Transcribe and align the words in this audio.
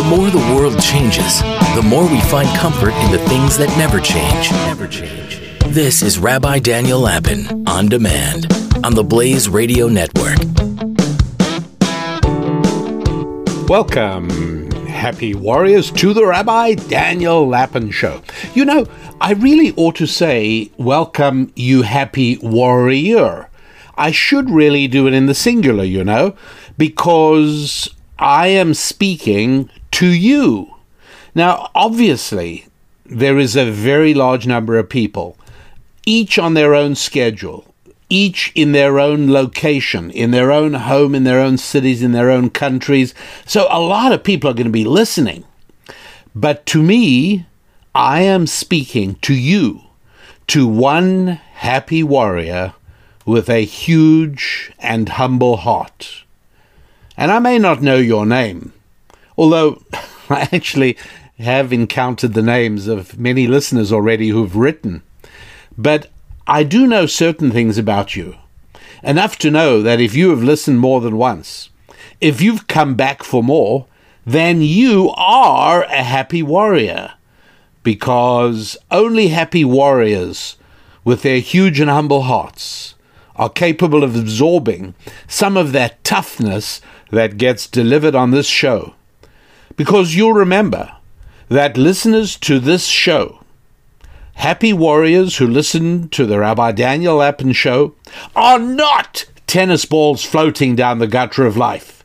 The 0.00 0.16
more 0.16 0.30
the 0.30 0.54
world 0.56 0.80
changes, 0.80 1.42
the 1.74 1.84
more 1.84 2.08
we 2.08 2.22
find 2.22 2.48
comfort 2.56 2.94
in 2.94 3.12
the 3.12 3.18
things 3.28 3.58
that 3.58 3.68
never 3.76 4.00
change. 4.00 4.50
Never 4.50 4.88
change. 4.88 5.42
This 5.66 6.00
is 6.00 6.18
Rabbi 6.18 6.58
Daniel 6.58 7.00
Lapin 7.00 7.68
on 7.68 7.86
demand 7.90 8.50
on 8.82 8.94
the 8.94 9.04
Blaze 9.04 9.50
Radio 9.50 9.88
Network. 9.88 10.38
Welcome, 13.68 14.70
happy 14.86 15.34
warriors, 15.34 15.90
to 15.90 16.14
the 16.14 16.26
Rabbi 16.26 16.76
Daniel 16.76 17.46
Lapin 17.46 17.90
Show. 17.90 18.22
You 18.54 18.64
know, 18.64 18.86
I 19.20 19.34
really 19.34 19.74
ought 19.76 19.96
to 19.96 20.06
say, 20.06 20.70
welcome, 20.78 21.52
you 21.54 21.82
happy 21.82 22.38
warrior. 22.38 23.50
I 23.96 24.12
should 24.12 24.48
really 24.48 24.88
do 24.88 25.06
it 25.06 25.12
in 25.12 25.26
the 25.26 25.34
singular, 25.34 25.84
you 25.84 26.04
know, 26.04 26.34
because 26.78 27.90
I 28.20 28.48
am 28.48 28.74
speaking 28.74 29.70
to 29.92 30.06
you. 30.06 30.74
Now, 31.34 31.70
obviously, 31.74 32.66
there 33.06 33.38
is 33.38 33.56
a 33.56 33.70
very 33.70 34.12
large 34.12 34.46
number 34.46 34.78
of 34.78 34.90
people, 34.90 35.38
each 36.04 36.38
on 36.38 36.52
their 36.52 36.74
own 36.74 36.96
schedule, 36.96 37.74
each 38.10 38.52
in 38.54 38.72
their 38.72 39.00
own 39.00 39.32
location, 39.32 40.10
in 40.10 40.32
their 40.32 40.52
own 40.52 40.74
home, 40.74 41.14
in 41.14 41.24
their 41.24 41.40
own 41.40 41.56
cities, 41.56 42.02
in 42.02 42.12
their 42.12 42.30
own 42.30 42.50
countries. 42.50 43.14
So 43.46 43.66
a 43.70 43.80
lot 43.80 44.12
of 44.12 44.22
people 44.22 44.50
are 44.50 44.54
going 44.54 44.66
to 44.66 44.70
be 44.70 44.84
listening. 44.84 45.44
But 46.34 46.66
to 46.66 46.82
me, 46.82 47.46
I 47.94 48.20
am 48.20 48.46
speaking 48.46 49.14
to 49.22 49.34
you, 49.34 49.80
to 50.48 50.66
one 50.66 51.40
happy 51.54 52.02
warrior 52.02 52.74
with 53.24 53.48
a 53.48 53.64
huge 53.64 54.72
and 54.78 55.08
humble 55.08 55.56
heart. 55.56 56.24
And 57.20 57.30
I 57.30 57.38
may 57.38 57.58
not 57.58 57.82
know 57.82 57.98
your 57.98 58.24
name, 58.24 58.72
although 59.36 59.82
I 60.30 60.48
actually 60.52 60.96
have 61.38 61.70
encountered 61.70 62.32
the 62.32 62.40
names 62.40 62.86
of 62.86 63.18
many 63.18 63.46
listeners 63.46 63.92
already 63.92 64.30
who've 64.30 64.56
written. 64.56 65.02
But 65.76 66.10
I 66.46 66.62
do 66.62 66.86
know 66.86 67.04
certain 67.04 67.50
things 67.50 67.76
about 67.76 68.16
you. 68.16 68.36
Enough 69.02 69.36
to 69.40 69.50
know 69.50 69.82
that 69.82 70.00
if 70.00 70.14
you 70.14 70.30
have 70.30 70.42
listened 70.42 70.80
more 70.80 71.02
than 71.02 71.18
once, 71.18 71.68
if 72.22 72.40
you've 72.40 72.66
come 72.68 72.94
back 72.94 73.22
for 73.22 73.42
more, 73.42 73.84
then 74.24 74.62
you 74.62 75.10
are 75.10 75.82
a 75.84 76.02
happy 76.02 76.42
warrior. 76.42 77.12
Because 77.82 78.78
only 78.90 79.28
happy 79.28 79.64
warriors 79.64 80.56
with 81.04 81.20
their 81.20 81.40
huge 81.40 81.80
and 81.80 81.90
humble 81.90 82.22
hearts 82.22 82.94
are 83.36 83.50
capable 83.50 84.04
of 84.04 84.16
absorbing 84.16 84.94
some 85.28 85.56
of 85.58 85.72
that 85.72 86.02
toughness 86.02 86.80
that 87.10 87.36
gets 87.36 87.66
delivered 87.66 88.14
on 88.14 88.30
this 88.30 88.46
show. 88.46 88.94
Because 89.76 90.14
you'll 90.14 90.32
remember 90.32 90.92
that 91.48 91.76
listeners 91.76 92.36
to 92.36 92.58
this 92.58 92.86
show, 92.86 93.42
happy 94.34 94.72
warriors 94.72 95.36
who 95.36 95.46
listen 95.46 96.08
to 96.10 96.26
the 96.26 96.38
Rabbi 96.38 96.72
Daniel 96.72 97.16
Lapin 97.16 97.52
show, 97.52 97.94
are 98.36 98.58
not 98.58 99.24
tennis 99.46 99.84
balls 99.84 100.24
floating 100.24 100.76
down 100.76 100.98
the 100.98 101.06
gutter 101.06 101.46
of 101.46 101.56
life. 101.56 102.04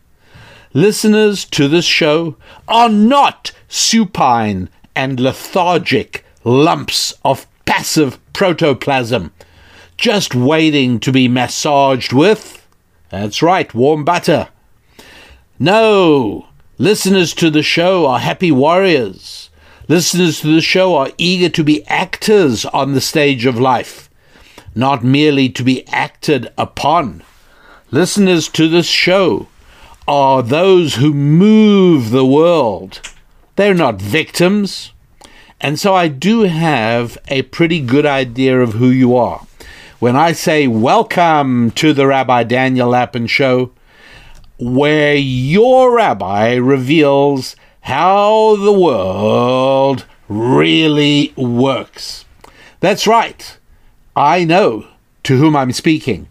Listeners 0.74 1.46
to 1.46 1.68
this 1.68 1.86
show 1.86 2.36
are 2.68 2.90
not 2.90 3.52
supine 3.68 4.70
and 4.96 5.20
lethargic 5.20 6.26
lumps 6.44 7.14
of 7.24 7.48
passive 7.66 8.20
protoplasm 8.34 9.32
just 9.98 10.36
waiting 10.36 11.00
to 11.00 11.12
be 11.12 11.28
massaged 11.28 12.14
with, 12.14 12.68
that's 13.10 13.42
right, 13.42 13.74
warm 13.74 14.04
butter. 14.04 14.50
No, 15.58 16.48
listeners 16.78 17.34
to 17.36 17.50
the 17.50 17.64
show 17.64 18.06
are 18.08 18.20
happy 18.20 18.52
warriors. 18.52 19.50
Listeners 19.88 20.42
to 20.42 20.54
the 20.54 20.60
show 20.60 20.98
are 20.98 21.12
eager 21.18 21.48
to 21.48 21.64
be 21.64 21.88
actors 21.88 22.66
on 22.66 22.92
the 22.92 23.00
stage 23.00 23.46
of 23.46 23.58
life, 23.58 24.10
not 24.76 25.02
merely 25.02 25.48
to 25.48 25.64
be 25.64 25.88
acted 25.88 26.52
upon. 26.58 27.24
Listeners 27.90 28.50
to 28.50 28.68
this 28.68 28.88
show 28.88 29.48
are 30.06 30.44
those 30.44 30.96
who 30.96 31.14
move 31.14 32.10
the 32.10 32.26
world. 32.26 33.00
They're 33.56 33.74
not 33.74 34.02
victims. 34.02 34.92
And 35.62 35.80
so 35.80 35.96
I 35.96 36.10
do 36.10 36.42
have 36.42 37.18
a 37.30 37.44
pretty 37.44 37.80
good 37.80 38.06
idea 38.06 38.60
of 38.60 38.74
who 38.74 38.90
you 38.90 39.16
are. 39.16 39.48
When 40.00 40.18
I 40.18 40.34
say 40.34 40.68
welcome 40.68 41.72
to 41.72 41.94
the 41.94 42.08
Rabbi 42.08 42.44
Daniel 42.44 42.90
Lapin 42.90 43.28
Show, 43.28 43.72
where 44.58 45.16
your 45.16 45.96
rabbi 45.96 46.56
reveals 46.56 47.56
how 47.82 48.56
the 48.56 48.72
world 48.72 50.06
really 50.28 51.34
works. 51.36 52.26
That's 52.80 53.06
right. 53.06 53.58
I 54.16 54.44
know 54.44 54.88
to 55.24 55.38
whom 55.38 55.56
I'm 55.56 55.72
speaking. 55.72 56.28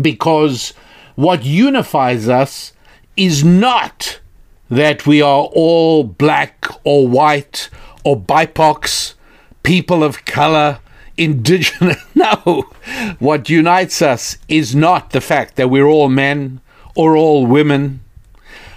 Because 0.00 0.74
what 1.14 1.44
unifies 1.44 2.28
us 2.28 2.72
is 3.16 3.44
not 3.44 4.20
that 4.68 5.06
we 5.06 5.22
are 5.22 5.44
all 5.44 6.04
black 6.04 6.66
or 6.82 7.06
white 7.06 7.70
or 8.04 8.20
BIPOCs, 8.20 9.14
people 9.62 10.02
of 10.02 10.24
color, 10.24 10.80
indigenous. 11.16 12.02
No. 12.14 12.64
What 13.18 13.50
unites 13.50 14.00
us 14.00 14.38
is 14.48 14.74
not 14.74 15.10
the 15.10 15.20
fact 15.20 15.56
that 15.56 15.68
we're 15.68 15.86
all 15.86 16.08
men 16.08 16.60
or 16.94 17.16
all 17.16 17.46
women. 17.46 18.00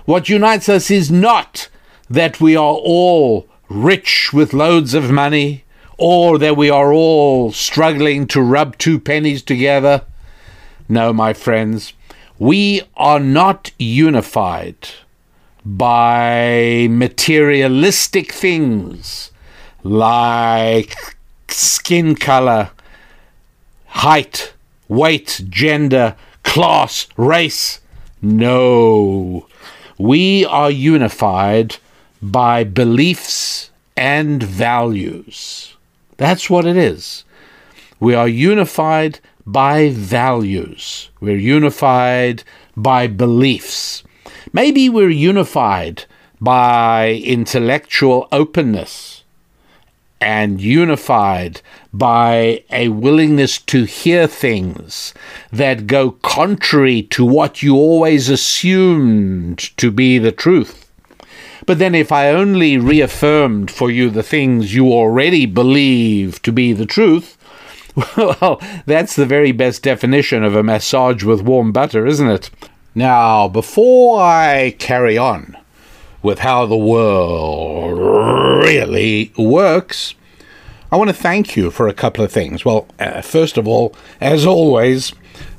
What 0.05 0.29
unites 0.29 0.69
us 0.69 0.89
is 0.89 1.11
not 1.11 1.69
that 2.09 2.39
we 2.39 2.55
are 2.55 2.75
all 2.75 3.47
rich 3.69 4.31
with 4.33 4.53
loads 4.53 4.93
of 4.93 5.11
money 5.11 5.63
or 5.97 6.37
that 6.37 6.55
we 6.55 6.69
are 6.69 6.93
all 6.93 7.51
struggling 7.51 8.27
to 8.27 8.41
rub 8.41 8.77
two 8.77 8.99
pennies 8.99 9.41
together. 9.41 10.03
No, 10.87 11.11
my 11.11 11.33
friends, 11.33 11.93
we 12.39 12.81
are 12.95 13.19
not 13.19 13.71
unified 13.77 14.87
by 15.65 16.87
materialistic 16.89 18.31
things 18.31 19.31
like 19.83 20.95
skin 21.49 22.15
color, 22.15 22.69
height, 23.87 24.53
weight, 24.87 25.41
gender, 25.49 26.15
class, 26.43 27.07
race. 27.17 27.81
No. 28.21 29.47
We 29.97 30.45
are 30.45 30.71
unified 30.71 31.77
by 32.21 32.63
beliefs 32.63 33.71
and 33.95 34.41
values. 34.41 35.75
That's 36.17 36.49
what 36.49 36.65
it 36.65 36.77
is. 36.77 37.23
We 37.99 38.13
are 38.15 38.27
unified 38.27 39.19
by 39.45 39.89
values. 39.89 41.09
We're 41.19 41.37
unified 41.37 42.43
by 42.75 43.07
beliefs. 43.07 44.03
Maybe 44.53 44.89
we're 44.89 45.09
unified 45.09 46.05
by 46.39 47.21
intellectual 47.23 48.27
openness 48.31 49.16
and 50.19 50.59
unified 50.59 51.61
by 51.93 52.63
a 52.71 52.89
willingness 52.89 53.59
to 53.59 53.83
hear 53.83 54.27
things 54.27 55.13
that 55.51 55.87
go 55.87 56.11
contrary 56.11 57.03
to 57.03 57.25
what 57.25 57.61
you 57.61 57.75
always 57.75 58.29
assumed 58.29 59.59
to 59.77 59.91
be 59.91 60.17
the 60.17 60.31
truth. 60.31 60.89
But 61.65 61.79
then, 61.79 61.95
if 61.95 62.11
I 62.11 62.29
only 62.29 62.77
reaffirmed 62.77 63.69
for 63.69 63.91
you 63.91 64.09
the 64.09 64.23
things 64.23 64.73
you 64.73 64.87
already 64.87 65.45
believe 65.45 66.41
to 66.43 66.51
be 66.51 66.71
the 66.71 66.85
truth, 66.85 67.37
well, 68.17 68.61
that's 68.85 69.15
the 69.15 69.25
very 69.25 69.51
best 69.51 69.83
definition 69.83 70.43
of 70.43 70.55
a 70.55 70.63
massage 70.63 71.23
with 71.23 71.41
warm 71.41 71.71
butter, 71.71 72.05
isn't 72.05 72.29
it? 72.29 72.49
Now, 72.95 73.47
before 73.47 74.21
I 74.21 74.75
carry 74.79 75.17
on 75.17 75.57
with 76.27 76.39
how 76.39 76.65
the 76.65 76.75
world 76.75 77.97
really 78.65 79.31
works, 79.37 80.13
I 80.91 80.97
want 80.97 81.09
to 81.09 81.15
thank 81.15 81.55
you 81.55 81.71
for 81.71 81.87
a 81.87 81.93
couple 81.93 82.21
of 82.21 82.33
things. 82.33 82.65
Well, 82.65 82.85
uh, 82.99 83.21
first 83.21 83.57
of 83.57 83.65
all, 83.65 83.95
as 84.19 84.45
always, 84.45 85.13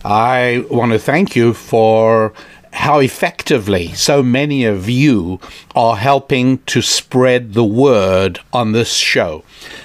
I 0.04 0.66
want 0.70 0.92
to 0.92 0.98
thank 0.98 1.34
you 1.34 1.54
for 1.54 2.34
how 2.74 2.98
effectively 2.98 3.94
so 3.94 4.22
many 4.22 4.66
of 4.66 4.90
you 4.90 5.40
are 5.74 5.96
helping 5.96 6.58
to 6.66 6.82
spread 6.82 7.54
the 7.54 7.64
word 7.64 8.40
on 8.52 8.72
this 8.72 8.92
show. 8.92 9.44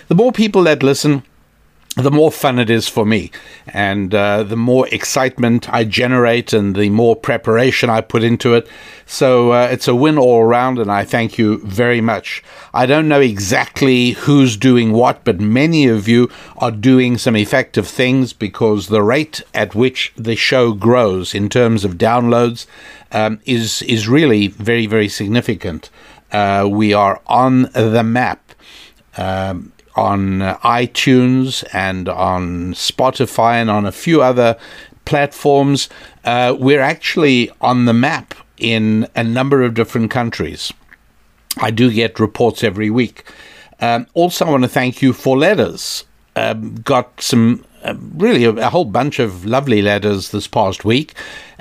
The 0.09 0.15
more 0.15 0.33
people 0.33 0.63
that 0.63 0.83
listen, 0.83 1.23
the 1.95 2.11
more 2.11 2.31
fun 2.31 2.59
it 2.59 2.69
is 2.69 2.89
for 2.89 3.05
me, 3.05 3.31
and 3.67 4.13
uh, 4.13 4.43
the 4.43 4.57
more 4.57 4.87
excitement 4.89 5.71
I 5.71 5.85
generate, 5.85 6.51
and 6.51 6.75
the 6.75 6.89
more 6.89 7.15
preparation 7.15 7.89
I 7.89 8.01
put 8.01 8.23
into 8.23 8.55
it. 8.55 8.67
So 9.05 9.51
uh, 9.51 9.67
it's 9.71 9.87
a 9.87 9.95
win 9.95 10.17
all 10.17 10.41
around, 10.41 10.79
and 10.79 10.91
I 10.91 11.03
thank 11.03 11.37
you 11.37 11.59
very 11.59 12.01
much. 12.01 12.43
I 12.73 12.85
don't 12.85 13.07
know 13.07 13.19
exactly 13.19 14.11
who's 14.11 14.57
doing 14.57 14.91
what, 14.91 15.23
but 15.23 15.39
many 15.39 15.87
of 15.87 16.07
you 16.07 16.29
are 16.57 16.71
doing 16.71 17.17
some 17.17 17.35
effective 17.35 17.87
things 17.87 18.33
because 18.33 18.87
the 18.87 19.03
rate 19.03 19.41
at 19.53 19.75
which 19.75 20.13
the 20.15 20.35
show 20.35 20.73
grows 20.73 21.35
in 21.35 21.49
terms 21.49 21.83
of 21.85 21.97
downloads 21.97 22.65
um, 23.11 23.39
is 23.45 23.81
is 23.83 24.07
really 24.07 24.47
very 24.47 24.87
very 24.87 25.09
significant. 25.09 25.89
Uh, 26.31 26.67
we 26.69 26.93
are 26.93 27.21
on 27.27 27.63
the 27.73 28.03
map. 28.03 28.39
Um, 29.15 29.73
on 29.95 30.39
iTunes 30.63 31.63
and 31.71 32.09
on 32.09 32.73
Spotify 32.73 33.61
and 33.61 33.69
on 33.69 33.85
a 33.85 33.91
few 33.91 34.23
other 34.23 34.57
platforms. 35.05 35.89
Uh, 36.23 36.55
we're 36.57 36.81
actually 36.81 37.51
on 37.61 37.85
the 37.85 37.93
map 37.93 38.33
in 38.63 39.07
a 39.15 39.23
number 39.23 39.61
of 39.61 39.73
different 39.73 40.09
countries. 40.09 40.71
I 41.57 41.69
do 41.69 41.91
get 41.91 42.19
reports 42.19 42.63
every 42.63 42.89
week. 42.89 43.25
Um, 43.79 44.07
also, 44.13 44.45
I 44.45 44.49
want 44.51 44.63
to 44.63 44.69
thank 44.69 45.01
you 45.01 45.13
for 45.13 45.37
letters. 45.37 46.05
Um, 46.35 46.75
got 46.75 47.21
some 47.21 47.65
uh, 47.83 47.95
really 48.15 48.45
a, 48.45 48.51
a, 48.51 48.69
whole 48.69 48.85
bunch 48.85 49.19
of 49.19 49.45
lovely 49.45 49.81
letters 49.81 50.31
this 50.31 50.47
past 50.47 50.85
week, 50.85 51.13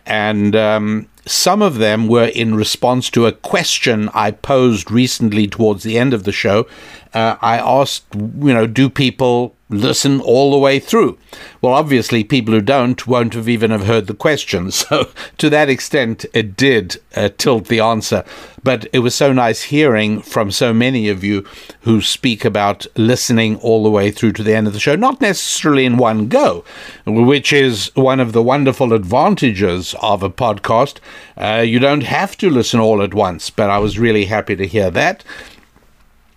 and 0.07 0.57
um, 0.57 1.09
some 1.27 1.61
of 1.61 1.79
them 1.79 2.09
were 2.09 2.29
in 2.29 2.55
response 2.55 3.11
to 3.11 3.27
a 3.27 3.33
question 3.33 4.09
I 4.15 4.31
posed 4.31 4.91
recently 4.91 5.47
towards 5.47 5.83
the 5.83 5.99
end 5.99 6.15
of 6.15 6.25
the 6.25 6.33
show. 6.33 6.67
Uh, 7.13 7.37
I 7.43 7.59
asked, 7.59 8.05
you 8.15 8.55
know, 8.55 8.67
do 8.67 8.89
people 8.89 9.55
listen 9.73 10.21
all 10.21 10.51
the 10.51 10.59
way 10.59 10.79
through? 10.79 11.19
Well, 11.61 11.73
obviously, 11.73 12.25
people 12.25 12.55
who 12.55 12.61
don't 12.61 13.07
won't 13.07 13.35
have 13.35 13.49
even 13.49 13.71
have 13.71 13.87
heard 13.87 14.07
the 14.07 14.15
question. 14.15 14.71
So, 14.83 15.11
to 15.39 15.49
that 15.49 15.69
extent, 15.69 16.27
it 16.35 16.57
did 16.57 16.97
uh, 17.15 17.29
tilt 17.39 17.69
the 17.69 17.79
answer. 17.79 18.25
But 18.65 18.87
it 18.93 18.99
was 18.99 19.15
so 19.15 19.33
nice 19.33 19.63
hearing 19.63 20.23
from 20.23 20.51
so 20.51 20.75
many 20.75 21.09
of 21.09 21.23
you 21.23 21.45
who 21.83 22.01
speak 22.01 22.45
about 22.45 22.87
listening 22.97 23.57
all 23.57 23.83
the 23.83 23.91
way 23.91 24.11
through 24.11 24.33
to 24.33 24.43
the 24.43 24.55
end 24.55 24.67
of 24.67 24.73
the 24.73 24.81
show, 24.81 24.97
not 24.97 25.21
necessarily 25.21 25.85
in 25.85 25.97
one 25.97 26.29
go, 26.29 26.65
which 27.07 27.53
is 27.53 27.91
one 27.95 28.19
of 28.19 28.33
the 28.33 28.43
wonderful 28.43 28.93
advantages 28.93 29.95
of 30.03 30.23
a 30.23 30.31
podcast. 30.31 30.99
Uh, 31.37 31.63
you 31.63 31.79
don't 31.79 32.05
have 32.05 32.37
to 32.39 32.51
listen 32.51 32.81
all 32.81 33.03
at 33.03 33.15
once, 33.15 33.51
but 33.51 33.71
I 33.71 33.79
was 33.79 33.99
really 33.99 34.25
happy 34.27 34.57
to 34.57 34.67
hear 34.67 34.91
that 34.91 35.25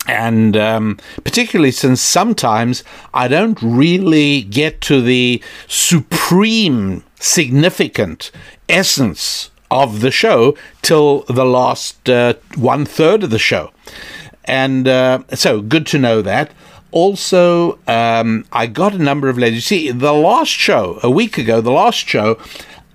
and 0.08 0.56
um, 0.56 0.98
particularly 1.24 1.72
since 1.72 2.02
sometimes 2.02 2.84
I 3.14 3.28
don't 3.28 3.60
really 3.62 4.44
get 4.44 4.82
to 4.82 5.02
the 5.02 5.42
supreme 5.68 7.04
significant 7.20 8.32
essence 8.70 9.50
of 9.72 10.02
the 10.02 10.12
show 10.12 10.56
till 10.82 11.22
the 11.24 11.46
last 11.46 12.10
uh, 12.10 12.36
one 12.56 12.86
third 12.86 13.24
of 13.24 13.30
the 13.30 13.40
show. 13.40 13.72
And 14.46 14.88
uh, 14.88 15.24
so 15.34 15.62
good 15.62 15.88
to 15.88 15.98
know 15.98 16.22
that. 16.22 16.52
Also, 16.92 17.80
um, 17.88 18.46
I 18.54 18.68
got 18.68 18.94
a 18.94 19.00
number 19.00 19.28
of. 19.28 19.38
You 19.38 19.60
see, 19.60 19.92
the 19.92 20.14
last 20.14 20.52
show, 20.52 21.00
a 21.04 21.10
week 21.10 21.38
ago, 21.38 21.60
the 21.60 21.72
last 21.72 22.08
show, 22.08 22.40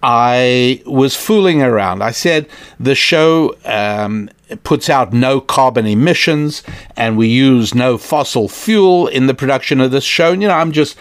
I 0.03 0.83
was 0.87 1.15
fooling 1.17 1.63
around. 1.63 2.03
I 2.03 2.11
said 2.11 2.49
the 2.79 2.95
show 2.95 3.55
um, 3.65 4.31
puts 4.65 4.89
out 4.89 5.13
no 5.13 5.41
carbon 5.41 5.87
emissions 5.87 6.63
and 6.97 7.17
we 7.17 7.29
use 7.29 7.75
no 7.75 7.99
fossil 7.99 8.49
fuel 8.49 9.07
in 9.09 9.27
the 9.27 9.35
production 9.35 9.81
of 9.81 9.91
this 9.91 10.05
show. 10.05 10.33
And, 10.33 10.43
you 10.43 10.49
know, 10.49 10.55
I'm 10.55 10.73
just 10.73 10.97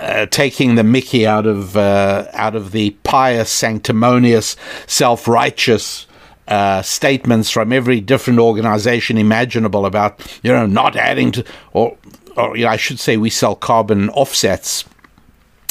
uh, 0.00 0.26
taking 0.26 0.74
the 0.74 0.84
Mickey 0.84 1.26
out 1.26 1.46
of 1.46 1.76
uh, 1.76 2.26
out 2.32 2.54
of 2.54 2.72
the 2.72 2.90
pious, 3.04 3.50
sanctimonious, 3.50 4.56
self-righteous 4.86 6.06
uh, 6.48 6.82
statements 6.82 7.50
from 7.50 7.72
every 7.72 8.00
different 8.00 8.38
organization 8.38 9.18
imaginable 9.18 9.84
about 9.86 10.40
you 10.42 10.52
know 10.52 10.66
not 10.66 10.96
adding 10.96 11.32
to 11.32 11.44
or 11.72 11.96
or 12.36 12.56
you 12.56 12.64
know, 12.64 12.70
I 12.70 12.76
should 12.76 12.98
say 12.98 13.16
we 13.16 13.30
sell 13.30 13.54
carbon 13.54 14.10
offsets 14.10 14.84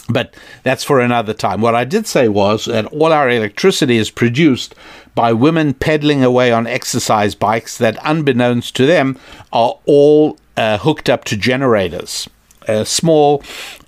but 0.09 0.33
that's 0.63 0.83
for 0.83 0.99
another 0.99 1.33
time. 1.33 1.61
What 1.61 1.75
I 1.75 1.83
did 1.83 2.07
say 2.07 2.27
was 2.27 2.65
that 2.65 2.85
all 2.85 3.11
our 3.11 3.29
electricity 3.29 3.97
is 3.97 4.09
produced 4.09 4.75
by 5.15 5.33
women 5.33 5.73
pedaling 5.73 6.23
away 6.23 6.51
on 6.51 6.67
exercise 6.67 7.35
bikes 7.35 7.77
that, 7.77 7.97
unbeknownst 8.03 8.75
to 8.75 8.85
them, 8.85 9.17
are 9.51 9.77
all 9.85 10.37
uh, 10.55 10.77
hooked 10.77 11.09
up 11.09 11.23
to 11.25 11.37
generators. 11.37 12.29
Uh, 12.67 12.83
small 12.83 13.41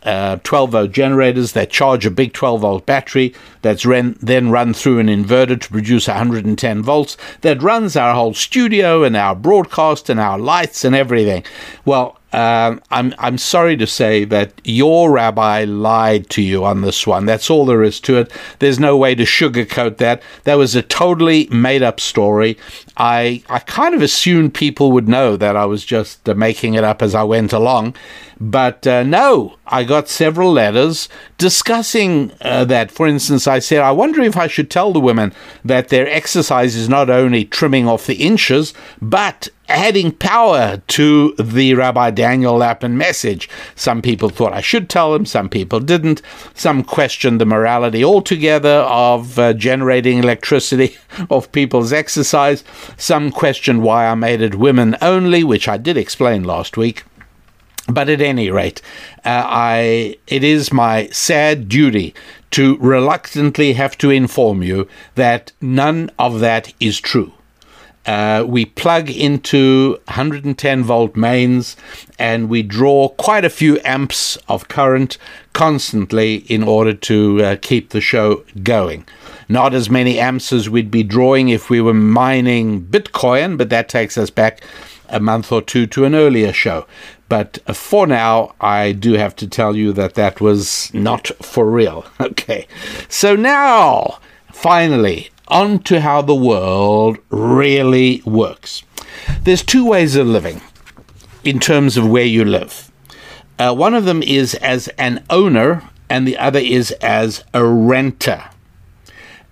uh, 0.03 0.37
12 0.43 0.71
volt 0.71 0.91
generators 0.93 1.51
that 1.51 1.69
charge 1.69 2.05
a 2.05 2.11
big 2.11 2.31
12 2.31 2.61
volt 2.61 2.85
battery 2.85 3.35
that's 3.61 3.83
then 3.83 4.49
run 4.49 4.73
through 4.73 4.99
an 4.99 5.07
inverter 5.07 5.59
to 5.59 5.69
produce 5.69 6.07
110 6.07 6.81
volts 6.81 7.17
that 7.41 7.61
runs 7.61 7.97
our 7.97 8.13
whole 8.15 8.33
studio 8.33 9.03
and 9.03 9.17
our 9.17 9.35
broadcast 9.35 10.09
and 10.09 10.17
our 10.17 10.39
lights 10.39 10.85
and 10.85 10.95
everything. 10.95 11.43
Well, 11.83 12.18
um, 12.31 12.81
I'm 12.91 13.13
I'm 13.17 13.37
sorry 13.37 13.75
to 13.77 13.87
say 13.87 14.23
that 14.25 14.53
your 14.63 15.11
rabbi 15.11 15.63
lied 15.63 16.29
to 16.31 16.41
you 16.41 16.63
on 16.63 16.81
this 16.81 17.07
one. 17.07 17.25
That's 17.25 17.49
all 17.49 17.65
there 17.65 17.83
is 17.83 17.99
to 18.01 18.17
it. 18.17 18.31
There's 18.59 18.79
no 18.79 18.95
way 18.97 19.15
to 19.15 19.23
sugarcoat 19.23 19.97
that. 19.97 20.21
That 20.43 20.55
was 20.55 20.75
a 20.75 20.83
totally 20.83 21.47
made 21.51 21.81
up 21.81 21.99
story. 21.99 22.57
I 22.97 23.43
I 23.49 23.59
kind 23.59 23.95
of 23.95 24.03
assumed 24.03 24.53
people 24.53 24.91
would 24.91 25.09
know 25.09 25.37
that 25.37 25.55
I 25.55 25.65
was 25.65 25.83
just 25.83 26.29
uh, 26.29 26.35
making 26.35 26.75
it 26.75 26.83
up 26.83 27.01
as 27.01 27.15
I 27.15 27.23
went 27.23 27.51
along, 27.51 27.95
but 28.39 28.87
uh, 28.87 29.03
no, 29.03 29.57
I 29.67 29.83
got 29.83 30.07
several 30.07 30.53
letters 30.53 31.09
discussing 31.37 32.31
uh, 32.41 32.63
that. 32.65 32.89
For 32.89 33.05
instance, 33.05 33.47
I 33.47 33.59
said, 33.59 33.81
I 33.81 33.91
wonder 33.91 34.21
if 34.21 34.37
I 34.37 34.47
should 34.47 34.71
tell 34.71 34.93
the 34.93 34.99
women 34.99 35.33
that 35.65 35.89
their 35.89 36.07
exercise 36.07 36.75
is 36.75 36.87
not 36.87 37.09
only 37.09 37.43
trimming 37.43 37.87
off 37.87 38.07
the 38.07 38.15
inches, 38.15 38.73
but 39.01 39.49
adding 39.67 40.11
power 40.11 40.81
to 40.87 41.33
the 41.37 41.73
Rabbi 41.73 42.11
Daniel 42.11 42.57
Lapin 42.57 42.97
message. 42.97 43.49
Some 43.75 44.01
people 44.01 44.29
thought 44.29 44.53
I 44.53 44.61
should 44.61 44.89
tell 44.89 45.11
them, 45.13 45.25
some 45.25 45.49
people 45.49 45.81
didn't. 45.81 46.21
Some 46.53 46.83
questioned 46.83 47.41
the 47.41 47.45
morality 47.45 48.03
altogether 48.03 48.79
of 48.87 49.37
uh, 49.37 49.53
generating 49.53 50.17
electricity 50.17 50.97
of 51.29 51.51
people's 51.51 51.91
exercise. 51.91 52.63
Some 52.97 53.31
questioned 53.31 53.83
why 53.83 54.07
I 54.07 54.15
made 54.15 54.41
it 54.41 54.55
women 54.55 54.95
only, 55.01 55.43
which 55.43 55.67
I 55.67 55.77
did 55.77 55.97
explain 55.97 56.43
last 56.43 56.77
week. 56.77 57.03
But 57.89 58.09
at 58.09 58.21
any 58.21 58.51
rate, 58.51 58.81
uh, 59.25 59.43
I 59.45 60.17
it 60.27 60.43
is 60.43 60.71
my 60.71 61.07
sad 61.07 61.67
duty 61.67 62.13
to 62.51 62.77
reluctantly 62.77 63.73
have 63.73 63.97
to 63.99 64.09
inform 64.09 64.63
you 64.63 64.87
that 65.15 65.51
none 65.61 66.11
of 66.19 66.39
that 66.39 66.73
is 66.79 66.99
true. 66.99 67.33
Uh, 68.05 68.43
we 68.47 68.65
plug 68.65 69.09
into 69.09 69.91
110 70.05 70.83
volt 70.83 71.15
mains 71.15 71.75
and 72.17 72.49
we 72.49 72.63
draw 72.63 73.09
quite 73.09 73.45
a 73.45 73.49
few 73.49 73.79
amps 73.83 74.37
of 74.47 74.67
current 74.67 75.17
constantly 75.53 76.37
in 76.47 76.63
order 76.63 76.93
to 76.93 77.43
uh, 77.43 77.55
keep 77.61 77.89
the 77.89 78.01
show 78.01 78.43
going. 78.63 79.05
Not 79.47 79.73
as 79.73 79.89
many 79.89 80.19
amps 80.19 80.53
as 80.53 80.69
we'd 80.69 80.89
be 80.89 81.03
drawing 81.03 81.49
if 81.49 81.69
we 81.69 81.81
were 81.81 81.93
mining 81.93 82.81
Bitcoin, 82.81 83.57
but 83.57 83.69
that 83.69 83.89
takes 83.89 84.17
us 84.17 84.29
back 84.29 84.63
a 85.09 85.19
month 85.19 85.51
or 85.51 85.61
two 85.61 85.85
to 85.87 86.05
an 86.05 86.15
earlier 86.15 86.53
show. 86.53 86.87
But 87.29 87.59
for 87.75 88.07
now, 88.07 88.55
I 88.59 88.91
do 88.91 89.13
have 89.13 89.35
to 89.37 89.47
tell 89.47 89.75
you 89.75 89.93
that 89.93 90.15
that 90.15 90.41
was 90.41 90.91
not 90.93 91.27
for 91.41 91.69
real. 91.69 92.05
Okay. 92.19 92.67
So 93.07 93.35
now, 93.35 94.19
finally, 94.51 95.29
on 95.47 95.79
to 95.83 96.01
how 96.01 96.21
the 96.21 96.35
world 96.35 97.17
really 97.29 98.21
works. 98.25 98.83
There's 99.43 99.63
two 99.63 99.85
ways 99.85 100.15
of 100.15 100.27
living 100.27 100.61
in 101.43 101.59
terms 101.59 101.97
of 101.97 102.07
where 102.09 102.25
you 102.25 102.43
live. 102.45 102.91
Uh, 103.57 103.73
one 103.73 103.93
of 103.93 104.05
them 104.05 104.23
is 104.23 104.55
as 104.55 104.87
an 104.97 105.23
owner, 105.29 105.83
and 106.09 106.27
the 106.27 106.37
other 106.37 106.59
is 106.59 106.91
as 107.01 107.43
a 107.53 107.65
renter. 107.65 108.49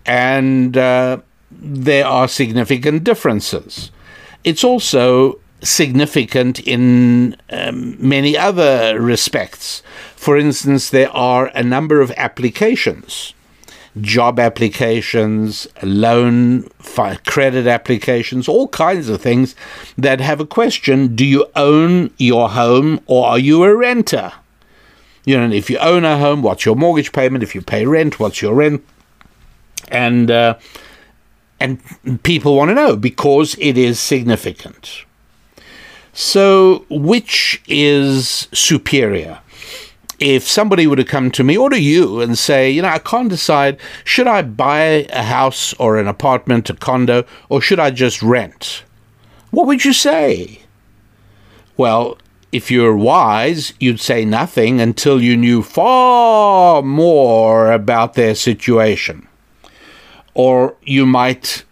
And 0.05 0.77
uh, 0.77 1.19
there 1.51 2.05
are 2.05 2.27
significant 2.27 3.03
differences. 3.03 3.91
It's 4.43 4.63
also 4.63 5.39
significant 5.61 6.59
in 6.59 7.35
um, 7.49 7.95
many 7.99 8.37
other 8.37 8.99
respects. 8.99 9.81
For 10.15 10.37
instance, 10.37 10.89
there 10.89 11.11
are 11.11 11.47
a 11.53 11.63
number 11.63 12.01
of 12.01 12.11
applications 12.17 13.33
job 14.01 14.39
applications, 14.39 15.67
loan, 15.83 16.67
credit 17.25 17.67
applications, 17.67 18.47
all 18.47 18.67
kinds 18.67 19.09
of 19.09 19.21
things 19.21 19.55
that 19.97 20.19
have 20.19 20.39
a 20.39 20.45
question 20.45 21.15
do 21.15 21.25
you 21.25 21.45
own 21.55 22.11
your 22.17 22.49
home 22.49 22.99
or 23.05 23.27
are 23.27 23.39
you 23.39 23.63
a 23.63 23.75
renter? 23.75 24.31
You 25.25 25.37
know, 25.37 25.53
if 25.53 25.69
you 25.69 25.77
own 25.79 26.05
a 26.05 26.17
home, 26.17 26.41
what's 26.41 26.65
your 26.65 26.75
mortgage 26.75 27.11
payment? 27.11 27.43
If 27.43 27.53
you 27.53 27.61
pay 27.61 27.85
rent, 27.85 28.19
what's 28.19 28.41
your 28.41 28.53
rent? 28.53 28.83
And 29.89 30.31
uh, 30.31 30.57
and 31.59 31.81
people 32.23 32.55
want 32.55 32.69
to 32.69 32.75
know 32.75 32.95
because 32.95 33.55
it 33.59 33.77
is 33.77 33.99
significant. 33.99 35.03
So, 36.19 36.83
which 36.89 37.61
is 37.67 38.47
superior? 38.51 39.37
If 40.17 40.47
somebody 40.47 40.87
were 40.87 40.95
to 40.95 41.03
come 41.03 41.29
to 41.29 41.43
me 41.43 41.55
or 41.55 41.69
to 41.69 41.79
you 41.79 42.21
and 42.21 42.35
say, 42.35 42.71
you 42.71 42.81
know, 42.81 42.87
I 42.87 42.97
can't 42.97 43.29
decide, 43.29 43.79
should 44.03 44.25
I 44.25 44.41
buy 44.41 45.05
a 45.11 45.21
house 45.21 45.75
or 45.75 45.99
an 45.99 46.07
apartment, 46.07 46.71
a 46.71 46.73
condo, 46.73 47.23
or 47.49 47.61
should 47.61 47.79
I 47.79 47.91
just 47.91 48.23
rent? 48.23 48.83
What 49.51 49.67
would 49.67 49.85
you 49.85 49.93
say? 49.93 50.61
Well, 51.77 52.17
if 52.51 52.71
you're 52.71 52.97
wise, 52.97 53.73
you'd 53.79 53.99
say 53.99 54.25
nothing 54.25 54.81
until 54.81 55.21
you 55.21 55.37
knew 55.37 55.61
far 55.61 56.81
more 56.81 57.71
about 57.71 58.15
their 58.15 58.33
situation. 58.33 59.27
Or 60.33 60.77
you 60.81 61.05
might 61.05 61.63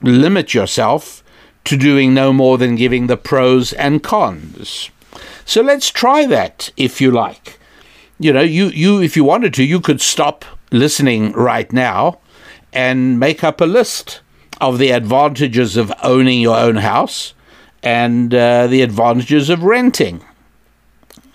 limit 0.00 0.54
yourself 0.54 1.23
to 1.64 1.76
doing 1.76 2.14
no 2.14 2.32
more 2.32 2.58
than 2.58 2.76
giving 2.76 3.06
the 3.06 3.16
pros 3.16 3.72
and 3.72 4.02
cons. 4.02 4.90
So 5.44 5.62
let's 5.62 5.90
try 5.90 6.26
that 6.26 6.70
if 6.76 7.00
you 7.00 7.10
like. 7.10 7.58
You 8.18 8.32
know, 8.32 8.42
you, 8.42 8.66
you 8.66 9.02
if 9.02 9.16
you 9.16 9.24
wanted 9.24 9.54
to, 9.54 9.64
you 9.64 9.80
could 9.80 10.00
stop 10.00 10.44
listening 10.70 11.32
right 11.32 11.72
now 11.72 12.18
and 12.72 13.18
make 13.18 13.44
up 13.44 13.60
a 13.60 13.66
list 13.66 14.20
of 14.60 14.78
the 14.78 14.90
advantages 14.90 15.76
of 15.76 15.92
owning 16.02 16.40
your 16.40 16.56
own 16.56 16.76
house 16.76 17.34
and 17.82 18.34
uh, 18.34 18.66
the 18.66 18.82
advantages 18.82 19.50
of 19.50 19.62
renting. 19.62 20.24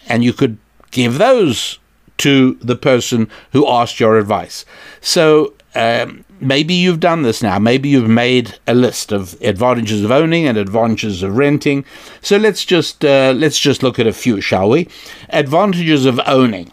And 0.07 0.23
you 0.23 0.33
could 0.33 0.57
give 0.91 1.17
those 1.17 1.79
to 2.17 2.55
the 2.55 2.75
person 2.75 3.29
who 3.51 3.67
asked 3.67 3.99
your 3.99 4.17
advice. 4.17 4.65
So 5.01 5.53
um, 5.75 6.25
maybe 6.41 6.73
you've 6.73 6.99
done 6.99 7.23
this 7.23 7.41
now. 7.41 7.59
Maybe 7.59 7.89
you've 7.89 8.09
made 8.09 8.57
a 8.67 8.73
list 8.73 9.11
of 9.11 9.39
advantages 9.41 10.03
of 10.03 10.11
owning 10.11 10.47
and 10.47 10.57
advantages 10.57 11.23
of 11.23 11.37
renting. 11.37 11.85
So 12.21 12.37
let's 12.37 12.65
just 12.65 13.05
uh, 13.05 13.33
let's 13.35 13.59
just 13.59 13.83
look 13.83 13.99
at 13.99 14.07
a 14.07 14.13
few, 14.13 14.41
shall 14.41 14.69
we? 14.69 14.87
Advantages 15.29 16.05
of 16.05 16.19
owning. 16.25 16.71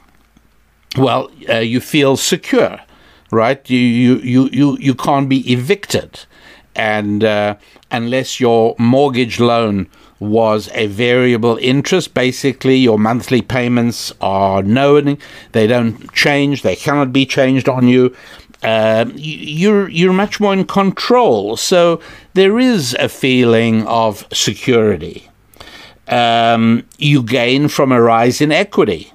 Well, 0.96 1.30
uh, 1.48 1.58
you 1.58 1.80
feel 1.80 2.16
secure, 2.16 2.80
right? 3.30 3.68
You 3.68 3.78
you 3.78 4.16
you 4.18 4.48
you 4.52 4.78
you 4.80 4.94
can't 4.94 5.28
be 5.28 5.52
evicted, 5.52 6.20
and 6.74 7.22
uh, 7.22 7.56
unless 7.90 8.40
your 8.40 8.74
mortgage 8.78 9.38
loan 9.40 9.88
was 10.18 10.70
a 10.72 10.86
variable 10.86 11.58
interest. 11.60 12.14
Basically, 12.14 12.76
your 12.76 12.98
monthly 12.98 13.42
payments 13.42 14.12
are 14.20 14.62
known, 14.62 15.18
they 15.52 15.66
don't 15.66 16.12
change, 16.12 16.62
they 16.62 16.76
cannot 16.76 17.12
be 17.12 17.26
changed 17.26 17.68
on 17.68 17.88
you. 17.88 18.14
Um, 18.62 19.12
you're 19.16 19.88
you're 19.88 20.12
much 20.12 20.40
more 20.40 20.52
in 20.52 20.64
control. 20.64 21.56
So 21.56 22.00
there 22.34 22.58
is 22.58 22.96
a 22.98 23.08
feeling 23.08 23.86
of 23.86 24.26
security. 24.32 25.28
Um, 26.08 26.84
you 26.98 27.22
gain 27.22 27.68
from 27.68 27.92
a 27.92 28.00
rise 28.00 28.40
in 28.40 28.52
equity. 28.52 29.12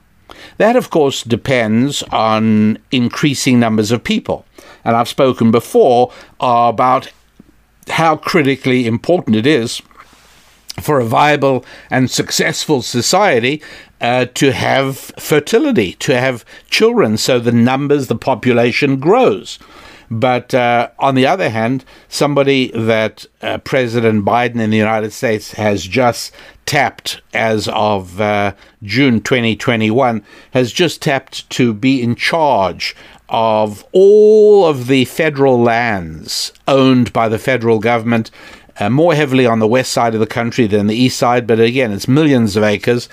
That, 0.58 0.76
of 0.76 0.90
course, 0.90 1.24
depends 1.24 2.04
on 2.12 2.78
increasing 2.92 3.60
numbers 3.60 3.92
of 3.92 4.04
people. 4.04 4.46
And 4.84 4.96
I've 4.96 5.08
spoken 5.08 5.50
before 5.50 6.12
about 6.40 7.10
how 7.90 8.18
critically 8.18 8.86
important 8.86 9.36
it 9.36 9.48
is 9.48 9.82
for 10.80 11.00
a 11.00 11.06
viable 11.06 11.66
and 11.90 12.10
successful 12.10 12.82
society 12.82 13.62
uh, 14.00 14.26
to 14.34 14.52
have 14.52 14.98
fertility, 15.20 15.94
to 15.94 16.20
have 16.20 16.46
children, 16.70 17.18
so 17.18 17.40
the 17.40 17.52
numbers, 17.52 18.08
the 18.08 18.16
population 18.16 19.00
grows. 19.00 19.60
But 20.10 20.54
uh, 20.54 20.90
on 21.00 21.16
the 21.16 21.26
other 21.26 21.50
hand, 21.50 21.86
somebody 22.10 22.70
that 22.72 23.26
uh, 23.42 23.60
President 23.60 24.26
Biden 24.26 24.60
in 24.60 24.70
the 24.70 24.78
United 24.78 25.14
States 25.14 25.54
has 25.54 25.86
just 25.88 26.34
tapped 26.66 27.22
as 27.34 27.70
of 27.70 28.20
uh, 28.20 28.54
June 28.84 29.22
2021 29.22 30.22
has 30.52 30.74
just 30.74 31.02
tapped 31.02 31.50
to 31.52 31.74
be 31.74 32.02
in 32.02 32.16
charge 32.16 32.94
of 33.30 33.86
all 33.94 34.66
of 34.66 34.88
the 34.88 35.06
federal 35.06 35.62
lands 35.62 36.52
owned 36.68 37.14
by 37.14 37.30
the 37.30 37.40
federal 37.40 37.80
government 37.80 38.30
uh, 38.80 38.90
more 38.90 39.14
heavily 39.14 39.46
on 39.46 39.60
the 39.60 39.68
west 39.68 39.92
side 39.92 40.14
of 40.14 40.20
the 40.20 40.28
country 40.28 40.68
than 40.68 40.88
the 40.88 40.96
east 40.96 41.18
side, 41.18 41.48
but 41.48 41.60
again, 41.60 41.92
it's 41.92 42.08
millions 42.08 42.56
of 42.56 42.64
acres, 42.64 43.10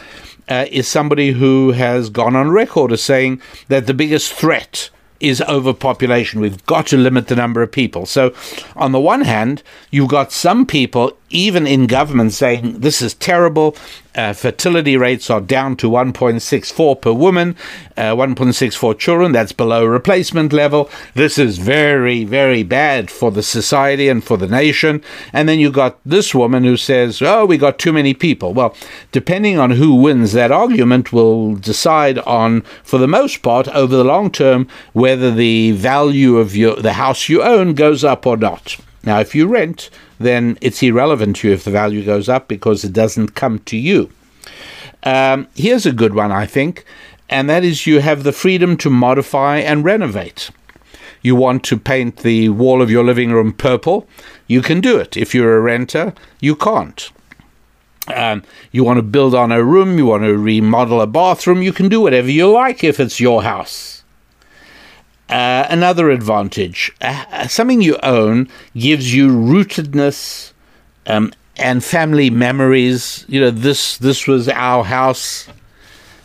uh, 0.49 0.67
is 0.71 0.89
somebody 0.89 1.33
who 1.33 1.73
has 1.73 2.11
gone 2.11 2.35
on 2.37 2.51
record 2.51 2.93
as 2.93 3.03
saying 3.03 3.41
that 3.69 3.87
the 3.87 3.95
biggest 3.95 4.33
threat 4.33 4.91
is 5.21 5.43
overpopulation. 5.43 6.41
We've 6.41 6.65
got 6.67 6.87
to 6.89 6.97
limit 6.97 7.27
the 7.27 7.37
number 7.37 7.63
of 7.63 7.73
people. 7.73 8.07
So, 8.07 8.33
on 8.77 8.93
the 8.93 9.01
one 9.01 9.23
hand, 9.23 9.63
you've 9.91 10.09
got 10.09 10.33
some 10.33 10.65
people, 10.65 11.17
even 11.31 11.67
in 11.67 11.87
government, 11.87 12.33
saying 12.33 12.81
this 12.81 13.03
is 13.03 13.15
terrible. 13.15 13.77
Uh, 14.15 14.33
fertility 14.33 14.97
rates 14.97 15.31
are 15.31 15.41
down 15.41 15.77
to 15.77 15.89
1.64 15.89 17.01
per 17.01 17.13
woman, 17.13 17.55
uh, 17.97 18.15
1.64 18.15 18.99
children. 18.99 19.31
That's 19.31 19.53
below 19.53 19.85
replacement 19.85 20.53
level. 20.53 20.91
This 21.15 21.39
is 21.39 21.59
very, 21.59 22.25
very 22.25 22.65
bad 22.65 23.11
for 23.11 23.31
the 23.31 23.45
society 23.45 24.09
and 24.09 24.25
for 24.25 24.37
the 24.37 24.49
nation. 24.49 25.03
And 25.33 25.49
then 25.49 25.61
you 25.61 25.71
got 25.71 25.99
this 26.05 26.35
woman 26.35 26.65
who 26.65 26.77
says, 26.77 27.23
oh, 27.23 27.47
we 27.47 27.59
got 27.59 27.79
too 27.79 27.93
many 27.93 28.13
people. 28.13 28.55
Well, 28.55 28.75
depending 29.13 29.59
on 29.59 29.73
who 29.73 29.95
wins 29.95 30.33
that 30.33 30.51
argument, 30.51 31.13
will 31.13 31.55
decide 31.55 32.19
on, 32.21 32.63
for 32.83 32.99
the 32.99 33.07
most 33.07 33.43
part, 33.43 33.69
over 33.69 33.95
the 33.95 34.05
long 34.05 34.33
term, 34.33 34.67
whether 34.95 35.31
the 35.31 35.73
value 35.73 36.39
of 36.39 36.57
your 36.57 36.77
the 36.77 36.95
house 36.95 37.29
you 37.29 37.43
own 37.43 37.75
goes 37.75 38.05
up 38.05 38.27
or 38.27 38.37
not. 38.37 38.79
Now, 39.03 39.21
if 39.21 39.35
you 39.35 39.47
rent, 39.47 39.91
then 40.19 40.59
it's 40.61 40.83
irrelevant 40.83 41.37
to 41.37 41.49
you 41.49 41.55
if 41.55 41.65
the 41.65 41.71
value 41.71 42.05
goes 42.05 42.29
up 42.29 42.49
because 42.49 42.85
it 42.85 42.93
doesn't 42.93 43.35
come 43.35 43.61
to 43.61 43.77
you. 43.77 44.11
Um, 45.05 45.49
here's 45.55 45.87
a 45.87 45.93
good 45.93 46.15
one, 46.15 46.33
I 46.33 46.47
think, 46.47 46.85
and 47.29 47.49
that 47.49 47.65
is 47.65 47.87
you 47.87 48.01
have 48.01 48.25
the 48.25 48.33
freedom 48.33 48.77
to 48.79 48.91
modify 48.91 49.59
and 49.59 49.85
renovate. 49.85 50.51
You 51.23 51.37
want 51.37 51.65
to 51.65 51.77
paint 51.77 52.19
the 52.19 52.49
wall 52.49 52.83
of 52.83 52.91
your 52.91 53.05
living 53.05 53.33
room 53.33 53.53
purple, 53.53 54.09
you 54.47 54.63
can 54.63 54.81
do 54.81 54.99
it. 54.99 55.17
If 55.17 55.35
you're 55.35 55.57
a 55.57 55.61
renter, 55.61 56.15
you 56.41 56.57
can't. 56.57 57.11
Um, 58.15 58.43
you 58.73 58.85
want 58.85 58.99
to 58.99 59.03
build 59.03 59.35
on 59.35 59.53
a 59.53 59.63
room, 59.63 59.99
you 59.99 60.07
want 60.07 60.25
to 60.25 60.37
remodel 60.37 61.01
a 61.01 61.07
bathroom, 61.07 61.63
you 61.63 61.73
can 61.73 61.89
do 61.89 62.01
whatever 62.01 62.31
you 62.31 62.51
like 62.51 62.83
if 62.83 62.99
it's 62.99 63.21
your 63.21 63.43
house. 63.43 63.98
Uh, 65.29 65.67
another 65.69 66.09
advantage 66.09 66.91
uh, 67.03 67.47
something 67.49 67.83
you 67.83 67.99
own 68.03 68.49
gives 68.75 69.15
you 69.15 69.29
rootedness 69.29 70.53
um, 71.07 71.33
and 71.57 71.85
family 71.85 72.31
memories. 72.31 73.27
You 73.29 73.43
know, 73.43 73.51
this 73.51 73.99
this 73.99 74.27
was 74.27 74.49
our 74.49 74.85
house, 74.85 75.49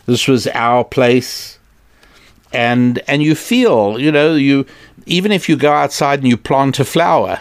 this 0.06 0.26
was 0.26 0.46
our 0.48 0.84
place, 0.84 1.58
and 2.52 3.02
and 3.06 3.22
you 3.22 3.34
feel, 3.34 3.98
you 3.98 4.10
know, 4.10 4.36
you 4.36 4.64
even 5.04 5.32
if 5.32 5.50
you 5.50 5.56
go 5.56 5.72
outside 5.72 6.20
and 6.20 6.28
you 6.28 6.38
plant 6.38 6.80
a 6.80 6.84
flower, 6.84 7.40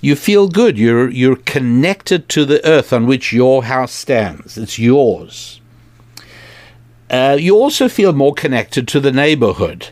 you 0.00 0.16
feel 0.16 0.48
good. 0.48 0.78
You're 0.78 1.10
you're 1.10 1.36
connected 1.36 2.30
to 2.30 2.46
the 2.46 2.64
earth 2.66 2.90
on 2.90 3.06
which 3.06 3.34
your 3.34 3.64
house 3.64 3.92
stands. 3.92 4.56
It's 4.56 4.78
yours. 4.78 5.60
Uh, 7.10 7.36
you 7.38 7.54
also 7.56 7.90
feel 7.90 8.14
more 8.14 8.32
connected 8.32 8.88
to 8.88 8.98
the 8.98 9.12
neighborhood 9.12 9.88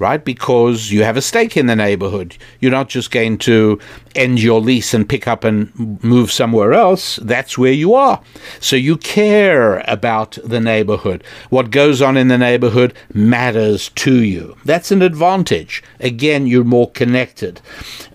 right? 0.00 0.24
Because 0.24 0.90
you 0.90 1.04
have 1.04 1.16
a 1.16 1.22
stake 1.22 1.56
in 1.56 1.66
the 1.66 1.76
neighborhood. 1.76 2.36
You're 2.58 2.72
not 2.72 2.88
just 2.88 3.10
going 3.10 3.38
to 3.38 3.78
end 4.16 4.42
your 4.42 4.60
lease 4.60 4.94
and 4.94 5.08
pick 5.08 5.28
up 5.28 5.44
and 5.44 6.02
move 6.02 6.32
somewhere 6.32 6.72
else. 6.72 7.16
That's 7.16 7.58
where 7.58 7.72
you 7.72 7.94
are. 7.94 8.20
So 8.58 8.76
you 8.76 8.96
care 8.96 9.84
about 9.86 10.38
the 10.42 10.58
neighborhood. 10.58 11.22
What 11.50 11.70
goes 11.70 12.00
on 12.00 12.16
in 12.16 12.28
the 12.28 12.38
neighborhood 12.38 12.94
matters 13.12 13.90
to 13.96 14.22
you. 14.22 14.56
That's 14.64 14.90
an 14.90 15.02
advantage. 15.02 15.82
Again, 16.00 16.46
you're 16.46 16.64
more 16.64 16.90
connected. 16.90 17.60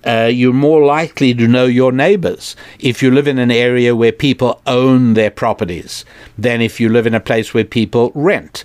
Uh, 0.04 0.30
you're 0.32 0.54
more 0.54 0.84
likely 0.84 1.34
to 1.36 1.48
know 1.48 1.66
your 1.66 1.92
neighbors 1.92 2.56
if 2.80 3.04
you 3.04 3.12
live 3.12 3.28
in 3.28 3.38
an 3.38 3.52
area 3.52 3.96
where 3.96 4.12
people 4.12 4.60
own 4.66 5.14
their 5.14 5.32
properties 5.32 6.04
than 6.38 6.62
if 6.62 6.80
you 6.80 6.90
live 6.90 7.06
in 7.06 7.14
a 7.14 7.20
place 7.20 7.54
where 7.54 7.64
people 7.64 8.12
rent. 8.16 8.64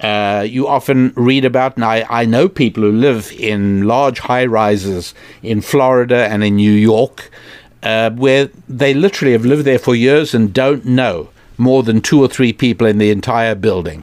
Uh, 0.00 0.46
you 0.48 0.66
often 0.66 1.12
read 1.14 1.44
about, 1.44 1.76
and 1.76 1.84
I, 1.84 2.06
I 2.08 2.24
know 2.24 2.48
people 2.48 2.82
who 2.82 2.92
live 2.92 3.32
in 3.32 3.86
large 3.86 4.20
high 4.20 4.46
rises 4.46 5.14
in 5.42 5.60
Florida 5.60 6.26
and 6.26 6.42
in 6.42 6.56
New 6.56 6.72
York, 6.72 7.30
uh, 7.82 8.10
where 8.10 8.50
they 8.68 8.94
literally 8.94 9.32
have 9.32 9.44
lived 9.44 9.64
there 9.64 9.78
for 9.78 9.94
years 9.94 10.34
and 10.34 10.54
don't 10.54 10.86
know 10.86 11.28
more 11.58 11.82
than 11.82 12.00
two 12.00 12.20
or 12.20 12.28
three 12.28 12.52
people 12.52 12.86
in 12.86 12.98
the 12.98 13.10
entire 13.10 13.54
building. 13.54 14.02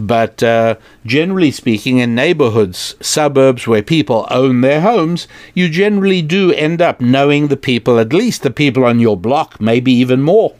But 0.00 0.42
uh, 0.42 0.76
generally 1.04 1.50
speaking, 1.50 1.98
in 1.98 2.14
neighborhoods, 2.14 2.94
suburbs 3.00 3.66
where 3.66 3.82
people 3.82 4.26
own 4.30 4.60
their 4.60 4.80
homes, 4.80 5.26
you 5.54 5.68
generally 5.68 6.22
do 6.22 6.52
end 6.52 6.80
up 6.80 7.00
knowing 7.00 7.48
the 7.48 7.56
people, 7.56 7.98
at 7.98 8.12
least 8.12 8.42
the 8.42 8.50
people 8.50 8.84
on 8.84 9.00
your 9.00 9.16
block, 9.16 9.60
maybe 9.60 9.92
even 9.92 10.22
more. 10.22 10.54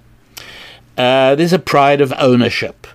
Uh, 0.96 1.36
there's 1.36 1.52
a 1.52 1.58
pride 1.60 2.00
of 2.00 2.12
ownership 2.18 2.86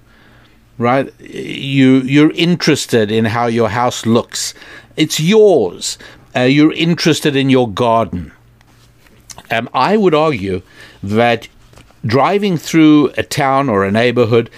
right? 0.83 1.11
You 1.19 2.01
you're 2.01 2.31
interested 2.31 3.11
in 3.11 3.25
how 3.25 3.47
your 3.47 3.69
house 3.69 4.05
looks. 4.05 4.53
It's 4.95 5.19
yours. 5.19 5.97
uh, 6.35 6.41
you're 6.41 6.73
interested 6.73 7.35
in 7.35 7.49
your 7.49 7.69
garden. 7.69 8.31
Um, 9.51 9.69
I 9.73 9.97
would 9.97 10.15
argue 10.15 10.61
that 11.01 11.47
driving 12.05 12.57
through 12.57 13.11
a 13.17 13.23
town 13.23 13.69
or 13.69 13.83
a 13.83 13.91
neighborhood, 13.91 14.49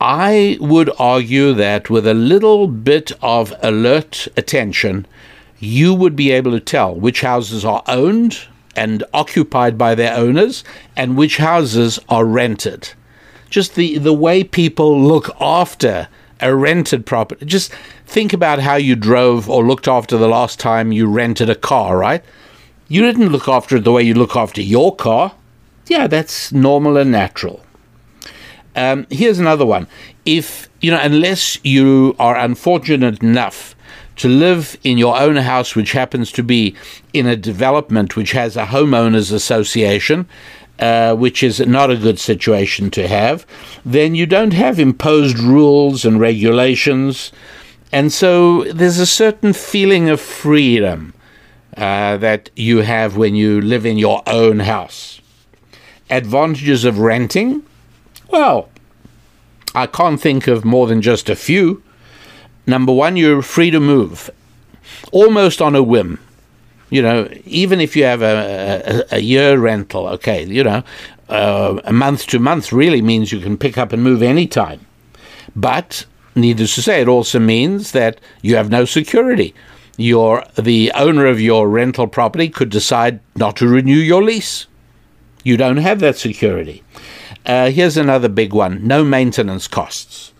I 0.00 0.58
would 0.60 0.90
argue 0.98 1.54
that 1.54 1.88
with 1.88 2.06
a 2.06 2.14
little 2.14 2.66
bit 2.68 3.12
of 3.22 3.54
alert 3.62 4.28
attention, 4.36 5.06
you 5.58 5.94
would 5.94 6.14
be 6.14 6.30
able 6.30 6.50
to 6.50 6.60
tell 6.60 6.94
which 6.94 7.22
houses 7.22 7.64
are 7.64 7.82
owned 7.86 8.46
and 8.76 9.02
occupied 9.14 9.78
by 9.78 9.94
their 9.94 10.14
owners 10.14 10.64
and 10.96 11.16
which 11.16 11.38
houses 11.38 11.98
are 12.08 12.24
rented. 12.24 12.92
Just 13.54 13.76
the, 13.76 13.98
the 13.98 14.12
way 14.12 14.42
people 14.42 15.00
look 15.00 15.30
after 15.40 16.08
a 16.40 16.52
rented 16.52 17.06
property. 17.06 17.46
Just 17.46 17.72
think 18.04 18.32
about 18.32 18.58
how 18.58 18.74
you 18.74 18.96
drove 18.96 19.48
or 19.48 19.64
looked 19.64 19.86
after 19.86 20.18
the 20.18 20.26
last 20.26 20.58
time 20.58 20.90
you 20.90 21.06
rented 21.06 21.48
a 21.48 21.54
car, 21.54 21.96
right? 21.96 22.24
You 22.88 23.02
didn't 23.02 23.28
look 23.28 23.46
after 23.46 23.76
it 23.76 23.84
the 23.84 23.92
way 23.92 24.02
you 24.02 24.14
look 24.14 24.34
after 24.34 24.60
your 24.60 24.96
car. 24.96 25.36
Yeah, 25.86 26.08
that's 26.08 26.50
normal 26.50 26.96
and 26.96 27.12
natural. 27.12 27.64
Um, 28.74 29.06
here's 29.08 29.38
another 29.38 29.64
one. 29.64 29.86
If, 30.24 30.68
you 30.80 30.90
know, 30.90 31.00
unless 31.00 31.64
you 31.64 32.16
are 32.18 32.36
unfortunate 32.36 33.22
enough 33.22 33.76
to 34.16 34.28
live 34.28 34.76
in 34.82 34.98
your 34.98 35.16
own 35.16 35.36
house, 35.36 35.76
which 35.76 35.92
happens 35.92 36.32
to 36.32 36.42
be 36.42 36.74
in 37.12 37.28
a 37.28 37.36
development 37.36 38.16
which 38.16 38.32
has 38.32 38.56
a 38.56 38.66
homeowners 38.66 39.32
association, 39.32 40.26
uh, 40.78 41.14
which 41.14 41.42
is 41.42 41.60
not 41.60 41.90
a 41.90 41.96
good 41.96 42.18
situation 42.18 42.90
to 42.90 43.06
have, 43.08 43.46
then 43.84 44.14
you 44.14 44.26
don't 44.26 44.52
have 44.52 44.78
imposed 44.78 45.38
rules 45.38 46.04
and 46.04 46.20
regulations. 46.20 47.32
And 47.92 48.12
so 48.12 48.64
there's 48.64 48.98
a 48.98 49.06
certain 49.06 49.52
feeling 49.52 50.08
of 50.08 50.20
freedom 50.20 51.14
uh, 51.76 52.16
that 52.18 52.50
you 52.56 52.78
have 52.78 53.16
when 53.16 53.34
you 53.34 53.60
live 53.60 53.86
in 53.86 53.98
your 53.98 54.22
own 54.26 54.60
house. 54.60 55.20
Advantages 56.10 56.84
of 56.84 56.98
renting? 56.98 57.64
Well, 58.30 58.68
I 59.74 59.86
can't 59.86 60.20
think 60.20 60.46
of 60.46 60.64
more 60.64 60.86
than 60.86 61.02
just 61.02 61.28
a 61.28 61.36
few. 61.36 61.82
Number 62.66 62.92
one, 62.92 63.16
you're 63.16 63.42
free 63.42 63.70
to 63.70 63.80
move 63.80 64.30
almost 65.12 65.62
on 65.62 65.74
a 65.74 65.82
whim. 65.82 66.18
You 66.90 67.02
know, 67.02 67.28
even 67.44 67.80
if 67.80 67.96
you 67.96 68.04
have 68.04 68.22
a, 68.22 69.04
a, 69.10 69.16
a 69.16 69.20
year 69.20 69.58
rental, 69.58 70.06
okay, 70.08 70.44
you 70.44 70.62
know, 70.62 70.82
uh, 71.28 71.80
a 71.84 71.92
month 71.92 72.26
to 72.28 72.38
month 72.38 72.72
really 72.72 73.00
means 73.00 73.32
you 73.32 73.40
can 73.40 73.56
pick 73.56 73.78
up 73.78 73.92
and 73.92 74.02
move 74.02 74.22
anytime. 74.22 74.86
But 75.56 76.06
needless 76.34 76.74
to 76.74 76.82
say, 76.82 77.00
it 77.00 77.08
also 77.08 77.38
means 77.38 77.92
that 77.92 78.20
you 78.42 78.56
have 78.56 78.70
no 78.70 78.84
security. 78.84 79.54
Your 79.96 80.44
the 80.56 80.92
owner 80.94 81.26
of 81.26 81.40
your 81.40 81.68
rental 81.68 82.06
property 82.06 82.48
could 82.48 82.68
decide 82.68 83.20
not 83.36 83.56
to 83.56 83.68
renew 83.68 83.96
your 83.96 84.22
lease. 84.22 84.66
You 85.44 85.56
don't 85.56 85.76
have 85.76 86.00
that 86.00 86.16
security. 86.16 86.82
Uh, 87.46 87.70
here's 87.70 87.96
another 87.96 88.28
big 88.28 88.52
one: 88.52 88.86
no 88.86 89.04
maintenance 89.04 89.68
costs. 89.68 90.33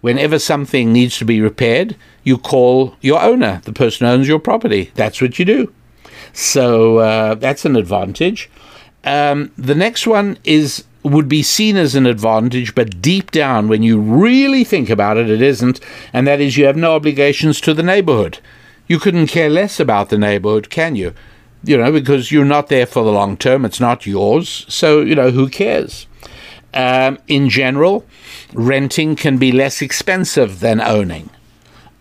Whenever 0.00 0.38
something 0.38 0.92
needs 0.92 1.18
to 1.18 1.24
be 1.24 1.40
repaired, 1.40 1.96
you 2.24 2.38
call 2.38 2.96
your 3.00 3.20
owner, 3.20 3.60
the 3.64 3.72
person 3.72 4.06
who 4.06 4.12
owns 4.12 4.28
your 4.28 4.38
property. 4.38 4.90
That's 4.94 5.20
what 5.20 5.38
you 5.38 5.44
do. 5.44 5.72
So 6.32 6.98
uh, 6.98 7.34
that's 7.34 7.64
an 7.64 7.76
advantage. 7.76 8.50
Um, 9.04 9.52
the 9.56 9.74
next 9.74 10.06
one 10.06 10.38
is 10.44 10.84
would 11.02 11.28
be 11.28 11.42
seen 11.42 11.76
as 11.76 11.94
an 11.94 12.06
advantage, 12.06 12.74
but 12.74 13.00
deep 13.00 13.30
down, 13.30 13.68
when 13.68 13.82
you 13.82 13.98
really 13.98 14.64
think 14.64 14.90
about 14.90 15.16
it, 15.16 15.30
it 15.30 15.40
isn't, 15.40 15.80
and 16.12 16.26
that 16.26 16.40
is 16.40 16.58
you 16.58 16.66
have 16.66 16.76
no 16.76 16.94
obligations 16.94 17.58
to 17.62 17.72
the 17.72 17.82
neighborhood. 17.82 18.38
You 18.86 18.98
couldn't 18.98 19.28
care 19.28 19.48
less 19.48 19.80
about 19.80 20.10
the 20.10 20.18
neighborhood, 20.18 20.68
can 20.68 20.96
you? 20.96 21.14
You 21.64 21.78
know, 21.78 21.90
because 21.90 22.30
you're 22.30 22.44
not 22.44 22.68
there 22.68 22.84
for 22.84 23.02
the 23.02 23.12
long 23.12 23.38
term, 23.38 23.64
it's 23.64 23.80
not 23.80 24.06
yours, 24.06 24.66
so, 24.68 25.00
you 25.00 25.14
know, 25.14 25.30
who 25.30 25.48
cares? 25.48 26.06
Um, 26.74 27.18
in 27.28 27.48
general, 27.48 28.04
renting 28.52 29.16
can 29.16 29.38
be 29.38 29.52
less 29.52 29.82
expensive 29.82 30.60
than 30.60 30.80
owning. 30.80 31.30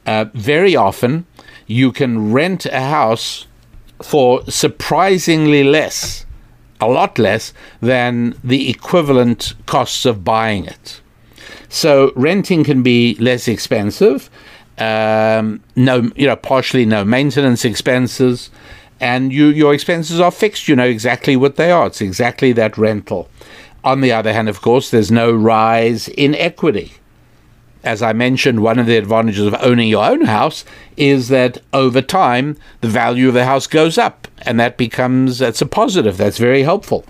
Uh, 0.06 0.26
very 0.34 0.76
often, 0.76 1.26
you 1.68 1.92
can 1.92 2.32
rent 2.32 2.66
a 2.66 2.82
house 2.82 3.46
for 4.02 4.44
surprisingly 4.50 5.64
less, 5.64 6.26
a 6.82 6.88
lot 6.88 7.20
less 7.20 7.54
than 7.82 8.36
the 8.44 8.70
equivalent 8.70 9.54
costs 9.66 10.06
of 10.06 10.24
buying 10.24 10.66
it. 10.66 11.02
So 11.68 12.12
renting 12.16 12.64
can 12.64 12.82
be 12.82 13.16
less 13.16 13.48
expensive. 13.48 14.30
Um, 14.78 15.62
no, 15.76 16.10
you 16.16 16.26
know, 16.26 16.38
partially 16.38 16.86
no 16.86 17.04
maintenance 17.04 17.66
expenses, 17.66 18.50
and 19.02 19.32
you, 19.32 19.48
your 19.48 19.74
expenses 19.74 20.20
are 20.20 20.32
fixed. 20.32 20.68
You 20.68 20.76
know 20.76 20.86
exactly 20.86 21.36
what 21.36 21.58
they 21.58 21.70
are. 21.70 21.88
It's 21.88 22.02
exactly 22.02 22.54
that 22.54 22.78
rental. 22.78 23.30
On 23.84 24.02
the 24.02 24.12
other 24.12 24.34
hand, 24.34 24.50
of 24.50 24.62
course, 24.62 24.90
there's 24.90 25.12
no 25.12 25.32
rise 25.32 26.08
in 26.10 26.36
equity 26.36 26.94
as 27.84 28.02
I 28.02 28.14
mentioned, 28.14 28.62
one 28.62 28.78
of 28.78 28.86
the 28.86 28.98
advantages 28.98 29.46
of 29.46 29.56
owning 29.60 29.88
your 29.88 30.06
own 30.06 30.26
house 30.26 30.66
is 30.98 31.30
that 31.30 31.60
over 31.72 32.02
time 32.02 32.58
the 32.82 32.90
value 32.90 33.30
of 33.30 33.34
the 33.34 33.46
house 33.46 33.68
goes 33.68 33.98
up, 33.98 34.28
and 34.42 34.60
that 34.60 34.78
becomes 34.78 35.40
that's 35.40 35.62
a 35.62 35.66
positive. 35.66 36.18
That's 36.18 36.38
very 36.38 36.64
helpful. 36.64 37.06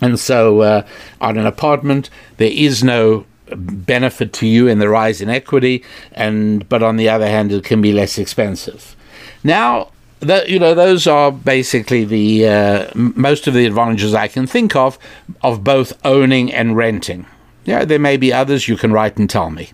And 0.00 0.18
so, 0.18 0.60
uh, 0.60 0.86
on 1.20 1.36
an 1.36 1.46
apartment, 1.46 2.10
there 2.36 2.50
is 2.52 2.84
no 2.84 3.26
benefit 3.54 4.32
to 4.32 4.46
you 4.46 4.66
in 4.68 4.78
the 4.78 4.88
rise 4.88 5.20
in 5.20 5.28
equity, 5.28 5.84
and 6.12 6.68
but 6.68 6.82
on 6.82 6.96
the 6.96 7.08
other 7.08 7.26
hand, 7.26 7.50
it 7.52 7.64
can 7.64 7.80
be 7.80 7.92
less 7.92 8.18
expensive. 8.18 8.94
Now, 9.42 9.90
the, 10.22 10.44
you 10.48 10.58
know, 10.58 10.74
those 10.74 11.06
are 11.06 11.30
basically 11.32 12.04
the 12.04 12.48
uh, 12.48 12.90
most 12.94 13.46
of 13.46 13.54
the 13.54 13.64
advantages 13.66 14.14
I 14.14 14.28
can 14.28 14.46
think 14.46 14.76
of 14.76 14.98
of 15.42 15.64
both 15.64 15.92
owning 16.04 16.52
and 16.52 16.76
renting. 16.76 17.24
Yeah, 17.64 17.84
there 17.84 17.98
may 17.98 18.16
be 18.16 18.32
others 18.32 18.68
you 18.68 18.76
can 18.76 18.92
write 18.92 19.18
and 19.18 19.28
tell 19.28 19.50
me. 19.50 19.72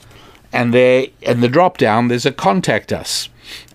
and 0.51 0.73
there 0.73 1.07
in 1.21 1.39
the 1.41 1.47
drop 1.47 1.77
down 1.77 2.09
there's 2.09 2.25
a 2.25 2.31
contact 2.31 2.91
us, 2.91 3.29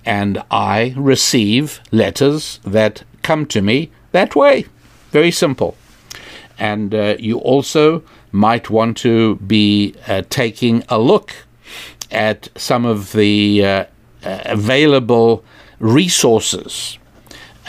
and 0.05 0.43
I 0.51 0.95
receive 0.97 1.81
letters 1.91 2.61
that 2.65 3.05
come 3.23 3.47
to 3.47 3.62
me 3.62 3.91
that 4.12 4.35
way. 4.35 4.67
Very 5.11 5.31
simple 5.31 5.77
and 6.59 6.95
uh, 6.95 7.17
you 7.19 7.38
also 7.38 8.03
might 8.31 8.71
want 8.71 8.97
to 8.99 9.37
be 9.37 9.95
uh, 10.07 10.23
taking 10.31 10.85
a 10.88 10.99
look 10.99 11.35
at 12.11 12.49
some 12.57 12.85
of 12.85 13.12
the 13.12 13.65
uh, 13.65 13.85
available 14.23 15.45
resources 15.81 16.99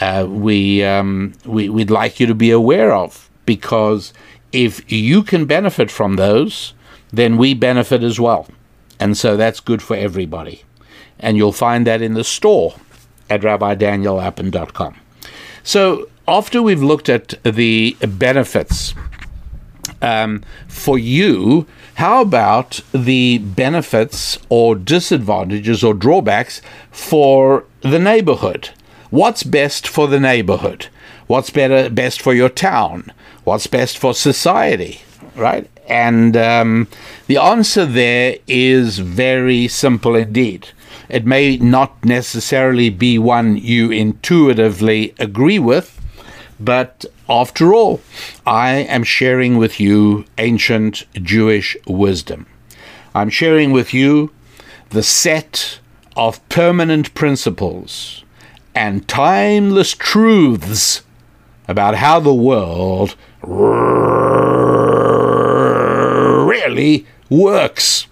uh, 0.00 0.26
we, 0.28 0.82
um, 0.82 1.32
we, 1.44 1.68
we'd 1.68 1.90
like 1.90 2.18
you 2.18 2.26
to 2.26 2.34
be 2.34 2.50
aware 2.50 2.92
of 2.92 3.30
because 3.46 4.12
if 4.52 4.90
you 4.90 5.22
can 5.22 5.46
benefit 5.46 5.90
from 5.90 6.16
those, 6.16 6.74
then 7.12 7.36
we 7.36 7.54
benefit 7.54 8.02
as 8.02 8.18
well. 8.18 8.46
And 8.98 9.16
so 9.16 9.36
that's 9.36 9.60
good 9.60 9.82
for 9.82 9.96
everybody. 9.96 10.64
And 11.24 11.38
you'll 11.38 11.52
find 11.52 11.86
that 11.86 12.02
in 12.02 12.12
the 12.12 12.22
store 12.22 12.74
at 13.30 13.40
rabbidaniellapin.com. 13.40 14.94
So 15.62 16.08
after 16.28 16.62
we've 16.62 16.82
looked 16.82 17.08
at 17.08 17.34
the 17.42 17.96
benefits 18.06 18.94
um, 20.02 20.42
for 20.68 20.98
you, 20.98 21.66
how 21.94 22.20
about 22.20 22.80
the 22.92 23.38
benefits 23.38 24.38
or 24.50 24.74
disadvantages 24.74 25.82
or 25.82 25.94
drawbacks 25.94 26.60
for 26.90 27.64
the 27.80 27.98
neighborhood? 27.98 28.70
What's 29.10 29.44
best 29.44 29.88
for 29.88 30.06
the 30.06 30.20
neighborhood? 30.20 30.88
What's 31.26 31.50
better 31.50 31.88
best 31.88 32.20
for 32.20 32.34
your 32.34 32.50
town? 32.50 33.12
What's 33.44 33.66
best 33.66 33.96
for 33.96 34.12
society? 34.12 35.00
Right? 35.36 35.70
And 35.88 36.36
um, 36.36 36.88
the 37.28 37.38
answer 37.38 37.86
there 37.86 38.36
is 38.46 38.98
very 38.98 39.68
simple 39.68 40.16
indeed. 40.16 40.68
It 41.08 41.26
may 41.26 41.56
not 41.56 42.04
necessarily 42.04 42.90
be 42.90 43.18
one 43.18 43.56
you 43.56 43.90
intuitively 43.90 45.14
agree 45.18 45.58
with, 45.58 46.00
but 46.58 47.04
after 47.28 47.74
all, 47.74 48.00
I 48.46 48.70
am 48.70 49.02
sharing 49.02 49.58
with 49.58 49.80
you 49.80 50.24
ancient 50.38 51.04
Jewish 51.14 51.76
wisdom. 51.86 52.46
I'm 53.14 53.30
sharing 53.30 53.70
with 53.72 53.92
you 53.94 54.30
the 54.90 55.02
set 55.02 55.78
of 56.16 56.46
permanent 56.48 57.14
principles 57.14 58.24
and 58.74 59.06
timeless 59.08 59.92
truths 59.92 61.02
about 61.68 61.96
how 61.96 62.20
the 62.20 62.34
world 62.34 63.16
really 66.46 67.06
works. 67.30 68.06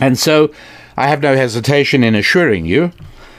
And 0.00 0.18
so 0.18 0.50
I 0.96 1.08
have 1.08 1.22
no 1.22 1.36
hesitation 1.36 2.04
in 2.04 2.14
assuring 2.14 2.66
you 2.66 2.92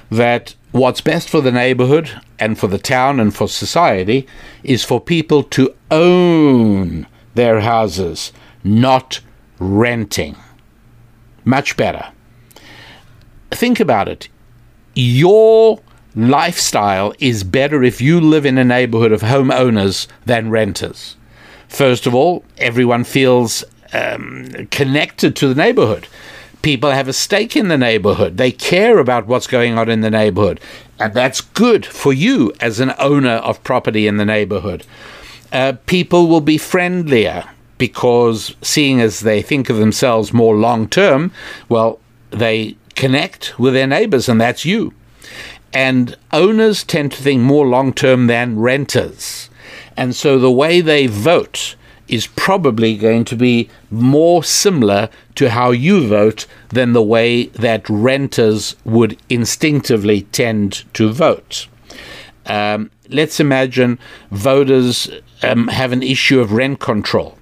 that 0.10 0.56
what's 0.72 1.02
best 1.02 1.30
for 1.30 1.42
the 1.42 1.52
neighborhood 1.52 2.22
and 2.38 2.60
for 2.60 2.68
the 2.68 2.78
town 2.78 3.20
and 3.20 3.34
for 3.34 3.48
society 3.48 4.28
is 4.64 4.84
for 4.84 5.00
people 5.00 5.44
to 5.44 5.74
own 5.90 7.08
their 7.34 7.62
houses, 7.62 8.32
not 8.64 9.22
renting. 9.60 10.36
Much 11.46 11.78
better. 11.78 12.12
Think 13.52 13.80
about 13.80 14.08
it. 14.08 14.28
Your 14.96 15.80
lifestyle 16.16 17.14
is 17.20 17.44
better 17.44 17.84
if 17.84 18.02
you 18.02 18.20
live 18.20 18.46
in 18.46 18.58
a 18.58 18.64
neighborhood 18.64 19.12
of 19.12 19.22
homeowners 19.22 20.08
than 20.26 20.50
renters. 20.50 21.16
First 21.68 22.08
of 22.08 22.16
all, 22.16 22.44
everyone 22.58 23.04
feels 23.04 23.64
um, 23.94 24.68
connected 24.72 25.36
to 25.38 25.48
the 25.48 25.56
neighborhood. 25.56 26.08
People 26.66 26.90
have 26.90 27.08
a 27.08 27.14
stake 27.14 27.56
in 27.56 27.68
the 27.68 27.78
neighborhood. 27.78 28.38
They 28.38 28.52
care 28.52 28.98
about 28.98 29.28
what's 29.28 29.46
going 29.46 29.78
on 29.78 29.88
in 29.88 30.02
the 30.02 30.10
neighborhood. 30.10 30.60
And 31.00 31.14
that's 31.14 31.40
good 31.40 31.86
for 31.86 32.12
you 32.12 32.54
as 32.60 32.80
an 32.80 32.96
owner 32.98 33.34
of 33.34 33.64
property 33.64 34.08
in 34.08 34.18
the 34.18 34.26
neighborhood. 34.26 34.84
Uh, 35.54 35.74
people 35.86 36.26
will 36.26 36.42
be 36.42 36.58
friendlier 36.58 37.48
because, 37.78 38.56
seeing 38.64 39.00
as 39.00 39.20
they 39.20 39.44
think 39.44 39.70
of 39.70 39.78
themselves 39.78 40.34
more 40.34 40.56
long 40.56 40.88
term, 40.90 41.32
well, 41.70 42.00
they 42.32 42.76
connect 42.96 43.60
with 43.60 43.76
their 43.76 43.86
neighbors, 43.86 44.28
and 44.28 44.42
that's 44.42 44.66
you. 44.66 44.92
And 45.72 46.18
owners 46.34 46.84
tend 46.84 47.12
to 47.12 47.22
think 47.22 47.44
more 47.44 47.68
long 47.68 47.94
term 47.94 48.26
than 48.26 48.58
renters. 48.58 49.52
And 49.96 50.16
so 50.16 50.40
the 50.40 50.50
way 50.50 50.82
they 50.82 51.06
vote 51.06 51.76
is 52.08 52.28
probably 52.28 52.96
going 52.96 53.26
to 53.26 53.36
be 53.36 53.70
more 53.90 54.44
similar 54.44 55.10
to 55.36 55.50
how 55.50 55.72
you 55.72 56.08
vote 56.08 56.46
than 56.70 56.94
the 56.94 57.02
way 57.02 57.48
that 57.48 57.90
renters 57.90 58.76
would 58.86 59.18
instinctively 59.30 60.22
tend 60.32 60.84
to 60.94 61.12
vote. 61.12 61.68
Um, 62.46 62.92
let's 63.10 63.40
imagine 63.40 63.98
voters 64.32 65.10
um, 65.42 65.68
have 65.68 65.92
an 65.92 66.04
issue 66.04 66.40
of 66.40 66.52
rent 66.52 66.80
control. 66.80 67.35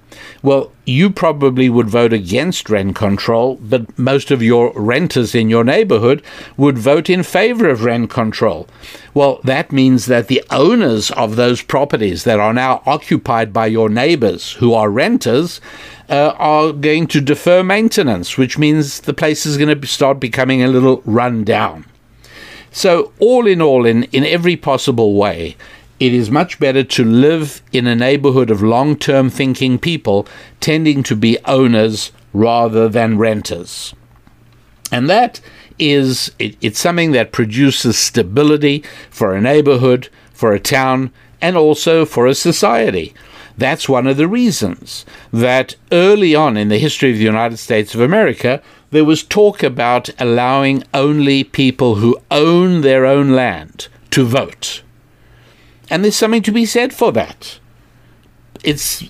Well, 0.44 0.74
you 0.86 1.10
probably 1.10 1.70
would 1.70 1.90
vote 1.90 2.12
against 2.12 2.70
rent 2.70 2.98
control, 2.98 3.56
but 3.62 3.98
most 3.98 4.30
of 4.30 4.44
your 4.44 4.74
renters 4.76 5.34
in 5.34 5.50
your 5.50 5.64
neighborhood 5.64 6.22
would 6.58 6.78
vote 6.78 7.10
in 7.10 7.24
favor 7.24 7.70
of 7.70 7.86
rent 7.86 8.10
control. 8.10 8.68
Well, 9.14 9.40
that 9.46 9.72
means 9.72 10.08
that 10.08 10.28
the 10.28 10.44
owners 10.52 11.12
of 11.12 11.38
those 11.38 11.62
properties 11.62 12.26
that 12.26 12.42
are 12.42 12.54
now 12.54 12.84
occupied 12.86 13.54
by 13.54 13.68
your 13.68 13.88
neighbors 13.88 14.52
who 14.52 14.74
are 14.74 14.90
renters 14.90 15.62
uh, 16.10 16.34
are 16.38 16.74
going 16.74 17.08
to 17.08 17.22
defer 17.22 17.64
maintenance, 17.64 18.38
which 18.38 18.58
means 18.58 19.00
the 19.00 19.14
place 19.14 19.46
is 19.46 19.58
going 19.58 19.80
to 19.80 19.88
start 19.88 20.20
becoming 20.20 20.62
a 20.62 20.68
little 20.68 21.02
run 21.06 21.46
down. 21.46 21.86
So, 22.70 23.14
all 23.20 23.48
in 23.48 23.62
all, 23.62 23.86
in, 23.86 24.04
in 24.06 24.26
every 24.26 24.58
possible 24.58 25.14
way, 25.14 25.56
it 26.04 26.14
is 26.14 26.30
much 26.30 26.60
better 26.60 26.84
to 26.84 27.06
live 27.06 27.62
in 27.72 27.88
a 27.88 27.96
neighborhood 27.96 28.52
of 28.52 28.62
long 28.62 28.98
term 28.98 29.30
thinking 29.30 29.80
people 29.80 30.28
tending 30.60 31.02
to 31.02 31.16
be 31.16 31.38
owners 31.46 32.12
rather 32.34 32.90
than 32.90 33.18
renters. 33.18 33.96
And 34.92 35.10
that 35.10 35.40
is, 35.80 36.34
it, 36.40 36.58
it's 36.60 36.80
something 36.80 37.14
that 37.14 37.32
produces 37.32 37.98
stability 37.98 38.84
for 39.10 39.34
a 39.34 39.40
neighborhood, 39.40 40.10
for 40.34 40.52
a 40.52 40.60
town, 40.60 41.10
and 41.40 41.56
also 41.56 42.04
for 42.04 42.28
a 42.28 42.36
society. 42.36 43.14
That's 43.58 43.88
one 43.88 44.06
of 44.06 44.18
the 44.18 44.28
reasons 44.28 45.06
that 45.32 45.78
early 45.90 46.36
on 46.36 46.58
in 46.58 46.68
the 46.68 46.80
history 46.80 47.12
of 47.12 47.18
the 47.18 47.24
United 47.24 47.58
States 47.58 47.96
of 47.96 48.02
America, 48.02 48.62
there 48.92 49.06
was 49.06 49.24
talk 49.24 49.64
about 49.64 50.10
allowing 50.20 50.84
only 50.94 51.46
people 51.46 51.96
who 51.96 52.20
own 52.30 52.82
their 52.82 53.06
own 53.06 53.32
land 53.32 53.88
to 54.12 54.26
vote. 54.26 54.82
And 55.94 56.04
there's 56.04 56.16
something 56.16 56.42
to 56.42 56.52
be 56.52 56.66
said 56.66 56.92
for 56.92 57.12
that. 57.12 57.60
It's 58.64 59.04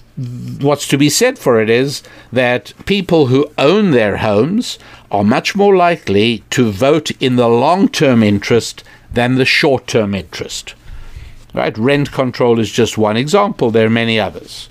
what's 0.60 0.86
to 0.89 0.98
be 0.98 1.10
said 1.10 1.39
for 1.39 1.62
it 1.62 1.69
is 1.69 2.04
that 2.34 2.74
people 2.86 3.28
who 3.28 3.50
own 3.58 3.91
their 3.91 4.17
homes 4.17 4.78
are 5.10 5.24
much 5.24 5.56
more 5.56 5.78
likely 5.78 6.43
to 6.50 6.72
vote 6.72 7.10
in 7.22 7.38
the 7.38 7.48
long 7.48 7.88
term 7.88 8.22
interest 8.22 8.84
than 9.13 9.36
the 9.36 9.46
short 9.46 9.88
term 9.88 10.13
interest. 10.13 10.76
Right? 11.54 11.78
Rent 11.78 12.12
control 12.12 12.60
is 12.60 12.69
just 12.69 12.98
one 12.98 13.15
example, 13.15 13.72
there 13.72 13.88
are 13.88 14.02
many 14.02 14.19
others. 14.19 14.67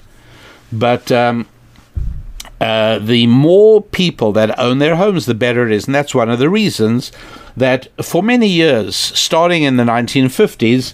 But 0.71 1.11
um, 1.11 1.47
uh, 2.61 2.99
the 2.99 3.27
more 3.27 3.81
people 3.81 4.33
that 4.33 4.59
own 4.59 4.81
their 4.81 4.97
homes, 4.97 5.25
the 5.25 5.35
better 5.35 5.67
it 5.67 5.73
is. 5.73 5.87
And 5.87 5.95
that's 5.95 6.15
one 6.15 6.29
of 6.29 6.39
the 6.39 6.51
reasons 6.51 7.11
that 7.57 7.89
for 8.05 8.23
many 8.23 8.49
years, 8.49 8.95
starting 8.95 9.63
in 9.63 9.79
the 9.79 9.85
1950s, 9.85 10.93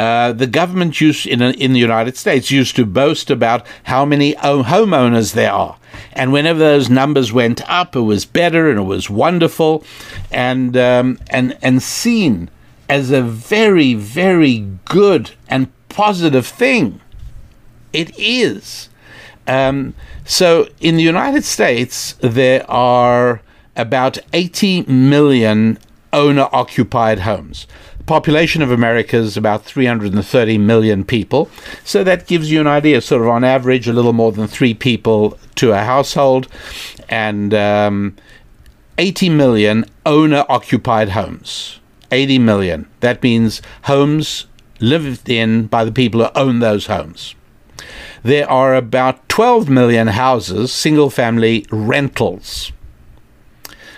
uh, 0.00 0.32
the 0.32 0.46
government 0.46 0.98
used 0.98 1.26
in 1.26 1.42
in 1.42 1.74
the 1.74 1.78
United 1.78 2.16
States 2.16 2.50
used 2.50 2.74
to 2.74 2.86
boast 2.86 3.30
about 3.30 3.66
how 3.82 4.06
many 4.06 4.32
homeowners 4.34 5.34
there 5.34 5.52
are, 5.52 5.76
and 6.14 6.32
whenever 6.32 6.58
those 6.58 6.88
numbers 6.88 7.34
went 7.34 7.60
up, 7.68 7.94
it 7.94 8.00
was 8.00 8.24
better 8.24 8.70
and 8.70 8.78
it 8.78 8.84
was 8.84 9.10
wonderful, 9.10 9.84
and 10.32 10.74
um, 10.74 11.18
and 11.28 11.54
and 11.60 11.82
seen 11.82 12.48
as 12.88 13.10
a 13.10 13.20
very 13.20 13.92
very 13.92 14.66
good 14.86 15.32
and 15.48 15.70
positive 15.90 16.46
thing. 16.46 17.02
It 17.92 18.18
is. 18.18 18.88
Um, 19.46 19.92
so 20.24 20.68
in 20.80 20.96
the 20.96 21.02
United 21.02 21.44
States, 21.44 22.14
there 22.20 22.64
are 22.70 23.42
about 23.76 24.16
80 24.32 24.82
million 24.84 25.78
owner 26.10 26.48
occupied 26.52 27.20
homes 27.20 27.66
population 28.10 28.60
of 28.60 28.72
America 28.72 29.16
is 29.16 29.36
about 29.36 29.64
330 29.64 30.58
million 30.58 31.04
people. 31.04 31.48
So 31.84 32.02
that 32.02 32.26
gives 32.26 32.50
you 32.50 32.60
an 32.60 32.66
idea, 32.66 33.00
sort 33.02 33.22
of 33.22 33.28
on 33.28 33.44
average, 33.44 33.86
a 33.86 33.92
little 33.92 34.12
more 34.12 34.32
than 34.32 34.48
three 34.48 34.74
people 34.74 35.38
to 35.54 35.70
a 35.70 35.84
household, 35.84 36.48
and 37.08 37.54
um, 37.54 38.16
80 38.98 39.28
million 39.28 39.84
owner 40.04 40.44
occupied 40.48 41.10
homes. 41.10 41.78
80 42.10 42.40
million. 42.40 42.88
That 42.98 43.22
means 43.22 43.62
homes 43.84 44.46
lived 44.80 45.28
in 45.28 45.68
by 45.68 45.84
the 45.84 45.92
people 45.92 46.24
who 46.24 46.30
own 46.34 46.58
those 46.58 46.86
homes. 46.86 47.36
There 48.24 48.50
are 48.50 48.74
about 48.74 49.28
12 49.28 49.68
million 49.68 50.08
houses, 50.08 50.72
single 50.72 51.10
family 51.10 51.64
rentals. 51.70 52.72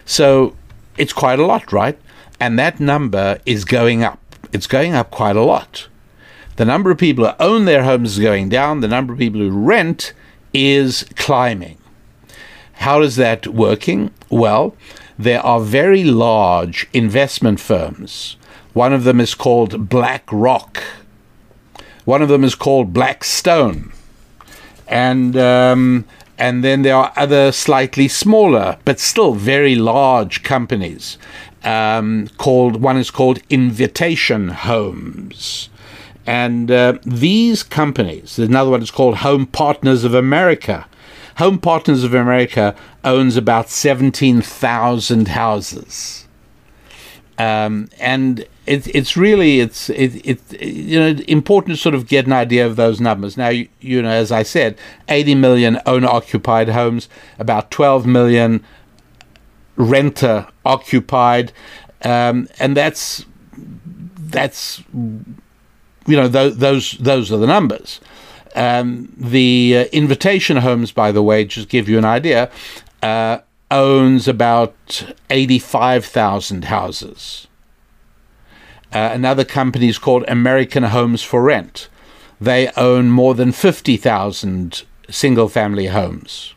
So 0.04 0.54
it's 0.98 1.14
quite 1.14 1.38
a 1.38 1.46
lot, 1.46 1.72
right? 1.72 1.98
And 2.42 2.58
that 2.58 2.80
number 2.80 3.38
is 3.46 3.64
going 3.64 4.02
up. 4.02 4.18
It's 4.52 4.66
going 4.66 4.94
up 4.94 5.12
quite 5.12 5.36
a 5.36 5.44
lot. 5.44 5.86
The 6.56 6.64
number 6.64 6.90
of 6.90 6.98
people 6.98 7.24
who 7.24 7.34
own 7.38 7.66
their 7.66 7.84
homes 7.84 8.14
is 8.14 8.18
going 8.18 8.48
down, 8.48 8.80
the 8.80 8.88
number 8.88 9.12
of 9.12 9.20
people 9.20 9.40
who 9.40 9.50
rent 9.50 10.12
is 10.52 11.06
climbing. 11.14 11.78
How 12.72 13.00
is 13.00 13.14
that 13.14 13.46
working? 13.46 14.10
Well, 14.28 14.74
there 15.16 15.40
are 15.40 15.60
very 15.60 16.02
large 16.02 16.88
investment 16.92 17.60
firms. 17.60 18.36
One 18.72 18.92
of 18.92 19.04
them 19.04 19.20
is 19.20 19.36
called 19.36 19.88
BlackRock. 19.88 20.82
One 22.04 22.22
of 22.22 22.28
them 22.28 22.42
is 22.42 22.56
called 22.56 22.92
Blackstone. 22.92 23.92
And 24.88 25.36
um, 25.36 26.06
and 26.38 26.64
then 26.64 26.82
there 26.82 26.96
are 26.96 27.12
other 27.14 27.52
slightly 27.52 28.08
smaller 28.08 28.78
but 28.84 28.98
still 28.98 29.34
very 29.34 29.76
large 29.76 30.42
companies 30.42 31.16
um, 31.64 32.28
called 32.38 32.80
one 32.80 32.96
is 32.96 33.10
called 33.10 33.40
Invitation 33.50 34.48
Homes. 34.48 35.68
And 36.26 36.70
uh, 36.70 36.98
these 37.04 37.62
companies, 37.62 38.38
another 38.38 38.70
one 38.70 38.82
is 38.82 38.90
called 38.90 39.18
Home 39.18 39.46
Partners 39.46 40.04
of 40.04 40.14
America. 40.14 40.86
Home 41.38 41.58
Partners 41.58 42.04
of 42.04 42.14
America 42.14 42.76
owns 43.04 43.36
about 43.36 43.70
17,000 43.70 45.28
houses. 45.28 46.28
Um, 47.38 47.88
and 47.98 48.46
it, 48.66 48.86
it's 48.94 49.16
really 49.16 49.60
it's 49.60 49.90
it, 49.90 50.14
it 50.24 50.62
you 50.62 51.00
know 51.00 51.20
important 51.26 51.76
to 51.76 51.82
sort 51.82 51.94
of 51.94 52.06
get 52.06 52.26
an 52.26 52.32
idea 52.32 52.64
of 52.64 52.76
those 52.76 53.00
numbers. 53.00 53.36
Now 53.36 53.48
you, 53.48 53.68
you 53.80 54.02
know 54.02 54.10
as 54.10 54.30
I 54.30 54.42
said, 54.42 54.78
80 55.08 55.34
million 55.36 55.80
owner 55.86 56.08
occupied 56.08 56.68
homes, 56.68 57.08
about 57.38 57.70
12 57.70 58.06
million 58.06 58.62
renter 59.76 60.46
occupied, 60.64 61.52
um, 62.02 62.48
and 62.58 62.76
that's 62.76 63.24
that's 64.18 64.82
you 64.92 66.16
know 66.16 66.28
th- 66.28 66.54
those 66.54 66.92
those 66.92 67.32
are 67.32 67.38
the 67.38 67.46
numbers. 67.46 68.00
Um, 68.54 69.12
the 69.16 69.76
uh, 69.78 69.84
invitation 69.92 70.58
homes, 70.58 70.92
by 70.92 71.10
the 71.10 71.22
way, 71.22 71.44
just 71.44 71.68
give 71.68 71.88
you 71.88 71.96
an 71.96 72.04
idea, 72.04 72.50
uh, 73.02 73.38
owns 73.70 74.28
about 74.28 75.14
eighty-five 75.30 76.04
thousand 76.04 76.64
houses. 76.66 77.46
Uh, 78.92 79.10
another 79.12 79.44
company 79.44 79.88
is 79.88 79.98
called 79.98 80.24
American 80.28 80.82
Homes 80.82 81.22
for 81.22 81.42
Rent. 81.42 81.88
They 82.38 82.68
own 82.76 83.08
more 83.08 83.34
than 83.34 83.52
fifty 83.52 83.96
thousand 83.96 84.82
single-family 85.08 85.86
homes. 85.86 86.54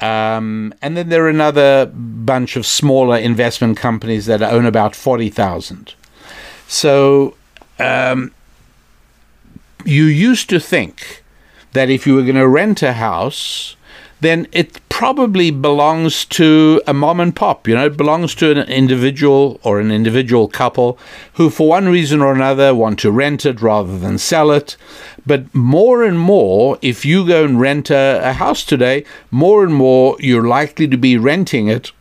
Um, 0.00 0.74
and 0.82 0.96
then 0.96 1.08
there 1.08 1.24
are 1.24 1.30
another 1.30 1.86
bunch 1.86 2.56
of 2.56 2.66
smaller 2.66 3.16
investment 3.16 3.78
companies 3.78 4.26
that 4.26 4.42
own 4.42 4.66
about 4.66 4.94
40,000. 4.94 5.94
So 6.68 7.34
um, 7.78 8.32
you 9.84 10.04
used 10.04 10.50
to 10.50 10.60
think 10.60 11.22
that 11.72 11.88
if 11.88 12.06
you 12.06 12.14
were 12.14 12.22
going 12.22 12.36
to 12.36 12.48
rent 12.48 12.82
a 12.82 12.94
house, 12.94 13.76
then 14.20 14.46
it 14.52 14.85
probably 14.96 15.50
belongs 15.50 16.24
to 16.24 16.80
a 16.86 16.94
mom 16.94 17.20
and 17.20 17.36
pop. 17.36 17.68
You 17.68 17.74
know, 17.74 17.84
it 17.84 17.98
belongs 17.98 18.34
to 18.36 18.50
an 18.50 18.66
individual 18.66 19.60
or 19.62 19.78
an 19.78 19.90
individual 19.90 20.48
couple 20.48 20.98
who, 21.34 21.50
for 21.50 21.68
one 21.68 21.90
reason 21.90 22.22
or 22.22 22.32
another, 22.32 22.74
want 22.74 22.98
to 23.00 23.10
rent 23.10 23.44
it 23.44 23.60
rather 23.60 23.98
than 23.98 24.16
sell 24.16 24.50
it. 24.50 24.78
But 25.26 25.54
more 25.54 26.02
and 26.02 26.18
more, 26.18 26.78
if 26.80 27.04
you 27.04 27.26
go 27.26 27.44
and 27.44 27.60
rent 27.60 27.90
a, 27.90 28.22
a 28.24 28.32
house 28.32 28.64
today, 28.64 29.04
more 29.30 29.64
and 29.64 29.74
more 29.74 30.16
you're 30.18 30.48
likely 30.48 30.88
to 30.88 30.96
be 30.96 31.18
renting 31.18 31.68
it 31.68 31.92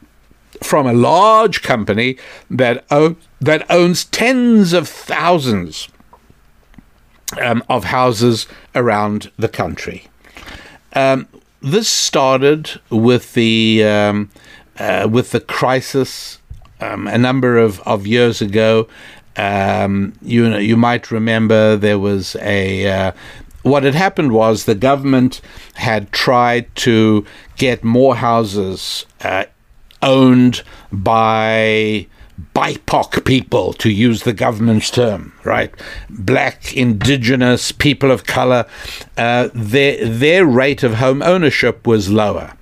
from 0.64 0.88
a 0.88 0.94
large 0.94 1.62
company 1.62 2.16
that 2.50 2.86
o- 2.90 3.18
that 3.42 3.70
owns 3.70 4.06
tens 4.06 4.72
of 4.72 4.88
thousands 4.88 5.90
um, 7.42 7.62
of 7.68 7.84
houses 7.84 8.48
around 8.74 9.32
the 9.38 9.50
country. 9.50 10.08
Um, 10.94 11.28
this 11.66 11.90
started 11.90 12.80
with 12.92 13.34
the 13.34 13.84
um, 13.84 14.30
uh, 14.78 15.08
with 15.12 15.32
the 15.32 15.40
crisis 15.40 16.40
um, 16.80 17.08
a 17.08 17.18
number 17.18 17.58
of, 17.58 17.80
of 17.82 18.06
years 18.06 18.42
ago. 18.42 18.88
Um, 19.36 20.14
you 20.22 20.48
know, 20.48 20.60
you 20.60 20.78
might 20.78 21.12
remember 21.12 21.76
there 21.76 22.00
was 22.00 22.36
a 22.40 22.88
uh, 22.88 23.12
what 23.64 23.84
had 23.84 23.96
happened 23.96 24.32
was 24.32 24.66
the 24.66 24.76
government 24.76 25.42
had 25.74 26.12
tried 26.12 26.74
to 26.76 27.26
get 27.58 27.84
more 27.84 28.16
houses 28.16 29.08
uh, 29.22 29.46
owned 30.04 30.62
by 30.92 32.08
BIPOC 32.54 33.26
people, 33.26 33.74
to 33.74 33.90
use 33.90 34.24
the 34.24 34.34
government's 34.34 34.90
term, 34.90 35.34
right? 35.44 35.74
Black, 36.10 36.76
indigenous, 36.76 37.72
people 37.72 38.12
of 38.12 38.26
color, 38.26 38.66
uh, 39.18 39.50
their, 39.54 40.06
their 40.08 40.46
rate 40.46 40.84
of 40.84 40.96
home 40.96 41.22
ownership 41.22 41.88
was 41.88 42.10
lower. 42.10 42.54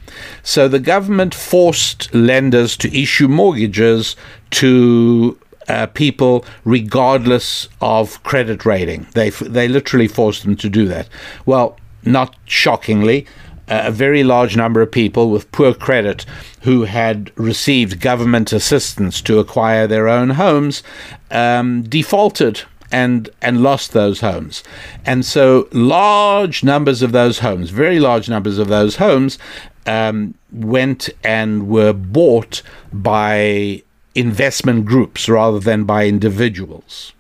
So 0.44 0.68
the 0.68 0.80
government 0.80 1.34
forced 1.34 2.14
lenders 2.14 2.78
to 2.78 2.96
issue 2.96 3.28
mortgages 3.28 4.16
to 4.52 5.40
uh, 5.68 5.88
people 5.88 6.46
regardless 6.66 7.68
of 7.82 8.22
credit 8.24 8.66
rating. 8.66 9.08
They, 9.14 9.30
they 9.30 9.68
literally 9.68 10.08
forced 10.08 10.44
them 10.44 10.56
to 10.58 10.70
do 10.70 10.88
that. 10.88 11.08
Well, 11.46 11.78
not 12.04 12.36
shockingly, 12.46 13.26
a 13.68 13.92
very 13.92 14.24
large 14.24 14.58
number 14.58 14.82
of 14.82 14.92
people 14.92 15.30
with 15.30 15.52
poor 15.52 15.74
credit 15.74 16.26
who 16.62 16.84
had 16.84 17.32
received 17.38 18.02
government 18.02 18.52
assistance 18.52 19.22
to 19.22 19.40
acquire 19.40 19.88
their 19.88 20.08
own 20.08 20.32
homes 20.32 20.84
um, 21.32 21.84
defaulted 21.84 22.62
and 22.92 23.30
and 23.42 23.64
lost 23.64 23.94
those 23.94 24.22
homes. 24.22 24.64
And 25.06 25.26
so 25.26 25.68
large 25.72 26.64
numbers 26.64 27.02
of 27.02 27.12
those 27.12 27.40
homes, 27.40 27.72
very 27.72 28.00
large 28.00 28.30
numbers 28.30 28.60
of 28.60 28.68
those 28.68 28.98
homes, 28.98 29.40
um, 29.86 30.36
went 30.52 31.10
and 31.24 31.68
were 31.68 31.94
bought 31.94 32.62
by 32.92 33.82
investment 34.16 34.86
groups 34.86 35.28
rather 35.28 35.60
than 35.60 35.86
by 35.86 36.06
individuals. 36.06 37.14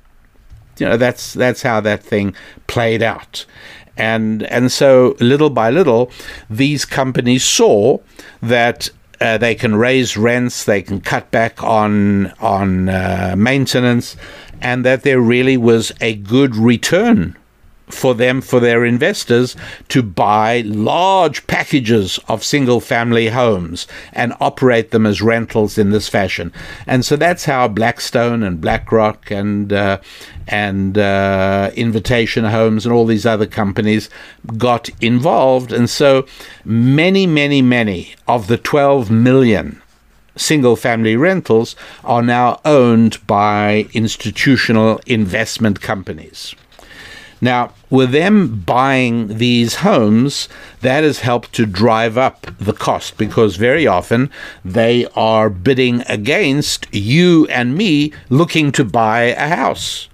You 0.77 0.87
know, 0.87 0.97
that's 0.97 1.33
that's 1.33 1.63
how 1.63 1.81
that 1.81 2.03
thing 2.03 2.35
played 2.67 3.01
out 3.01 3.45
and 3.97 4.43
and 4.43 4.71
so 4.71 5.15
little 5.19 5.49
by 5.49 5.69
little, 5.69 6.11
these 6.49 6.85
companies 6.85 7.43
saw 7.43 7.99
that 8.41 8.89
uh, 9.21 9.37
they 9.37 9.55
can 9.55 9.75
raise 9.75 10.17
rents, 10.17 10.65
they 10.65 10.81
can 10.81 11.01
cut 11.01 11.31
back 11.31 11.63
on 11.63 12.27
on 12.39 12.89
uh, 12.89 13.35
maintenance, 13.37 14.15
and 14.61 14.83
that 14.85 15.03
there 15.03 15.21
really 15.21 15.57
was 15.57 15.91
a 16.01 16.15
good 16.15 16.55
return 16.55 17.37
for 17.93 18.13
them, 18.13 18.41
for 18.41 18.59
their 18.59 18.83
investors, 18.83 19.55
to 19.89 20.03
buy 20.03 20.61
large 20.65 21.45
packages 21.47 22.19
of 22.27 22.43
single 22.43 22.79
family 22.79 23.29
homes 23.29 23.87
and 24.11 24.33
operate 24.39 24.91
them 24.91 25.05
as 25.05 25.21
rentals 25.21 25.77
in 25.77 25.91
this 25.91 26.09
fashion. 26.09 26.51
And 26.87 27.05
so 27.05 27.15
that's 27.15 27.45
how 27.45 27.67
Blackstone 27.67 28.43
and 28.43 28.59
BlackRock 28.59 29.31
and 29.31 29.71
uh, 29.71 29.99
and 30.47 30.97
uh, 30.97 31.71
Invitation 31.75 32.45
Homes 32.45 32.85
and 32.85 32.93
all 32.93 33.05
these 33.05 33.25
other 33.25 33.45
companies 33.45 34.09
got 34.57 34.89
involved. 35.01 35.71
And 35.71 35.89
so 35.89 36.25
many, 36.65 37.25
many, 37.25 37.61
many 37.61 38.15
of 38.27 38.47
the 38.47 38.57
12 38.57 39.09
million 39.09 39.81
single 40.35 40.75
family 40.75 41.15
rentals 41.15 41.75
are 42.03 42.21
now 42.21 42.59
owned 42.65 43.25
by 43.27 43.87
institutional 43.93 44.99
investment 45.05 45.81
companies. 45.81 46.55
Now, 47.41 47.73
with 47.93 48.09
them 48.09 48.59
buying 48.61 49.37
these 49.37 49.75
homes, 49.75 50.49
that 50.81 51.03
has 51.03 51.19
helped 51.19 51.53
to 51.53 51.63
drive 51.63 52.17
up 52.17 52.47
the 52.57 52.73
cost 52.73 53.19
because 53.19 53.55
very 53.55 53.85
often 53.85 54.31
they 54.65 55.05
are 55.15 55.47
bidding 55.47 56.01
against 56.07 56.87
you 56.91 57.45
and 57.51 57.77
me 57.77 58.11
looking 58.31 58.71
to 58.71 58.83
buy 58.83 59.25
a 59.25 59.47
house. 59.47 60.09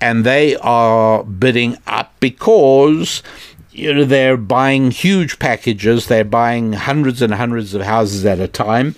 And 0.00 0.24
they 0.24 0.56
are 0.56 1.22
bidding 1.22 1.76
up 1.86 2.14
because 2.20 3.22
you 3.70 3.92
know 3.92 4.04
they're 4.04 4.38
buying 4.38 4.90
huge 4.90 5.38
packages 5.38 6.06
they're 6.06 6.24
buying 6.24 6.72
hundreds 6.72 7.22
and 7.22 7.34
hundreds 7.34 7.72
of 7.72 7.82
houses 7.82 8.26
at 8.26 8.40
a 8.40 8.48
time 8.48 8.96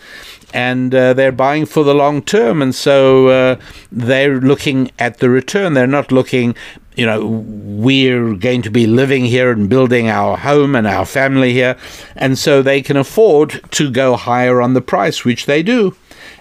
and 0.53 0.95
uh, 0.95 1.13
they're 1.15 1.33
buying 1.33 1.67
for 1.67 1.85
the 1.85 1.95
long 1.95 2.23
term 2.23 2.61
and 2.63 2.75
so 2.75 3.29
uh, 3.29 3.57
they're 3.91 4.41
looking 4.41 4.91
at 4.99 5.19
the 5.19 5.31
return 5.31 5.75
they're 5.75 5.87
not 5.87 6.13
looking 6.13 6.55
you 6.97 7.07
know, 7.07 7.27
we're 7.27 8.35
going 8.35 8.63
to 8.63 8.71
be 8.71 8.87
living 8.87 9.25
here 9.25 9.51
and 9.51 9.69
building 9.69 10.09
our 10.09 10.37
home 10.37 10.75
and 10.75 10.87
our 10.87 11.07
family 11.07 11.53
here. 11.53 11.77
And 12.17 12.39
so 12.39 12.61
they 12.61 12.83
can 12.83 12.97
afford 12.97 13.61
to 13.73 13.91
go 13.91 14.17
higher 14.17 14.61
on 14.61 14.75
the 14.75 14.83
price, 14.83 15.25
which 15.25 15.47
they 15.47 15.63
do. 15.63 15.97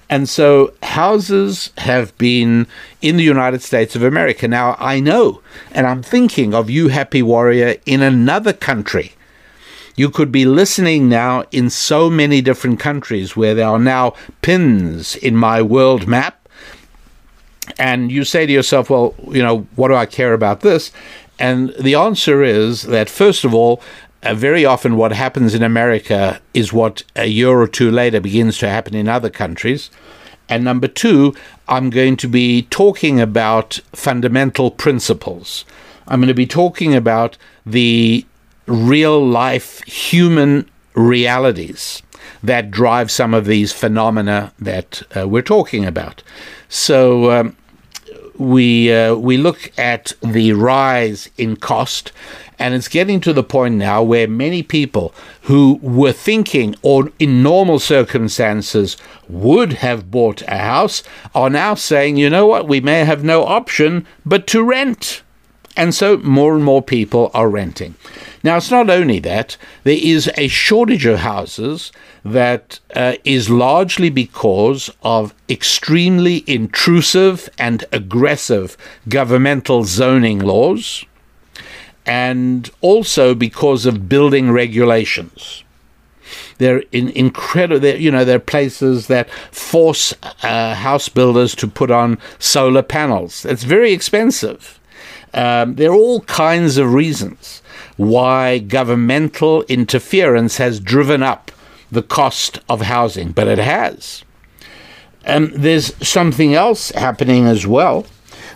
And 0.09 0.27
so 0.27 0.73
houses 0.83 1.71
have 1.77 2.15
been 2.17 2.67
in 3.01 3.15
the 3.15 3.23
United 3.23 3.61
States 3.61 3.95
of 3.95 4.03
America. 4.03 4.45
Now, 4.45 4.75
I 4.77 4.99
know, 4.99 5.41
and 5.71 5.87
I'm 5.87 6.03
thinking 6.03 6.53
of 6.53 6.69
you, 6.69 6.89
Happy 6.89 7.23
Warrior, 7.23 7.77
in 7.85 8.01
another 8.01 8.51
country. 8.51 9.13
You 9.95 10.09
could 10.09 10.31
be 10.31 10.45
listening 10.45 11.09
now 11.09 11.43
in 11.51 11.69
so 11.69 12.09
many 12.09 12.41
different 12.41 12.79
countries 12.79 13.35
where 13.35 13.53
there 13.53 13.67
are 13.67 13.79
now 13.79 14.13
pins 14.41 15.15
in 15.15 15.35
my 15.35 15.61
world 15.61 16.07
map 16.07 16.41
and 17.77 18.11
you 18.11 18.23
say 18.23 18.45
to 18.45 18.51
yourself, 18.51 18.89
well, 18.89 19.15
you 19.29 19.41
know, 19.41 19.67
what 19.75 19.89
do 19.89 19.95
I 19.95 20.05
care 20.05 20.33
about 20.33 20.61
this? 20.61 20.91
And 21.39 21.73
the 21.79 21.95
answer 21.95 22.43
is 22.43 22.83
that, 22.83 23.09
first 23.09 23.43
of 23.43 23.53
all, 23.53 23.81
uh, 24.23 24.33
very 24.33 24.65
often 24.65 24.97
what 24.97 25.11
happens 25.11 25.55
in 25.55 25.63
America 25.63 26.39
is 26.53 26.71
what 26.71 27.03
a 27.15 27.25
year 27.25 27.49
or 27.49 27.67
two 27.67 27.89
later 27.89 28.19
begins 28.19 28.57
to 28.59 28.69
happen 28.69 28.93
in 28.95 29.07
other 29.07 29.29
countries. 29.29 29.89
And 30.47 30.63
number 30.63 30.87
two, 30.87 31.33
I'm 31.67 31.89
going 31.89 32.17
to 32.17 32.27
be 32.27 32.63
talking 32.63 33.19
about 33.19 33.79
fundamental 33.93 34.69
principles. 34.69 35.65
I'm 36.07 36.19
going 36.19 36.27
to 36.27 36.33
be 36.33 36.45
talking 36.45 36.93
about 36.93 37.37
the 37.65 38.25
real 38.67 39.25
life 39.25 39.81
human 39.83 40.69
realities 40.93 42.01
that 42.43 42.71
drive 42.71 43.11
some 43.11 43.33
of 43.33 43.45
these 43.45 43.71
phenomena 43.71 44.53
that 44.59 45.03
uh, 45.15 45.27
we're 45.27 45.41
talking 45.41 45.85
about. 45.85 46.23
So, 46.69 47.31
um, 47.31 47.55
we 48.41 48.91
uh, 48.91 49.15
we 49.15 49.37
look 49.37 49.71
at 49.77 50.13
the 50.21 50.53
rise 50.53 51.29
in 51.37 51.55
cost, 51.55 52.11
and 52.57 52.73
it's 52.73 52.87
getting 52.87 53.19
to 53.21 53.33
the 53.33 53.43
point 53.43 53.75
now 53.75 54.01
where 54.01 54.27
many 54.27 54.63
people 54.63 55.13
who 55.43 55.79
were 55.81 56.11
thinking, 56.11 56.75
or 56.81 57.11
in 57.19 57.43
normal 57.43 57.77
circumstances 57.77 58.97
would 59.29 59.73
have 59.73 60.09
bought 60.09 60.41
a 60.43 60.57
house, 60.57 61.03
are 61.35 61.49
now 61.49 61.75
saying, 61.75 62.17
you 62.17 62.29
know 62.29 62.47
what, 62.47 62.67
we 62.67 62.81
may 62.81 63.05
have 63.05 63.23
no 63.23 63.45
option 63.45 64.07
but 64.25 64.47
to 64.47 64.63
rent. 64.63 65.21
And 65.77 65.95
so 65.95 66.17
more 66.17 66.55
and 66.55 66.63
more 66.63 66.81
people 66.81 67.31
are 67.33 67.49
renting. 67.49 67.95
Now, 68.43 68.57
it's 68.57 68.71
not 68.71 68.89
only 68.89 69.19
that, 69.19 69.55
there 69.83 69.99
is 70.01 70.29
a 70.35 70.47
shortage 70.47 71.05
of 71.05 71.19
houses 71.19 71.91
that 72.25 72.79
uh, 72.95 73.13
is 73.23 73.49
largely 73.49 74.09
because 74.09 74.89
of 75.03 75.33
extremely 75.47 76.43
intrusive 76.47 77.49
and 77.57 77.85
aggressive 77.91 78.75
governmental 79.07 79.83
zoning 79.83 80.39
laws, 80.39 81.05
and 82.05 82.69
also 82.81 83.35
because 83.35 83.85
of 83.85 84.09
building 84.09 84.51
regulations. 84.51 85.63
They're 86.57 86.83
in 86.91 87.09
incredible. 87.09 87.85
You 87.87 88.11
know, 88.11 88.25
there 88.25 88.37
are 88.37 88.39
places 88.39 89.07
that 89.07 89.29
force 89.51 90.13
uh, 90.43 90.75
house 90.75 91.09
builders 91.09 91.55
to 91.55 91.67
put 91.67 91.91
on 91.91 92.19
solar 92.39 92.83
panels. 92.83 93.45
It's 93.45 93.63
very 93.63 93.93
expensive. 93.93 94.79
Um, 95.33 95.75
there 95.75 95.91
are 95.91 95.95
all 95.95 96.21
kinds 96.21 96.77
of 96.77 96.93
reasons 96.93 97.61
why 97.97 98.59
governmental 98.59 99.63
interference 99.63 100.57
has 100.57 100.79
driven 100.79 101.23
up 101.23 101.51
the 101.91 102.01
cost 102.01 102.59
of 102.69 102.81
housing, 102.81 103.31
but 103.31 103.47
it 103.47 103.59
has. 103.59 104.23
Um, 105.25 105.51
there's 105.53 105.95
something 106.05 106.53
else 106.53 106.89
happening 106.91 107.45
as 107.45 107.67
well, 107.67 108.05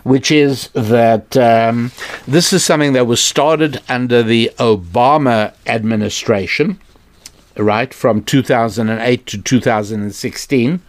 which 0.04 0.30
is 0.30 0.68
that 0.70 1.36
um, 1.36 1.92
this 2.26 2.52
is 2.52 2.64
something 2.64 2.92
that 2.94 3.06
was 3.06 3.20
started 3.20 3.80
under 3.88 4.22
the 4.22 4.50
Obama 4.58 5.54
administration, 5.66 6.80
right, 7.56 7.94
from 7.94 8.22
2008 8.24 9.26
to 9.26 9.42
2016 9.42 10.82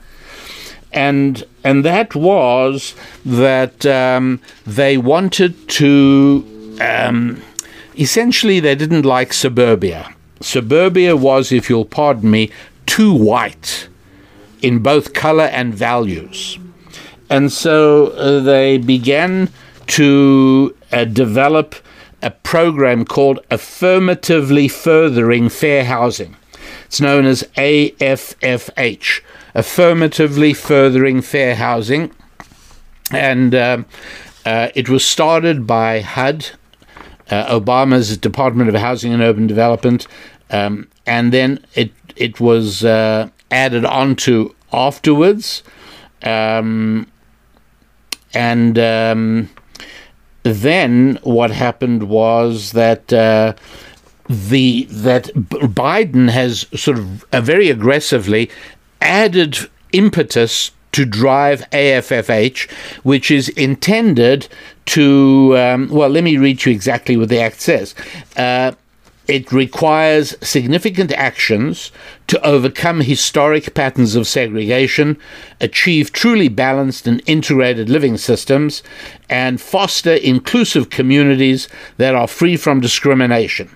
and 0.92 1.44
and 1.64 1.84
that 1.86 2.16
was 2.16 2.96
that 3.26 3.86
um, 3.86 4.42
they 4.66 4.98
wanted 4.98 5.68
to 5.70 6.78
um, 6.82 7.42
essentially 7.98 8.60
they 8.60 8.76
didn't 8.76 9.04
like 9.04 9.34
suburbia. 9.34 10.14
Suburbia 10.40 11.16
was, 11.16 11.52
if 11.52 11.70
you'll 11.70 11.86
pardon 11.86 12.30
me, 12.30 12.52
too 12.86 13.12
white 13.12 13.90
in 14.62 14.80
both 14.80 15.14
color 15.14 15.46
and 15.46 15.74
values, 15.74 16.60
and 17.30 17.52
so 17.52 18.08
uh, 18.08 18.40
they 18.40 18.78
began 18.78 19.50
to 19.88 20.76
uh, 20.92 21.06
develop 21.06 21.76
a 22.22 22.32
program 22.32 23.06
called 23.06 23.40
Affirmatively 23.52 24.68
Furthering 24.68 25.50
Fair 25.50 25.86
Housing. 25.86 26.36
It's 26.86 27.02
known 27.02 27.26
as 27.26 27.44
AFFH 27.58 29.22
affirmatively 29.58 30.54
furthering 30.54 31.22
fair 31.22 31.56
housing. 31.56 32.12
And 33.12 33.56
uh, 33.56 33.84
uh, 34.46 34.70
it 34.76 34.88
was 34.88 35.04
started 35.04 35.66
by 35.66 36.02
HUD, 36.02 36.52
uh, 37.30 37.60
Obama's 37.60 38.18
Department 38.18 38.70
of 38.70 38.76
Housing 38.76 39.14
and 39.14 39.22
Urban 39.22 39.48
Development, 39.48 40.08
um, 40.52 40.88
and 41.06 41.34
then 41.34 41.66
it 41.74 41.92
it 42.16 42.40
was 42.40 42.86
uh, 42.86 43.30
added 43.52 43.84
on 43.86 44.16
to 44.16 44.56
afterwards, 44.72 45.64
um, 46.24 47.08
and 48.34 48.80
um, 48.80 49.50
then 50.44 51.20
what 51.24 51.52
happened 51.52 52.04
was 52.04 52.72
that 52.74 53.12
uh, 53.12 53.54
the 54.30 54.88
that 54.90 55.26
Biden 55.34 56.30
has 56.30 56.68
sort 56.76 56.98
of 56.98 57.26
uh, 57.34 57.42
very 57.42 57.70
aggressively 57.70 58.50
added 59.02 59.58
impetus 59.94 60.72
to 60.94 61.06
drive 61.06 61.62
AFFH, 61.72 62.70
which 63.04 63.30
is 63.30 63.50
intended 63.50 64.48
to, 64.88 65.56
um, 65.58 65.90
well, 65.90 66.10
let 66.10 66.24
me 66.24 66.38
read 66.38 66.66
you 66.66 66.72
exactly 66.72 67.18
what 67.18 67.30
the 67.30 67.40
Act 67.40 67.62
says. 67.62 67.94
Uh, 68.36 68.72
it 69.28 69.52
requires 69.52 70.36
significant 70.42 71.12
actions 71.12 71.92
to 72.28 72.42
overcome 72.46 73.02
historic 73.02 73.74
patterns 73.74 74.16
of 74.16 74.26
segregation, 74.26 75.18
achieve 75.60 76.14
truly 76.14 76.48
balanced 76.48 77.06
and 77.06 77.22
integrated 77.26 77.90
living 77.90 78.18
systems, 78.18 78.82
and 79.30 79.60
foster 79.60 80.14
inclusive 80.14 80.90
communities 80.90 81.68
that 81.98 82.16
are 82.16 82.28
free 82.28 82.56
from 82.56 82.80
discrimination 82.80 83.70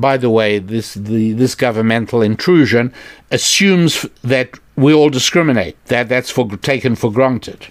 by 0.00 0.16
the 0.16 0.30
way, 0.30 0.58
this 0.58 0.94
the 0.94 1.32
this 1.32 1.54
governmental 1.54 2.22
intrusion 2.22 2.92
assumes 3.30 4.06
that 4.22 4.50
we 4.76 4.92
all 4.94 5.10
discriminate. 5.10 5.76
That 5.86 6.08
that's 6.08 6.30
for 6.30 6.56
taken 6.56 6.94
for 6.96 7.12
granted. 7.12 7.66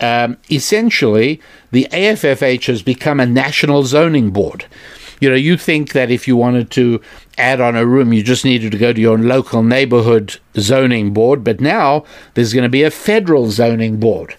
Um, 0.00 0.38
essentially, 0.50 1.40
the 1.72 1.86
AFFH 1.92 2.66
has 2.66 2.82
become 2.82 3.20
a 3.20 3.26
national 3.26 3.82
zoning 3.84 4.30
board. 4.30 4.64
You 5.20 5.28
know, 5.28 5.36
you 5.36 5.58
think 5.58 5.92
that 5.92 6.10
if 6.10 6.26
you 6.26 6.34
wanted 6.34 6.70
to 6.72 7.02
add 7.36 7.60
on 7.60 7.76
a 7.76 7.84
room, 7.84 8.12
you 8.14 8.22
just 8.22 8.44
needed 8.44 8.72
to 8.72 8.78
go 8.78 8.94
to 8.94 9.00
your 9.00 9.18
local 9.18 9.62
neighborhood 9.62 10.38
zoning 10.56 11.12
board, 11.12 11.44
but 11.44 11.60
now 11.60 12.04
there's 12.32 12.54
going 12.54 12.64
to 12.64 12.70
be 12.70 12.82
a 12.82 12.90
federal 12.90 13.50
zoning 13.50 14.00
board. 14.00 14.34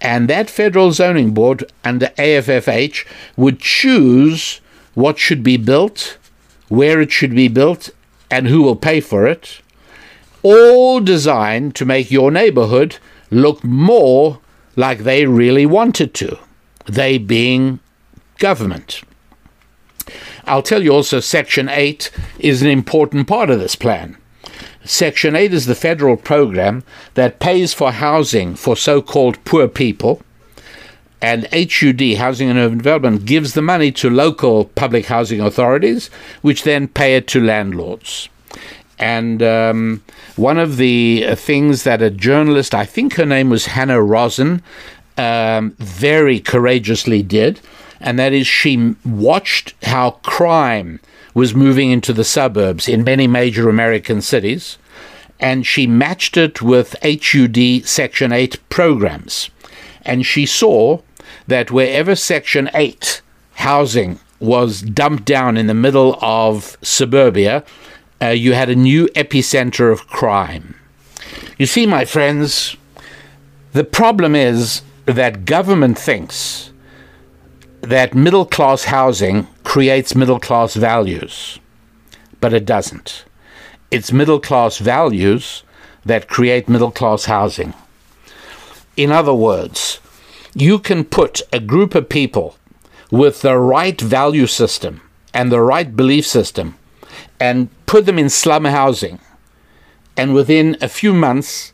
And 0.00 0.28
that 0.28 0.48
federal 0.48 0.92
zoning 0.92 1.32
board 1.34 1.70
under 1.84 2.06
AFFH 2.18 3.06
would 3.36 3.60
choose 3.60 4.62
what 4.94 5.18
should 5.18 5.42
be 5.42 5.58
built, 5.58 6.16
where 6.68 7.00
it 7.00 7.12
should 7.12 7.34
be 7.34 7.48
built, 7.48 7.90
and 8.30 8.48
who 8.48 8.62
will 8.62 8.76
pay 8.76 9.00
for 9.00 9.26
it, 9.26 9.60
all 10.42 11.00
designed 11.00 11.74
to 11.76 11.84
make 11.84 12.10
your 12.10 12.30
neighborhood 12.30 12.96
look 13.30 13.62
more 13.62 14.40
like 14.76 15.00
they 15.00 15.26
really 15.26 15.66
wanted 15.66 16.14
to, 16.14 16.38
they 16.86 17.18
being 17.18 17.78
government. 18.38 19.02
I'll 20.44 20.62
tell 20.62 20.82
you 20.82 20.92
also, 20.92 21.20
Section 21.20 21.68
8 21.68 22.10
is 22.38 22.62
an 22.62 22.68
important 22.68 23.28
part 23.28 23.50
of 23.50 23.60
this 23.60 23.76
plan. 23.76 24.16
Section 24.84 25.36
8 25.36 25.54
is 25.54 25.66
the 25.66 25.76
federal 25.76 26.16
program 26.16 26.82
that 27.14 27.38
pays 27.38 27.72
for 27.72 27.92
housing 27.92 28.56
for 28.56 28.76
so 28.76 29.00
called 29.00 29.44
poor 29.44 29.68
people 29.68 30.22
and 31.22 31.46
HUD, 31.52 32.16
Housing 32.18 32.50
and 32.50 32.58
Urban 32.58 32.78
Development, 32.78 33.24
gives 33.24 33.54
the 33.54 33.62
money 33.62 33.92
to 33.92 34.10
local 34.10 34.64
public 34.64 35.06
housing 35.06 35.40
authorities, 35.40 36.08
which 36.42 36.64
then 36.64 36.88
pay 36.88 37.14
it 37.14 37.28
to 37.28 37.40
landlords. 37.40 38.28
And 38.98 39.40
um, 39.40 40.02
one 40.34 40.58
of 40.58 40.76
the 40.76 41.24
uh, 41.26 41.34
things 41.36 41.84
that 41.84 42.02
a 42.02 42.10
journalist, 42.10 42.74
I 42.74 42.84
think 42.84 43.14
her 43.14 43.24
name 43.24 43.50
was 43.50 43.66
Hanna 43.66 44.02
Rosin, 44.02 44.62
um, 45.16 45.76
very 45.78 46.40
courageously 46.40 47.22
did, 47.22 47.60
and 48.00 48.18
that 48.18 48.32
is 48.32 48.46
she 48.46 48.96
watched 49.04 49.74
how 49.84 50.12
crime 50.22 51.00
was 51.34 51.54
moving 51.54 51.90
into 51.90 52.12
the 52.12 52.24
suburbs 52.24 52.88
in 52.88 53.04
many 53.04 53.28
major 53.28 53.68
American 53.68 54.20
cities, 54.20 54.76
and 55.38 55.66
she 55.66 55.86
matched 55.86 56.36
it 56.36 56.62
with 56.62 56.96
HUD 57.02 57.86
Section 57.86 58.32
8 58.32 58.58
programs. 58.68 59.50
And 60.04 60.26
she 60.26 60.46
saw 60.46 61.00
that 61.46 61.70
wherever 61.70 62.14
Section 62.14 62.70
8 62.74 63.22
housing 63.54 64.18
was 64.40 64.82
dumped 64.82 65.24
down 65.24 65.56
in 65.56 65.66
the 65.66 65.74
middle 65.74 66.18
of 66.20 66.76
suburbia, 66.82 67.64
uh, 68.20 68.28
you 68.28 68.52
had 68.52 68.68
a 68.68 68.76
new 68.76 69.06
epicenter 69.08 69.92
of 69.92 70.06
crime. 70.06 70.74
You 71.58 71.66
see, 71.66 71.86
my 71.86 72.04
friends, 72.04 72.76
the 73.72 73.84
problem 73.84 74.34
is 74.34 74.82
that 75.06 75.44
government 75.44 75.98
thinks 75.98 76.72
that 77.80 78.14
middle 78.14 78.46
class 78.46 78.84
housing 78.84 79.46
creates 79.64 80.14
middle 80.14 80.38
class 80.38 80.74
values, 80.74 81.58
but 82.40 82.52
it 82.52 82.64
doesn't. 82.64 83.24
It's 83.90 84.12
middle 84.12 84.40
class 84.40 84.78
values 84.78 85.64
that 86.04 86.28
create 86.28 86.68
middle 86.68 86.90
class 86.90 87.24
housing. 87.24 87.74
In 88.96 89.10
other 89.10 89.34
words, 89.34 90.00
you 90.54 90.78
can 90.78 91.04
put 91.04 91.42
a 91.52 91.60
group 91.60 91.94
of 91.94 92.08
people 92.08 92.56
with 93.10 93.42
the 93.42 93.56
right 93.58 94.00
value 94.00 94.46
system 94.46 95.00
and 95.32 95.50
the 95.50 95.60
right 95.60 95.96
belief 95.96 96.26
system 96.26 96.76
and 97.40 97.68
put 97.86 98.06
them 98.06 98.18
in 98.18 98.28
slum 98.28 98.64
housing. 98.64 99.18
And 100.16 100.34
within 100.34 100.76
a 100.80 100.88
few 100.88 101.14
months, 101.14 101.72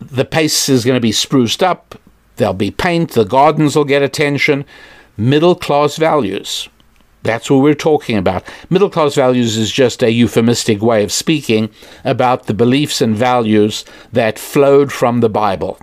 the 0.00 0.24
place 0.24 0.68
is 0.68 0.84
going 0.84 0.96
to 0.96 1.00
be 1.00 1.12
spruced 1.12 1.62
up, 1.62 1.98
there'll 2.36 2.54
be 2.54 2.70
paint, 2.70 3.12
the 3.12 3.24
gardens 3.24 3.76
will 3.76 3.84
get 3.84 4.02
attention. 4.02 4.64
Middle 5.16 5.54
class 5.54 5.96
values. 5.96 6.68
That's 7.22 7.50
what 7.50 7.62
we're 7.62 7.74
talking 7.74 8.18
about. 8.18 8.44
Middle 8.68 8.90
class 8.90 9.14
values 9.14 9.56
is 9.56 9.72
just 9.72 10.02
a 10.02 10.12
euphemistic 10.12 10.82
way 10.82 11.02
of 11.02 11.10
speaking 11.10 11.70
about 12.04 12.46
the 12.46 12.54
beliefs 12.54 13.00
and 13.00 13.16
values 13.16 13.84
that 14.12 14.38
flowed 14.38 14.92
from 14.92 15.20
the 15.20 15.28
Bible. 15.28 15.78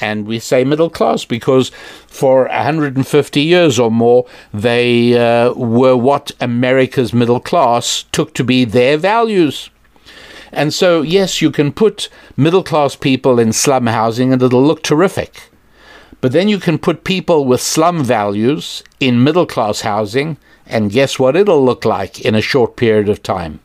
And 0.00 0.26
we 0.26 0.38
say 0.38 0.64
middle 0.64 0.90
class 0.90 1.24
because 1.24 1.70
for 2.06 2.46
150 2.48 3.40
years 3.40 3.78
or 3.78 3.90
more, 3.90 4.26
they 4.52 5.18
uh, 5.18 5.52
were 5.54 5.96
what 5.96 6.32
America's 6.40 7.12
middle 7.12 7.40
class 7.40 8.04
took 8.12 8.34
to 8.34 8.44
be 8.44 8.64
their 8.64 8.96
values. 8.96 9.70
And 10.52 10.72
so, 10.72 11.02
yes, 11.02 11.42
you 11.42 11.50
can 11.50 11.72
put 11.72 12.08
middle 12.36 12.62
class 12.62 12.96
people 12.96 13.38
in 13.38 13.52
slum 13.52 13.86
housing 13.86 14.32
and 14.32 14.42
it'll 14.42 14.64
look 14.64 14.82
terrific. 14.82 15.50
But 16.20 16.32
then 16.32 16.48
you 16.48 16.58
can 16.58 16.78
put 16.78 17.04
people 17.04 17.44
with 17.44 17.60
slum 17.60 18.02
values 18.02 18.82
in 19.00 19.22
middle 19.22 19.46
class 19.46 19.82
housing, 19.82 20.38
and 20.66 20.90
guess 20.90 21.18
what 21.18 21.36
it'll 21.36 21.64
look 21.64 21.84
like 21.84 22.20
in 22.20 22.34
a 22.34 22.40
short 22.40 22.76
period 22.76 23.08
of 23.08 23.22
time? 23.22 23.60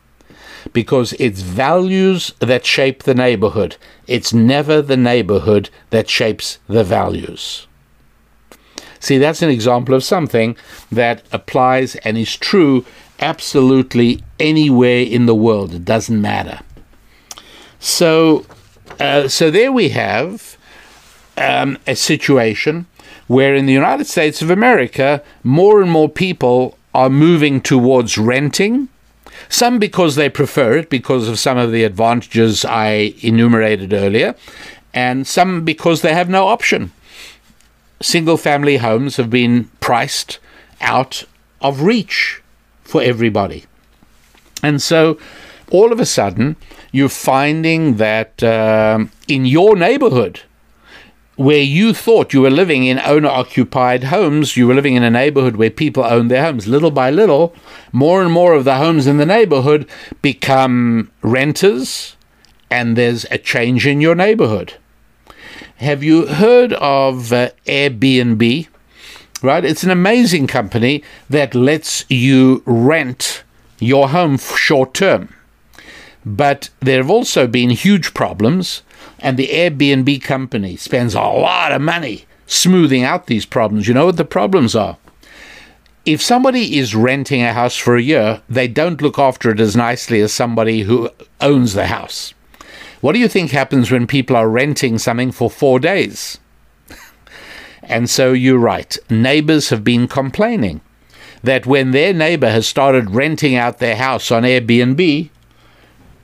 Because 0.74 1.14
it's 1.14 1.42
values 1.42 2.34
that 2.40 2.66
shape 2.66 3.04
the 3.04 3.16
neighborhood. 3.16 3.78
It's 4.08 4.34
never 4.34 4.82
the 4.82 4.98
neighborhood 4.98 5.70
that 5.90 6.10
shapes 6.10 6.60
the 6.68 6.84
values. 6.84 7.68
See, 9.00 9.18
that's 9.18 9.42
an 9.42 9.50
example 9.50 9.96
of 9.96 10.04
something 10.04 10.56
that 10.92 11.24
applies 11.32 11.96
and 11.98 12.18
is 12.18 12.38
true 12.38 12.86
absolutely 13.20 14.24
anywhere 14.40 15.02
in 15.02 15.26
the 15.26 15.36
world. 15.36 15.74
It 15.74 15.86
doesn't 15.86 16.22
matter. 16.22 16.60
So, 17.80 18.46
uh, 19.00 19.28
so 19.28 19.50
there 19.50 19.72
we 19.72 19.90
have 19.90 20.58
um, 21.38 21.80
a 21.88 21.96
situation 21.96 22.86
where 23.28 23.56
in 23.56 23.66
the 23.66 23.74
United 23.74 24.06
States 24.06 24.42
of 24.42 24.50
America, 24.50 25.24
more 25.44 25.82
and 25.82 25.90
more 25.90 26.10
people 26.10 26.78
are 26.94 27.10
moving 27.10 27.62
towards 27.62 28.18
renting 28.18 28.90
Some 29.52 29.80
because 29.80 30.16
they 30.16 30.30
prefer 30.30 30.78
it 30.78 30.90
because 30.90 31.28
of 31.28 31.38
some 31.38 31.58
of 31.58 31.74
the 31.74 31.84
advantages 31.84 32.64
I 32.64 33.14
enumerated 33.22 33.92
earlier, 33.92 34.34
and 34.94 35.28
some 35.28 35.66
because 35.66 36.02
they 36.02 36.14
have 36.14 36.30
no 36.30 36.48
option. 36.48 36.94
Single 38.02 38.38
family 38.38 38.78
homes 38.78 39.18
have 39.18 39.30
been 39.30 39.66
priced 39.82 40.40
out 40.80 41.26
of 41.60 41.82
reach 41.82 42.42
for 42.82 43.04
everybody. 43.04 43.66
And 44.64 44.82
so 44.82 45.20
all 45.70 45.92
of 45.92 46.00
a 46.00 46.06
sudden, 46.06 46.56
you're 46.94 47.10
finding 47.10 47.98
that 47.98 48.42
um, 48.42 49.12
in 49.28 49.46
your 49.46 49.76
neighborhood, 49.76 50.44
where 51.36 51.62
you 51.62 51.94
thought 51.94 52.34
you 52.34 52.42
were 52.42 52.52
living 52.52 52.86
in 52.86 53.00
owner 53.00 53.30
occupied 53.30 54.06
homes, 54.06 54.58
you 54.58 54.68
were 54.68 54.74
living 54.74 54.96
in 54.96 55.04
a 55.04 55.10
neighborhood 55.10 55.56
where 55.56 55.70
people 55.70 56.04
own 56.04 56.28
their 56.28 56.44
homes. 56.44 56.68
Little 56.68 56.92
by 56.92 57.10
little, 57.10 57.56
more 57.92 58.22
and 58.22 58.32
more 58.32 58.54
of 58.54 58.66
the 58.66 58.76
homes 58.76 59.08
in 59.08 59.18
the 59.18 59.26
neighborhood 59.26 59.90
become 60.22 61.12
renters, 61.22 62.16
and 62.70 62.96
there's 62.96 63.26
a 63.32 63.38
change 63.38 63.88
in 63.88 64.02
your 64.02 64.16
neighborhood. 64.16 64.76
Have 65.78 66.04
you 66.04 66.28
heard 66.28 66.74
of 66.74 67.34
uh, 67.34 67.50
Airbnb? 67.66 68.68
Right? 69.42 69.66
It's 69.66 69.84
an 69.84 69.90
amazing 69.90 70.46
company 70.46 71.04
that 71.28 71.56
lets 71.56 72.06
you 72.08 72.62
rent 72.66 73.44
your 73.80 74.10
home 74.10 74.38
short 74.38 74.94
term. 74.94 75.34
But 76.24 76.70
there 76.80 76.98
have 76.98 77.10
also 77.10 77.48
been 77.48 77.72
huge 77.72 78.14
problems, 78.14 78.84
and 79.20 79.38
the 79.38 79.50
Airbnb 79.50 80.22
company 80.24 80.76
spends 80.76 81.14
a 81.14 81.22
lot 81.22 81.72
of 81.72 81.82
money 81.82 82.26
smoothing 82.48 83.04
out 83.04 83.28
these 83.28 83.46
problems. 83.46 83.88
You 83.88 83.94
know 83.94 84.08
what 84.08 84.18
the 84.18 84.26
problems 84.26 84.76
are? 84.76 84.98
If 86.06 86.22
somebody 86.22 86.78
is 86.78 86.96
renting 86.96 87.44
a 87.44 87.54
house 87.54 87.78
for 87.78 87.96
a 87.96 88.02
year, 88.02 88.42
they 88.50 88.68
don't 88.68 89.02
look 89.02 89.20
after 89.20 89.52
it 89.52 89.60
as 89.60 89.76
nicely 89.76 90.20
as 90.20 90.34
somebody 90.34 90.82
who 90.82 91.10
owns 91.40 91.74
the 91.74 91.88
house. 91.88 92.34
What 93.02 93.14
do 93.14 93.20
you 93.20 93.28
think 93.28 93.52
happens 93.52 93.92
when 93.92 94.08
people 94.08 94.36
are 94.36 94.50
renting 94.50 94.98
something 94.98 95.32
for 95.32 95.50
four 95.50 95.80
days? 95.80 96.40
and 97.84 98.10
so 98.10 98.34
you're 98.34 98.58
right. 98.58 98.98
Neighbors 99.10 99.70
have 99.70 99.84
been 99.84 100.08
complaining 100.08 100.82
that 101.44 101.66
when 101.66 101.92
their 101.92 102.14
neighbor 102.14 102.50
has 102.50 102.68
started 102.68 103.12
renting 103.12 103.56
out 103.56 103.80
their 103.80 103.96
house 103.96 104.32
on 104.32 104.44
Airbnb, 104.44 105.30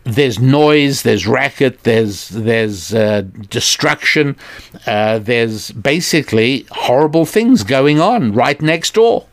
there's 0.08 0.40
noise, 0.40 1.04
there's 1.04 1.28
racket, 1.28 1.84
there's 1.84 2.30
there's 2.30 2.94
uh, 2.94 3.22
destruction, 3.50 4.36
uh, 4.86 5.20
there's 5.20 5.72
basically 5.72 6.66
horrible 6.72 7.26
things 7.26 7.64
going 7.64 8.00
on 8.00 8.34
right 8.34 8.62
next 8.62 8.94
door, 8.94 9.28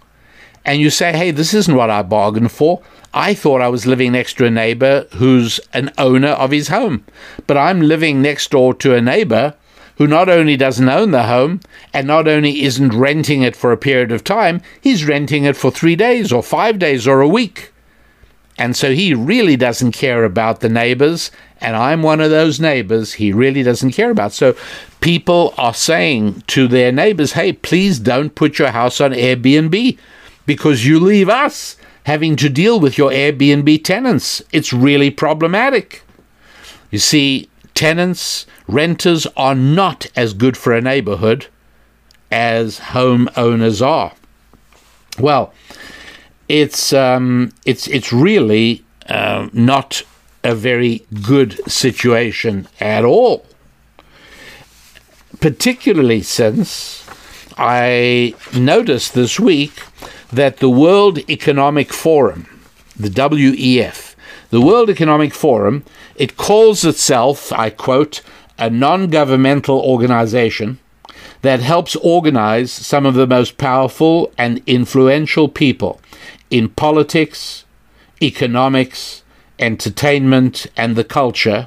and 0.65 0.81
you 0.81 0.91
say, 0.91 1.13
"Hey, 1.13 1.31
this 1.31 1.55
isn't 1.55 1.77
what 1.77 1.91
I 1.91 2.03
bargained 2.03 2.53
for." 2.53 2.83
I 3.13 3.33
thought 3.35 3.61
I 3.61 3.69
was 3.69 3.87
living 3.87 4.13
next 4.13 4.35
to 4.39 4.47
a 4.47 4.51
neighbor 4.51 5.07
who's 5.13 5.61
an 5.73 5.93
owner 5.99 6.31
of 6.31 6.51
his 6.51 6.69
home, 6.69 7.05
but 7.47 7.57
I'm 7.57 7.81
living 7.81 8.21
next 8.21 8.51
door 8.51 8.75
to 8.75 8.97
a 8.97 9.01
neighbor 9.01 9.55
who 9.99 10.09
not 10.09 10.29
only 10.29 10.57
doesn't 10.57 10.89
own 10.89 11.13
the 11.13 11.23
home 11.25 11.61
and 11.93 12.09
not 12.09 12.27
only 12.27 12.65
isn't 12.65 12.93
renting 12.93 13.43
it 13.43 13.55
for 13.55 13.71
a 13.71 13.77
period 13.77 14.11
of 14.11 14.25
time, 14.25 14.61
he's 14.81 15.07
renting 15.07 15.45
it 15.45 15.57
for 15.57 15.71
three 15.71 15.95
days 15.95 16.33
or 16.33 16.43
five 16.43 16.81
days 16.81 17.07
or 17.07 17.21
a 17.21 17.29
week. 17.29 17.73
And 18.57 18.77
so 18.77 18.95
he 18.95 19.15
really 19.15 19.57
doesn't 19.57 19.93
care 19.93 20.25
about 20.25 20.61
the 20.61 20.69
neighbors. 20.69 21.31
And 21.61 21.75
I'm 21.75 22.03
one 22.03 22.21
of 22.21 22.31
those 22.31 22.61
neighbors 22.61 23.15
he 23.15 23.33
really 23.33 23.63
doesn't 23.63 23.93
care 23.93 24.11
about. 24.11 24.33
So 24.33 24.57
people 25.01 25.55
are 25.59 25.75
saying 25.75 26.43
to 26.49 26.69
their 26.69 26.93
neighbors, 26.93 27.33
hey, 27.33 27.53
please 27.53 27.99
don't 27.99 28.35
put 28.35 28.59
your 28.59 28.71
house 28.71 29.01
on 29.01 29.13
Airbnb 29.13 29.99
because 30.47 30.87
you 30.87 31.01
leave 31.01 31.29
us 31.29 31.77
having 32.05 32.37
to 32.37 32.49
deal 32.49 32.79
with 32.79 32.97
your 32.97 33.11
Airbnb 33.11 33.83
tenants. 33.83 34.43
It's 34.53 34.73
really 34.73 35.11
problematic. 35.11 36.03
You 36.91 36.99
see, 36.99 37.49
tenants, 37.75 38.47
renters 38.69 39.27
are 39.37 39.55
not 39.55 40.07
as 40.15 40.33
good 40.33 40.57
for 40.57 40.73
a 40.73 40.81
neighborhood 40.81 41.47
as 42.31 42.79
homeowners 42.81 43.85
are. 43.85 44.13
Well, 45.19 45.53
it's 46.49 46.93
um, 46.93 47.53
it's 47.65 47.87
it's 47.89 48.13
really 48.13 48.85
uh, 49.09 49.49
not 49.53 50.03
a 50.43 50.55
very 50.55 51.05
good 51.23 51.59
situation 51.71 52.69
at 52.81 53.05
all. 53.05 53.47
Particularly 55.41 56.23
since 56.23 57.07
I 57.57 58.35
noticed 58.55 59.15
this 59.15 59.41
week 59.41 59.73
that 60.33 60.59
the 60.59 60.71
World 60.71 61.19
Economic 61.31 61.93
Forum, 61.93 62.47
the 62.97 63.09
WEF, 63.09 64.15
the 64.51 64.61
World 64.61 64.91
Economic 64.91 65.33
Forum, 65.33 65.85
it 66.17 66.37
calls 66.37 66.85
itself, 66.85 67.53
I 67.53 67.71
quote, 67.71 68.21
a 68.59 68.69
non 68.71 69.09
governmental 69.09 69.81
organization 69.81 70.79
that 71.43 71.61
helps 71.61 71.97
organize 71.97 72.73
some 72.73 73.05
of 73.05 73.15
the 73.15 73.27
most 73.27 73.59
powerful 73.59 74.33
and 74.39 74.63
influential 74.67 75.49
people 75.49 76.01
in 76.55 76.69
politics, 76.69 77.65
economics, 78.23 79.25
entertainment, 79.59 80.69
and 80.77 80.95
the 80.95 81.03
culture 81.03 81.67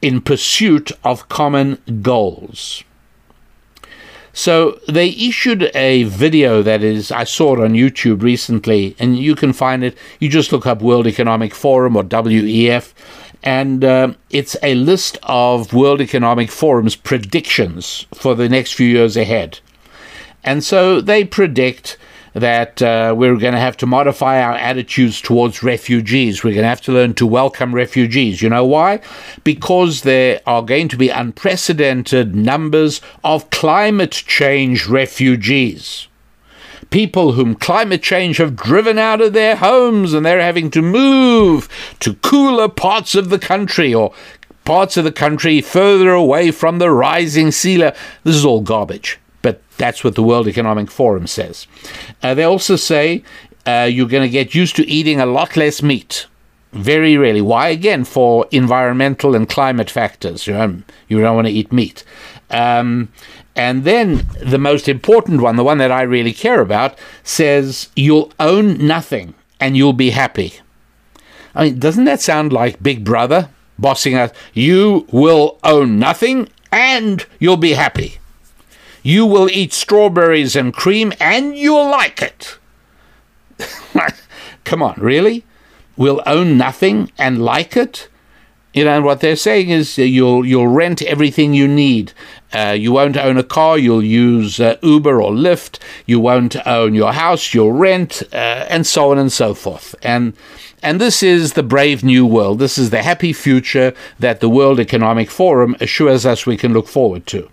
in 0.00 0.22
pursuit 0.22 0.90
of 1.04 1.28
common 1.28 1.76
goals. 2.00 2.82
So 4.32 4.80
they 4.88 5.10
issued 5.10 5.70
a 5.74 6.04
video 6.04 6.62
that 6.62 6.82
is, 6.82 7.12
I 7.12 7.24
saw 7.24 7.52
it 7.56 7.60
on 7.60 7.74
YouTube 7.74 8.22
recently, 8.22 8.96
and 8.98 9.18
you 9.18 9.34
can 9.34 9.52
find 9.52 9.84
it. 9.84 9.98
You 10.18 10.30
just 10.30 10.50
look 10.50 10.66
up 10.66 10.80
World 10.80 11.06
Economic 11.06 11.54
Forum 11.54 11.94
or 11.94 12.02
WEF, 12.02 12.94
and 13.42 13.84
uh, 13.84 14.14
it's 14.30 14.56
a 14.62 14.76
list 14.76 15.18
of 15.24 15.74
World 15.74 16.00
Economic 16.00 16.50
Forum's 16.50 16.96
predictions 16.96 18.06
for 18.14 18.34
the 18.34 18.48
next 18.48 18.72
few 18.72 18.88
years 18.88 19.18
ahead. 19.18 19.60
And 20.42 20.64
so 20.64 21.02
they 21.02 21.22
predict 21.22 21.98
that 22.34 22.80
uh, 22.82 23.14
we're 23.16 23.36
going 23.36 23.54
to 23.54 23.60
have 23.60 23.76
to 23.78 23.86
modify 23.86 24.42
our 24.42 24.54
attitudes 24.54 25.20
towards 25.20 25.62
refugees. 25.62 26.44
We're 26.44 26.54
going 26.54 26.62
to 26.62 26.68
have 26.68 26.80
to 26.82 26.92
learn 26.92 27.14
to 27.14 27.26
welcome 27.26 27.74
refugees. 27.74 28.42
You 28.42 28.48
know 28.48 28.64
why? 28.64 29.00
Because 29.44 30.02
there 30.02 30.40
are 30.46 30.62
going 30.62 30.88
to 30.88 30.96
be 30.96 31.08
unprecedented 31.08 32.34
numbers 32.34 33.00
of 33.24 33.50
climate 33.50 34.12
change 34.12 34.86
refugees. 34.86 36.06
People 36.90 37.32
whom 37.32 37.54
climate 37.54 38.02
change 38.02 38.38
have 38.38 38.56
driven 38.56 38.98
out 38.98 39.20
of 39.20 39.32
their 39.32 39.56
homes 39.56 40.12
and 40.12 40.26
they're 40.26 40.40
having 40.40 40.70
to 40.72 40.82
move 40.82 41.68
to 42.00 42.14
cooler 42.14 42.68
parts 42.68 43.14
of 43.14 43.28
the 43.28 43.38
country 43.38 43.94
or 43.94 44.12
parts 44.64 44.96
of 44.96 45.04
the 45.04 45.12
country 45.12 45.60
further 45.60 46.10
away 46.10 46.50
from 46.50 46.78
the 46.78 46.90
rising 46.90 47.50
sea 47.50 47.78
level. 47.78 47.98
This 48.24 48.36
is 48.36 48.44
all 48.44 48.60
garbage. 48.60 49.18
But 49.42 49.62
that's 49.78 50.04
what 50.04 50.14
the 50.14 50.22
World 50.22 50.46
Economic 50.46 50.90
Forum 50.90 51.26
says. 51.26 51.66
Uh, 52.22 52.34
they 52.34 52.44
also 52.44 52.76
say 52.76 53.24
uh, 53.66 53.88
you're 53.90 54.08
going 54.08 54.22
to 54.22 54.28
get 54.28 54.54
used 54.54 54.76
to 54.76 54.88
eating 54.88 55.20
a 55.20 55.26
lot 55.26 55.56
less 55.56 55.82
meat. 55.82 56.26
Very 56.72 57.16
rarely. 57.16 57.40
Why? 57.40 57.68
Again, 57.68 58.04
for 58.04 58.46
environmental 58.50 59.34
and 59.34 59.48
climate 59.48 59.90
factors. 59.90 60.46
You, 60.46 60.52
know, 60.52 60.82
you 61.08 61.20
don't 61.20 61.34
want 61.34 61.48
to 61.48 61.52
eat 61.52 61.72
meat. 61.72 62.04
Um, 62.50 63.10
and 63.56 63.84
then 63.84 64.26
the 64.40 64.58
most 64.58 64.88
important 64.88 65.40
one, 65.40 65.56
the 65.56 65.64
one 65.64 65.78
that 65.78 65.90
I 65.90 66.02
really 66.02 66.32
care 66.32 66.60
about, 66.60 66.96
says 67.24 67.88
you'll 67.96 68.32
own 68.38 68.86
nothing 68.86 69.34
and 69.58 69.76
you'll 69.76 69.92
be 69.92 70.10
happy. 70.10 70.54
I 71.54 71.64
mean, 71.64 71.78
doesn't 71.78 72.04
that 72.04 72.20
sound 72.20 72.52
like 72.52 72.82
Big 72.82 73.04
Brother 73.04 73.50
bossing 73.78 74.14
us? 74.14 74.30
You 74.54 75.06
will 75.10 75.58
own 75.64 75.98
nothing 75.98 76.48
and 76.70 77.26
you'll 77.40 77.56
be 77.56 77.72
happy. 77.72 78.19
You 79.02 79.26
will 79.26 79.48
eat 79.50 79.72
strawberries 79.72 80.56
and 80.56 80.72
cream 80.72 81.12
and 81.20 81.56
you'll 81.56 81.90
like 81.90 82.22
it. 82.22 82.58
Come 84.64 84.82
on, 84.82 84.94
really? 84.98 85.44
We'll 85.96 86.22
own 86.26 86.56
nothing 86.56 87.10
and 87.18 87.44
like 87.44 87.76
it? 87.76 88.08
You 88.72 88.84
know, 88.84 89.02
what 89.02 89.20
they're 89.20 89.34
saying 89.34 89.70
is 89.70 89.98
you'll 89.98 90.46
you'll 90.46 90.68
rent 90.68 91.02
everything 91.02 91.54
you 91.54 91.66
need. 91.66 92.12
Uh, 92.52 92.76
you 92.78 92.92
won't 92.92 93.16
own 93.16 93.36
a 93.36 93.42
car. 93.42 93.76
You'll 93.76 94.02
use 94.02 94.60
uh, 94.60 94.76
Uber 94.80 95.20
or 95.20 95.32
Lyft. 95.32 95.80
You 96.06 96.20
won't 96.20 96.54
own 96.66 96.94
your 96.94 97.12
house. 97.12 97.52
You'll 97.52 97.72
rent, 97.72 98.22
uh, 98.32 98.66
and 98.68 98.86
so 98.86 99.10
on 99.10 99.18
and 99.18 99.32
so 99.32 99.54
forth. 99.54 99.96
And 100.02 100.34
and 100.84 101.00
this 101.00 101.20
is 101.20 101.54
the 101.54 101.64
brave 101.64 102.04
new 102.04 102.24
world. 102.24 102.60
This 102.60 102.78
is 102.78 102.90
the 102.90 103.02
happy 103.02 103.32
future 103.32 103.92
that 104.20 104.38
the 104.38 104.48
World 104.48 104.78
Economic 104.78 105.30
Forum 105.30 105.74
assures 105.80 106.24
us 106.24 106.46
we 106.46 106.56
can 106.56 106.72
look 106.72 106.86
forward 106.86 107.26
to. 107.26 107.50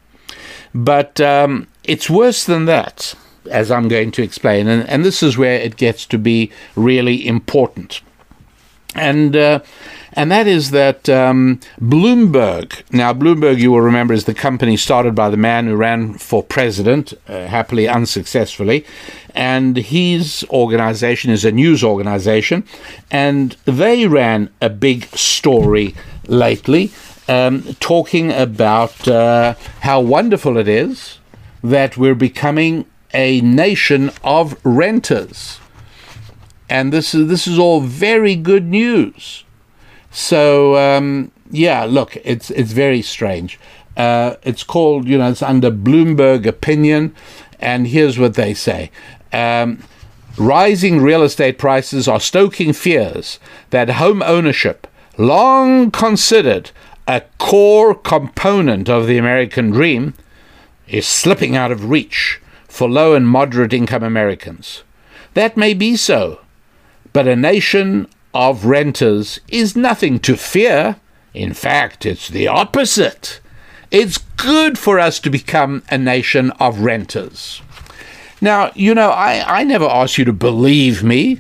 But 0.78 1.20
um, 1.20 1.66
it's 1.84 2.08
worse 2.08 2.44
than 2.44 2.66
that, 2.66 3.16
as 3.50 3.72
I'm 3.72 3.88
going 3.88 4.12
to 4.12 4.22
explain. 4.22 4.68
And, 4.68 4.88
and 4.88 5.04
this 5.04 5.24
is 5.24 5.36
where 5.36 5.60
it 5.60 5.76
gets 5.76 6.06
to 6.06 6.20
be 6.20 6.52
really 6.76 7.28
important. 7.28 8.02
And 8.94 9.36
uh, 9.36 9.62
and 10.14 10.32
that 10.32 10.48
is 10.48 10.72
that 10.72 11.10
um, 11.10 11.60
Bloomberg. 11.80 12.84
Now, 12.92 13.12
Bloomberg, 13.14 13.60
you 13.60 13.72
will 13.72 13.82
remember, 13.82 14.14
is 14.14 14.26
the 14.26 14.34
company 14.34 14.78
started 14.78 15.14
by 15.14 15.30
the 15.30 15.38
man 15.38 15.68
who 15.68 15.76
ran 15.76 16.14
for 16.14 16.42
president, 16.44 17.14
uh, 17.28 17.48
happily 17.48 17.88
unsuccessfully, 17.88 18.86
and 19.36 19.78
his 19.78 20.46
organization 20.50 21.32
is 21.32 21.46
a 21.46 21.52
news 21.52 21.84
organization, 21.84 22.64
and 23.12 23.56
they 23.66 24.08
ran 24.08 24.50
a 24.62 24.70
big 24.70 25.06
story 25.16 25.94
lately, 26.28 26.92
um, 27.28 27.64
talking 27.80 28.32
about 28.32 29.08
uh, 29.08 29.56
how 29.82 30.00
wonderful 30.00 30.58
it 30.58 30.68
is 30.68 31.20
that 31.64 31.98
we're 31.98 32.16
becoming 32.16 32.86
a 33.14 33.42
nation 33.42 34.12
of 34.24 34.60
renters. 34.64 35.60
And 36.70 36.92
this 36.92 37.16
is 37.16 37.28
this 37.28 37.48
is 37.48 37.58
all 37.58 37.80
very 37.82 38.36
good 38.36 38.66
news. 38.68 39.44
So 40.12 40.76
um, 40.76 41.32
yeah, 41.52 41.86
look, 41.86 42.18
it's 42.24 42.52
it's 42.52 42.72
very 42.72 43.02
strange. 43.02 43.60
Uh, 43.96 44.36
it's 44.44 44.64
called, 44.64 45.08
you 45.08 45.18
know, 45.18 45.30
it's 45.32 45.42
under 45.42 45.72
Bloomberg 45.72 46.46
Opinion, 46.46 47.16
and 47.60 47.88
here's 47.88 48.20
what 48.20 48.36
they 48.36 48.54
say. 48.54 48.92
Um, 49.34 49.84
rising 50.38 51.02
real 51.02 51.24
estate 51.24 51.58
prices 51.58 52.08
are 52.08 52.20
stoking 52.20 52.74
fears 52.74 53.40
that 53.72 53.90
home 53.90 54.22
ownership, 54.22 54.86
long 55.18 55.90
considered 55.90 56.70
a 57.08 57.22
core 57.38 57.96
component 57.96 58.90
of 58.90 59.08
the 59.08 59.18
American 59.18 59.72
dream, 59.72 60.14
is 60.88 61.08
slipping 61.08 61.56
out 61.56 61.72
of 61.72 61.90
reach 61.90 62.42
for 62.68 62.90
low 62.90 63.14
and 63.14 63.28
moderate 63.28 63.74
income 63.74 64.04
Americans. 64.04 64.84
That 65.34 65.58
may 65.58 65.74
be 65.74 65.96
so, 65.96 66.42
but 67.14 67.28
a 67.28 67.36
nation 67.36 68.08
of 68.34 68.66
renters 68.66 69.40
is 69.48 69.76
nothing 69.76 70.20
to 70.20 70.36
fear. 70.36 70.98
In 71.34 71.54
fact, 71.54 72.06
it's 72.06 72.28
the 72.28 72.48
opposite. 72.48 73.40
It's 73.90 74.18
good 74.18 74.78
for 74.78 75.00
us 75.00 75.20
to 75.22 75.30
become 75.30 75.84
a 75.90 75.98
nation 75.98 76.52
of 76.60 76.82
renters. 76.82 77.62
Now, 78.42 78.72
you 78.76 78.94
know, 78.94 79.10
I, 79.10 79.62
I 79.62 79.64
never 79.64 79.86
ask 79.86 80.18
you 80.18 80.26
to 80.26 80.34
believe 80.34 81.04
me. 81.04 81.40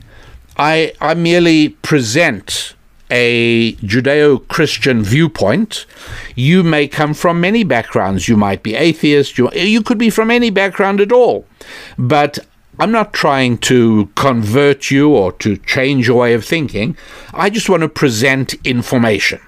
I, 0.57 0.93
I 0.99 1.13
merely 1.13 1.69
present 1.69 2.73
a 3.09 3.73
Judeo 3.73 4.47
Christian 4.47 5.01
viewpoint. 5.01 5.85
You 6.35 6.63
may 6.63 6.87
come 6.87 7.13
from 7.13 7.41
many 7.41 7.63
backgrounds. 7.63 8.27
You 8.27 8.37
might 8.37 8.63
be 8.63 8.75
atheist. 8.75 9.37
You, 9.37 9.51
you 9.51 9.81
could 9.81 9.97
be 9.97 10.09
from 10.09 10.31
any 10.31 10.49
background 10.49 10.99
at 11.01 11.11
all. 11.11 11.45
But 11.97 12.39
I'm 12.79 12.91
not 12.91 13.13
trying 13.13 13.57
to 13.59 14.09
convert 14.15 14.91
you 14.91 15.09
or 15.09 15.31
to 15.33 15.57
change 15.57 16.07
your 16.07 16.17
way 16.17 16.33
of 16.33 16.45
thinking. 16.45 16.95
I 17.33 17.49
just 17.49 17.69
want 17.69 17.81
to 17.81 17.89
present 17.89 18.53
information. 18.63 19.41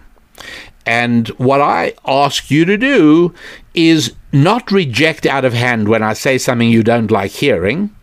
And 0.86 1.28
what 1.30 1.62
I 1.62 1.94
ask 2.08 2.50
you 2.50 2.66
to 2.66 2.78
do 2.78 3.34
is 3.76 4.16
not 4.32 4.72
reject 4.72 5.26
out 5.26 5.46
of 5.46 5.54
hand 5.54 5.88
when 5.88 6.02
I 6.02 6.14
say 6.14 6.38
something 6.38 6.70
you 6.70 6.82
don't 6.82 7.12
like 7.12 7.32
hearing, 7.32 7.96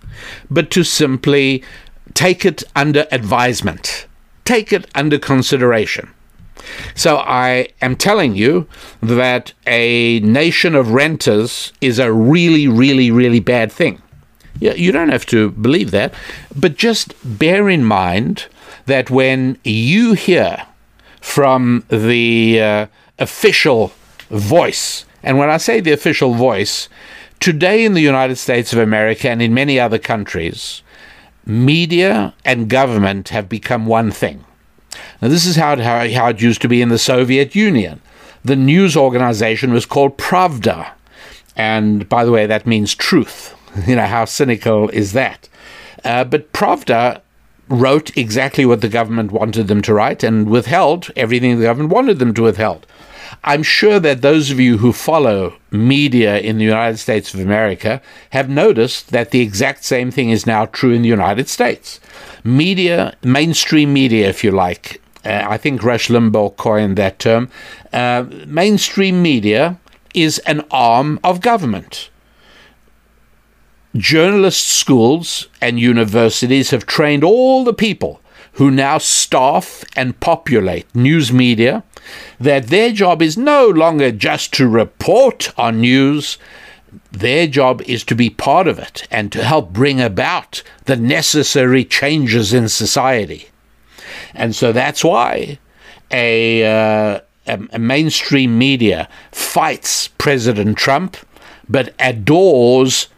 but 0.48 0.70
to 0.70 0.84
simply 0.84 1.64
take 2.14 2.44
it 2.44 2.62
under 2.76 3.06
advisement, 3.10 4.06
take 4.46 4.72
it 4.72 4.88
under 4.94 5.18
consideration. 5.18 6.08
So 6.94 7.18
I 7.18 7.68
am 7.82 7.96
telling 7.96 8.34
you 8.34 8.66
that 9.00 9.52
a 9.66 10.20
nation 10.20 10.74
of 10.74 10.92
renters 10.92 11.72
is 11.80 11.98
a 11.98 12.12
really, 12.12 12.66
really, 12.66 13.10
really 13.10 13.40
bad 13.40 13.70
thing. 13.70 14.00
You 14.58 14.90
don't 14.90 15.10
have 15.10 15.26
to 15.26 15.50
believe 15.50 15.90
that, 15.90 16.14
but 16.54 16.76
just 16.76 17.14
bear 17.22 17.68
in 17.68 17.84
mind 17.84 18.46
that 18.86 19.10
when 19.10 19.58
you 19.64 20.14
hear 20.14 20.66
from 21.20 21.84
the 21.90 22.60
uh, 22.62 22.86
official 23.18 23.92
voice, 24.30 25.04
and 25.22 25.36
when 25.36 25.50
I 25.50 25.58
say 25.58 25.80
the 25.80 25.92
official 25.92 26.32
voice, 26.32 26.88
today 27.38 27.84
in 27.84 27.92
the 27.92 28.00
United 28.00 28.36
States 28.36 28.72
of 28.72 28.78
America 28.78 29.28
and 29.28 29.42
in 29.42 29.52
many 29.52 29.78
other 29.78 29.98
countries, 29.98 30.82
media 31.46 32.34
and 32.44 32.68
government 32.68 33.30
have 33.30 33.48
become 33.48 33.86
one 33.86 34.10
thing. 34.10 34.44
Now, 35.22 35.28
this 35.28 35.46
is 35.46 35.56
how 35.56 35.74
it, 35.74 35.80
how, 35.80 36.08
how 36.10 36.28
it 36.28 36.42
used 36.42 36.60
to 36.62 36.68
be 36.68 36.82
in 36.82 36.88
the 36.88 36.98
Soviet 36.98 37.54
Union. 37.54 38.00
The 38.44 38.56
news 38.56 38.96
organization 38.96 39.72
was 39.72 39.86
called 39.86 40.18
Pravda. 40.18 40.90
And 41.56 42.08
by 42.08 42.24
the 42.24 42.32
way, 42.32 42.46
that 42.46 42.66
means 42.66 42.94
truth. 42.94 43.54
You 43.86 43.96
know, 43.96 44.06
how 44.06 44.24
cynical 44.24 44.88
is 44.88 45.12
that? 45.12 45.50
Uh, 46.02 46.24
but 46.24 46.50
Pravda 46.54 47.20
wrote 47.68 48.16
exactly 48.16 48.64
what 48.64 48.80
the 48.80 48.88
government 48.88 49.32
wanted 49.32 49.68
them 49.68 49.82
to 49.82 49.92
write 49.92 50.22
and 50.22 50.48
withheld 50.48 51.10
everything 51.14 51.58
the 51.58 51.64
government 51.66 51.92
wanted 51.92 52.18
them 52.18 52.32
to 52.34 52.44
withhold. 52.44 52.86
I'm 53.44 53.62
sure 53.62 54.00
that 54.00 54.22
those 54.22 54.50
of 54.50 54.60
you 54.60 54.78
who 54.78 54.92
follow 54.92 55.56
media 55.70 56.38
in 56.38 56.58
the 56.58 56.64
United 56.64 56.98
States 56.98 57.34
of 57.34 57.40
America 57.40 58.00
have 58.30 58.48
noticed 58.48 59.10
that 59.10 59.30
the 59.30 59.40
exact 59.40 59.84
same 59.84 60.10
thing 60.10 60.30
is 60.30 60.46
now 60.46 60.66
true 60.66 60.92
in 60.92 61.02
the 61.02 61.08
United 61.08 61.48
States. 61.48 62.00
Media, 62.44 63.16
mainstream 63.22 63.92
media, 63.92 64.28
if 64.28 64.44
you 64.44 64.50
like, 64.50 65.00
uh, 65.24 65.44
I 65.48 65.56
think 65.56 65.82
Rush 65.82 66.08
Limbaugh 66.08 66.56
coined 66.56 66.96
that 66.96 67.18
term. 67.18 67.50
Uh, 67.92 68.26
mainstream 68.46 69.22
media 69.22 69.78
is 70.14 70.38
an 70.40 70.64
arm 70.70 71.18
of 71.24 71.40
government. 71.40 72.10
Journalist 73.96 74.66
schools 74.66 75.48
and 75.60 75.80
universities 75.80 76.70
have 76.70 76.86
trained 76.86 77.24
all 77.24 77.64
the 77.64 77.74
people 77.74 78.20
who 78.52 78.70
now 78.70 78.98
staff 78.98 79.84
and 79.96 80.18
populate 80.20 80.94
news 80.94 81.32
media 81.32 81.82
that 82.38 82.68
their 82.68 82.92
job 82.92 83.22
is 83.22 83.36
no 83.36 83.68
longer 83.68 84.10
just 84.10 84.52
to 84.54 84.68
report 84.68 85.52
on 85.58 85.80
news. 85.80 86.38
Their 87.12 87.46
job 87.46 87.82
is 87.82 88.04
to 88.04 88.14
be 88.14 88.30
part 88.30 88.68
of 88.68 88.78
it 88.78 89.06
and 89.10 89.32
to 89.32 89.44
help 89.44 89.72
bring 89.72 90.00
about 90.00 90.62
the 90.84 90.96
necessary 90.96 91.84
changes 91.84 92.52
in 92.52 92.68
society. 92.68 93.48
And 94.34 94.54
so 94.54 94.72
that's 94.72 95.04
why 95.04 95.58
a, 96.10 96.64
uh, 96.64 97.20
a, 97.46 97.60
a 97.72 97.78
mainstream 97.78 98.58
media 98.58 99.08
fights 99.32 100.08
President 100.08 100.76
Trump 100.76 101.16
but 101.68 101.94
adores 101.98 103.08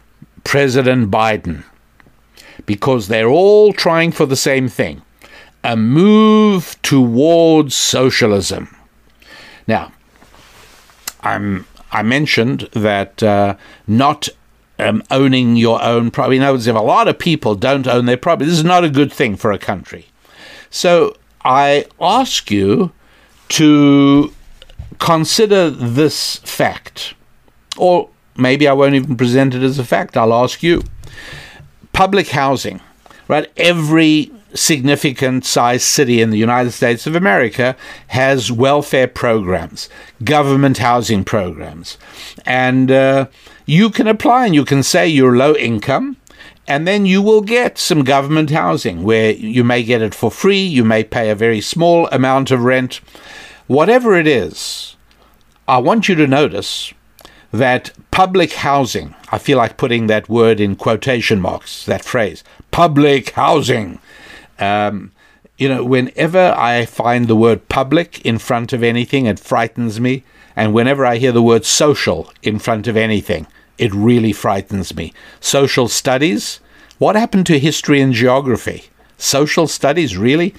President 0.43 1.11
Biden 1.11 1.63
because 2.65 3.07
they're 3.07 3.29
all 3.29 3.73
trying 3.73 4.11
for 4.11 4.25
the 4.25 4.35
same 4.35 4.67
thing 4.67 5.01
a 5.63 5.75
move 5.75 6.77
towards 6.81 7.75
socialism. 7.75 8.73
Now, 9.69 9.91
I'm, 11.21 11.67
I 11.91 12.01
mentioned 12.01 12.61
that 12.73 13.21
uh, 13.21 13.55
not 13.85 14.27
um, 14.79 15.03
owning 15.11 15.57
your 15.57 15.79
own 15.83 16.09
property. 16.09 16.37
In 16.37 16.41
other 16.41 16.53
words, 16.53 16.65
if 16.65 16.75
a 16.75 16.79
lot 16.79 17.07
of 17.07 17.19
people 17.19 17.53
don't 17.53 17.85
own 17.85 18.07
their 18.07 18.17
property, 18.17 18.49
this 18.49 18.57
is 18.57 18.63
not 18.63 18.83
a 18.83 18.89
good 18.89 19.13
thing 19.13 19.35
for 19.35 19.51
a 19.51 19.59
country. 19.59 20.07
So 20.71 21.15
I 21.45 21.85
ask 22.01 22.49
you 22.49 22.91
to 23.49 24.33
consider 24.97 25.69
this 25.69 26.37
fact, 26.37 27.13
or 27.77 28.09
maybe 28.35 28.67
I 28.67 28.73
won't 28.73 28.95
even 28.95 29.15
present 29.15 29.53
it 29.53 29.61
as 29.61 29.77
a 29.77 29.85
fact. 29.85 30.17
I'll 30.17 30.33
ask 30.33 30.63
you. 30.63 30.81
Public 31.93 32.29
housing, 32.29 32.81
right? 33.27 33.51
Every 33.55 34.31
significant 34.53 35.45
sized 35.45 35.83
city 35.83 36.21
in 36.21 36.29
the 36.29 36.37
United 36.37 36.71
States 36.71 37.05
of 37.07 37.15
America 37.15 37.75
has 38.07 38.51
welfare 38.51 39.07
programs, 39.07 39.89
government 40.23 40.77
housing 40.77 41.23
programs. 41.23 41.97
And 42.45 42.91
uh, 42.91 43.27
you 43.65 43.89
can 43.89 44.07
apply 44.07 44.45
and 44.45 44.55
you 44.55 44.65
can 44.65 44.83
say 44.83 45.07
you're 45.07 45.37
low 45.37 45.55
income. 45.55 46.17
And 46.67 46.87
then 46.87 47.07
you 47.07 47.23
will 47.23 47.41
get 47.41 47.79
some 47.79 48.03
government 48.03 48.51
housing 48.51 49.01
where 49.01 49.31
you 49.31 49.63
may 49.63 49.81
get 49.81 50.03
it 50.03 50.13
for 50.13 50.29
free, 50.29 50.61
you 50.61 50.83
may 50.83 51.03
pay 51.03 51.31
a 51.31 51.35
very 51.35 51.61
small 51.61 52.07
amount 52.09 52.51
of 52.51 52.63
rent. 52.63 53.01
Whatever 53.65 54.15
it 54.15 54.27
is, 54.27 54.95
I 55.67 55.79
want 55.79 56.07
you 56.07 56.13
to 56.15 56.27
notice 56.27 56.93
that 57.51 57.91
public 58.11 58.53
housing, 58.53 59.15
I 59.31 59.37
feel 59.37 59.57
like 59.57 59.77
putting 59.77 60.07
that 60.07 60.29
word 60.29 60.59
in 60.59 60.75
quotation 60.75 61.41
marks, 61.41 61.85
that 61.85 62.05
phrase, 62.05 62.43
public 62.71 63.31
housing. 63.31 63.99
Um, 64.59 65.11
you 65.57 65.67
know, 65.67 65.83
whenever 65.83 66.53
I 66.57 66.85
find 66.85 67.27
the 67.27 67.35
word 67.35 67.67
public 67.69 68.25
in 68.25 68.37
front 68.37 68.71
of 68.73 68.83
anything, 68.83 69.25
it 69.25 69.39
frightens 69.39 69.99
me. 69.99 70.23
And 70.55 70.73
whenever 70.73 71.05
I 71.05 71.17
hear 71.17 71.31
the 71.31 71.41
word 71.41 71.65
social 71.65 72.31
in 72.41 72.59
front 72.59 72.87
of 72.87 72.97
anything, 72.97 73.47
it 73.77 73.93
really 73.93 74.33
frightens 74.33 74.95
me. 74.95 75.13
Social 75.39 75.87
studies? 75.87 76.59
What 76.97 77.15
happened 77.15 77.45
to 77.47 77.59
history 77.59 78.01
and 78.01 78.13
geography? 78.13 78.85
Social 79.17 79.67
studies, 79.67 80.17
really? 80.17 80.53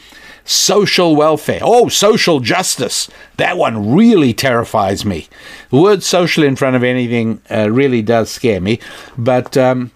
social 0.45 1.15
welfare. 1.15 1.61
Oh, 1.63 1.89
social 1.89 2.41
justice. 2.41 3.09
That 3.37 3.57
one 3.57 3.95
really 3.95 4.35
terrifies 4.35 5.05
me. 5.05 5.29
The 5.71 5.81
word 5.81 6.03
social 6.03 6.45
in 6.45 6.57
front 6.57 6.77
of 6.77 6.83
anything 6.83 7.41
uh, 7.51 7.71
really 7.71 8.03
does 8.03 8.31
scare 8.31 8.61
me. 8.61 8.81
But 9.17 9.57
um, 9.57 9.93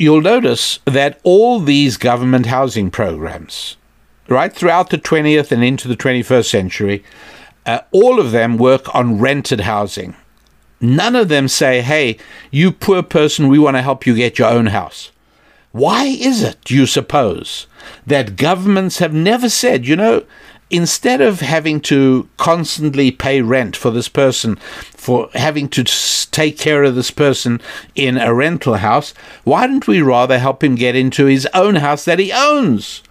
you'll 0.00 0.20
notice 0.20 0.78
that 0.84 1.20
all 1.22 1.60
these 1.60 1.96
government 1.96 2.46
housing 2.46 2.90
programs, 2.90 3.76
right 4.28 4.52
throughout 4.52 4.90
the 4.90 4.98
20th 4.98 5.52
and 5.52 5.64
into 5.64 5.88
the 5.88 5.96
21st 5.96 6.48
century, 6.48 7.04
uh, 7.66 7.80
all 7.90 8.18
of 8.18 8.30
them 8.30 8.56
work 8.56 8.94
on 8.94 9.18
rented 9.18 9.60
housing. 9.60 10.14
None 10.80 11.16
of 11.16 11.28
them 11.28 11.48
say, 11.48 11.82
hey, 11.82 12.16
you 12.50 12.70
poor 12.70 13.02
person, 13.02 13.48
we 13.48 13.58
want 13.58 13.76
to 13.76 13.82
help 13.82 14.06
you 14.06 14.14
get 14.14 14.38
your 14.38 14.48
own 14.48 14.66
house. 14.66 15.10
Why 15.72 16.04
is 16.04 16.42
it, 16.42 16.56
do 16.64 16.74
you 16.74 16.86
suppose, 16.86 17.66
that 18.06 18.36
governments 18.36 18.98
have 18.98 19.12
never 19.12 19.48
said, 19.48 19.86
you 19.86 19.96
know, 19.96 20.24
instead 20.70 21.20
of 21.20 21.40
having 21.40 21.80
to 21.80 22.28
constantly 22.36 23.10
pay 23.10 23.40
rent 23.40 23.76
for 23.76 23.90
this 23.90 24.08
person, 24.08 24.56
for 24.94 25.30
having 25.34 25.68
to 25.68 25.84
take 26.30 26.58
care 26.58 26.84
of 26.84 26.94
this 26.94 27.10
person 27.10 27.60
in 27.94 28.18
a 28.18 28.34
rental 28.34 28.74
house, 28.74 29.14
why 29.44 29.66
don't 29.66 29.86
we 29.86 30.02
rather 30.02 30.38
help 30.38 30.62
him 30.62 30.74
get 30.74 30.94
into 30.94 31.26
his 31.26 31.46
own 31.54 31.76
house 31.76 32.04
that 32.04 32.18
he 32.18 32.32
owns? 32.32 33.02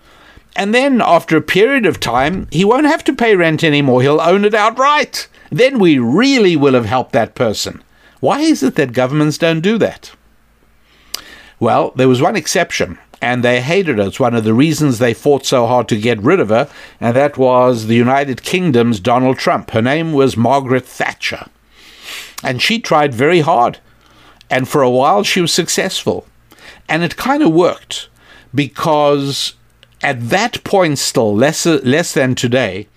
And 0.55 0.73
then, 0.73 1.01
after 1.01 1.37
a 1.37 1.41
period 1.41 1.85
of 1.85 1.99
time, 1.99 2.47
he 2.51 2.65
won't 2.65 2.87
have 2.87 3.03
to 3.05 3.13
pay 3.13 3.35
rent 3.35 3.63
anymore. 3.63 4.01
He'll 4.01 4.19
own 4.19 4.43
it 4.43 4.55
outright. 4.55 5.27
Then 5.51 5.77
we 5.77 5.99
really 5.99 6.55
will 6.55 6.73
have 6.73 6.87
helped 6.87 7.11
that 7.11 7.35
person. 7.35 7.83
Why 8.19 8.39
is 8.39 8.63
it 8.63 8.75
that 8.75 8.91
governments 8.91 9.37
don't 9.37 9.61
do 9.61 9.77
that? 9.77 10.11
Well, 11.59 11.91
there 11.95 12.07
was 12.07 12.21
one 12.21 12.35
exception, 12.35 12.97
and 13.21 13.43
they 13.43 13.61
hated 13.61 13.97
her. 13.97 14.07
It's 14.07 14.19
one 14.19 14.35
of 14.35 14.43
the 14.43 14.53
reasons 14.53 14.99
they 14.99 15.13
fought 15.13 15.45
so 15.45 15.65
hard 15.65 15.87
to 15.89 15.99
get 15.99 16.21
rid 16.21 16.39
of 16.39 16.49
her, 16.49 16.69
and 16.99 17.15
that 17.15 17.37
was 17.37 17.87
the 17.87 17.95
United 17.95 18.43
Kingdom's 18.43 18.99
Donald 18.99 19.37
Trump. 19.37 19.71
Her 19.71 19.81
name 19.81 20.13
was 20.13 20.37
Margaret 20.37 20.85
Thatcher. 20.85 21.47
And 22.43 22.61
she 22.61 22.79
tried 22.79 23.13
very 23.13 23.39
hard. 23.39 23.79
And 24.49 24.67
for 24.67 24.81
a 24.81 24.89
while, 24.89 25.23
she 25.23 25.41
was 25.41 25.51
successful. 25.51 26.27
And 26.87 27.03
it 27.03 27.17
kind 27.17 27.43
of 27.43 27.51
worked 27.51 28.09
because 28.53 29.53
at 30.01 30.29
that 30.29 30.63
point, 30.63 30.99
still 30.99 31.35
less, 31.35 31.65
less 31.65 32.13
than 32.13 32.35
today, 32.35 32.87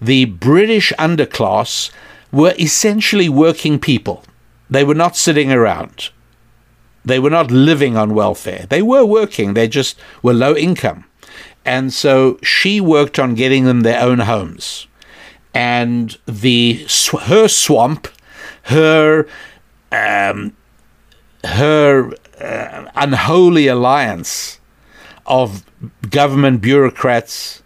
the 0.00 0.26
British 0.26 0.92
underclass 0.98 1.90
were 2.30 2.54
essentially 2.58 3.28
working 3.28 3.78
people. 3.78 4.24
They 4.68 4.84
were 4.84 4.94
not 4.94 5.16
sitting 5.16 5.50
around. 5.50 6.10
They 7.04 7.18
were 7.18 7.30
not 7.30 7.50
living 7.50 7.96
on 7.96 8.14
welfare. 8.14 8.66
They 8.68 8.82
were 8.82 9.04
working, 9.04 9.54
they 9.54 9.68
just 9.68 9.98
were 10.22 10.34
low 10.34 10.54
income. 10.54 11.04
And 11.64 11.92
so 11.92 12.38
she 12.42 12.80
worked 12.80 13.18
on 13.18 13.34
getting 13.34 13.64
them 13.64 13.80
their 13.80 14.00
own 14.00 14.20
homes. 14.20 14.86
And 15.52 16.16
the 16.26 16.86
her 17.22 17.48
swamp, 17.48 18.08
her 18.64 19.26
um, 19.92 20.56
her 21.44 22.12
uh, 22.40 22.90
unholy 22.94 23.66
alliance 23.66 24.60
of 25.26 25.64
government 26.08 26.60
bureaucrats 26.60 27.62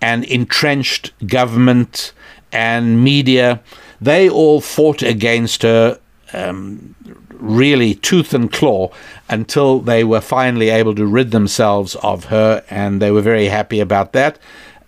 and 0.00 0.24
entrenched 0.24 1.12
government 1.26 2.12
and 2.52 3.02
media, 3.02 3.62
they 4.00 4.28
all 4.28 4.60
fought 4.60 5.02
against 5.02 5.62
her 5.62 5.98
um, 6.32 6.94
really 7.38 7.94
tooth 7.94 8.34
and 8.34 8.52
claw 8.52 8.90
until 9.28 9.80
they 9.80 10.04
were 10.04 10.20
finally 10.20 10.70
able 10.70 10.94
to 10.94 11.06
rid 11.06 11.30
themselves 11.30 11.94
of 11.96 12.26
her, 12.26 12.64
and 12.70 13.00
they 13.00 13.10
were 13.10 13.22
very 13.22 13.46
happy 13.46 13.80
about 13.80 14.12
that. 14.12 14.38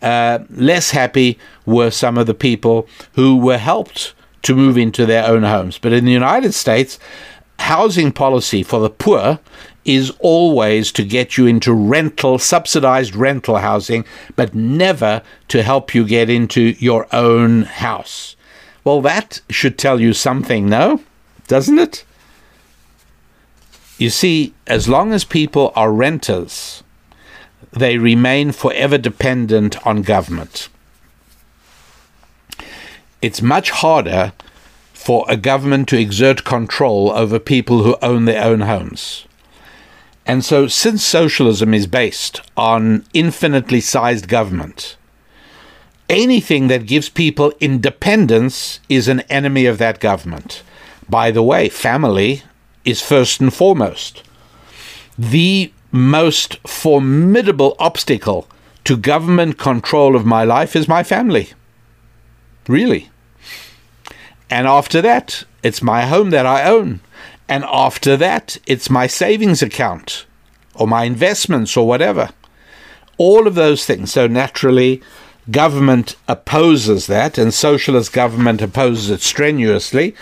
Uh, 0.03 0.41
less 0.51 0.91
happy 0.91 1.39
were 1.65 1.91
some 1.91 2.19
of 2.19 2.27
the 2.27 2.35
people 2.35 2.87
who 3.15 3.37
were 3.37 3.59
helped 3.59 4.15
to 4.43 4.55
move 4.55 4.79
into 4.79 5.07
their 5.07 5.27
own 5.27 5.43
homes. 5.43 5.79
But 5.79 5.93
in 5.93 6.05
the 6.05 6.13
United 6.13 6.55
States, 6.55 6.99
housing 7.59 8.13
policy 8.13 8.63
for 8.63 8.81
the 8.81 8.91
poor 8.91 9.41
is 9.85 10.13
always 10.21 10.93
to 10.93 11.05
get 11.05 11.37
you 11.37 11.47
into 11.47 11.73
rental, 11.73 12.39
subsidized 12.39 13.17
rental 13.17 13.57
housing, 13.57 14.05
but 14.35 14.55
never 14.55 15.23
to 15.49 15.63
help 15.63 15.95
you 15.95 16.05
get 16.05 16.29
into 16.29 16.75
your 16.79 17.07
own 17.13 17.63
house. 17.63 18.37
Well, 18.85 19.01
that 19.03 19.41
should 19.51 19.79
tell 19.79 20.01
you 20.01 20.13
something, 20.13 20.69
no? 20.69 21.01
Doesn't 21.49 21.79
it? 21.79 22.05
You 23.99 24.11
see, 24.11 24.53
as 24.67 24.89
long 24.89 25.13
as 25.13 25.25
people 25.25 25.73
are 25.75 25.91
renters, 25.91 26.83
they 27.73 27.97
remain 27.97 28.53
forever 28.53 28.99
dependent 28.99 29.87
on 29.87 30.03
government. 30.03 30.69
It's 33.23 33.41
much 33.41 33.71
harder 33.71 34.33
for 34.93 35.25
a 35.29 35.37
government 35.37 35.89
to 35.89 35.99
exert 35.99 36.45
control 36.45 37.11
over 37.13 37.39
people 37.39 37.83
who 37.83 37.97
own 38.03 38.27
their 38.27 38.45
own 38.45 38.63
homes. 38.63 39.25
And 40.27 40.45
so, 40.45 40.67
since 40.67 41.05
socialism 41.05 41.73
is 41.73 41.87
based 41.87 42.41
on 42.57 43.05
infinitely 43.15 43.81
sized 43.81 44.29
government, 44.29 44.97
anything 46.11 46.67
that 46.69 46.87
gives 46.87 47.09
people 47.09 47.53
independence 47.61 48.81
is 48.89 49.07
an 49.09 49.21
enemy 49.23 49.67
of 49.67 49.79
that 49.79 50.01
government. 50.01 50.63
By 51.09 51.31
the 51.31 51.43
way, 51.43 51.69
family 51.69 52.43
is 52.87 53.03
first 53.03 53.41
and 53.41 53.53
foremost. 53.53 54.23
The 55.19 55.73
most 55.93 56.57
formidable 56.67 57.77
obstacle 57.79 58.49
to 58.85 58.97
government 58.97 59.59
control 59.59 60.15
of 60.15 60.25
my 60.25 60.45
life 60.45 60.77
is 60.77 60.89
my 60.89 61.03
family. 61.03 61.51
Really. 62.69 63.11
And 64.49 64.67
after 64.67 65.03
that, 65.03 65.45
it's 65.63 65.83
my 65.83 66.03
home 66.07 66.31
that 66.31 66.47
I 66.47 66.65
own. 66.71 67.01
And 67.49 67.65
after 67.65 68.17
that, 68.17 68.59
it's 68.67 68.89
my 68.89 69.07
savings 69.07 69.63
account 69.63 70.27
or 70.75 70.87
my 70.87 71.05
investments 71.05 71.77
or 71.77 71.87
whatever. 71.87 72.31
All 73.19 73.47
of 73.47 73.55
those 73.55 73.85
things. 73.87 74.13
So 74.13 74.27
naturally, 74.27 75.03
government 75.51 76.17
opposes 76.29 77.07
that, 77.07 77.39
and 77.39 77.53
socialist 77.53 78.13
government 78.13 78.63
opposes 78.63 79.11
it 79.11 79.21
strenuously. 79.21 80.15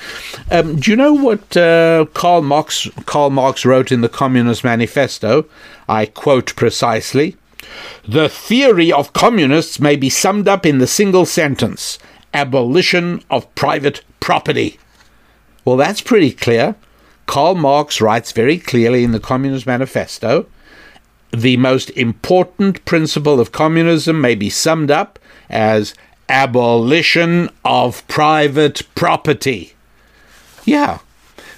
Um, 0.51 0.77
do 0.77 0.91
you 0.91 0.97
know 0.97 1.14
what 1.14 1.57
uh, 1.57 2.07
Karl 2.14 2.43
Marx 2.43 2.89
Karl 3.07 3.31
Marx 3.31 3.64
wrote 3.64 3.91
in 3.91 4.01
the 4.01 4.09
Communist 4.09 4.64
Manifesto? 4.64 5.47
I 5.89 6.07
quote 6.07 6.55
precisely: 6.57 7.37
"The 8.07 8.29
theory 8.29 8.93
of 8.93 9.12
communists 9.12 9.81
may 9.81 9.97
be 9.97 10.11
summed 10.11 10.49
up 10.49 10.66
in 10.66 10.79
the 10.79 10.87
single 10.87 11.27
sentence: 11.27 11.99
abolition 12.33 13.22
of 13.31 13.53
private 13.55 14.03
property." 14.20 14.79
Well, 15.64 15.77
that's 15.77 16.03
pretty 16.03 16.33
clear. 16.33 16.75
Karl 17.27 17.55
Marx 17.55 18.03
writes 18.03 18.33
very 18.33 18.59
clearly 18.59 19.03
in 19.03 19.12
the 19.12 19.20
Communist 19.20 19.66
Manifesto 19.66 20.47
the 21.35 21.57
most 21.57 21.91
important 21.91 22.85
principle 22.85 23.41
of 23.41 23.53
communism 23.53 24.20
may 24.20 24.35
be 24.35 24.51
summed 24.51 24.91
up 24.91 25.18
as 25.49 25.95
abolition 26.28 27.51
of 27.64 28.07
private 28.09 28.82
property. 28.95 29.74
Yeah. 30.64 30.99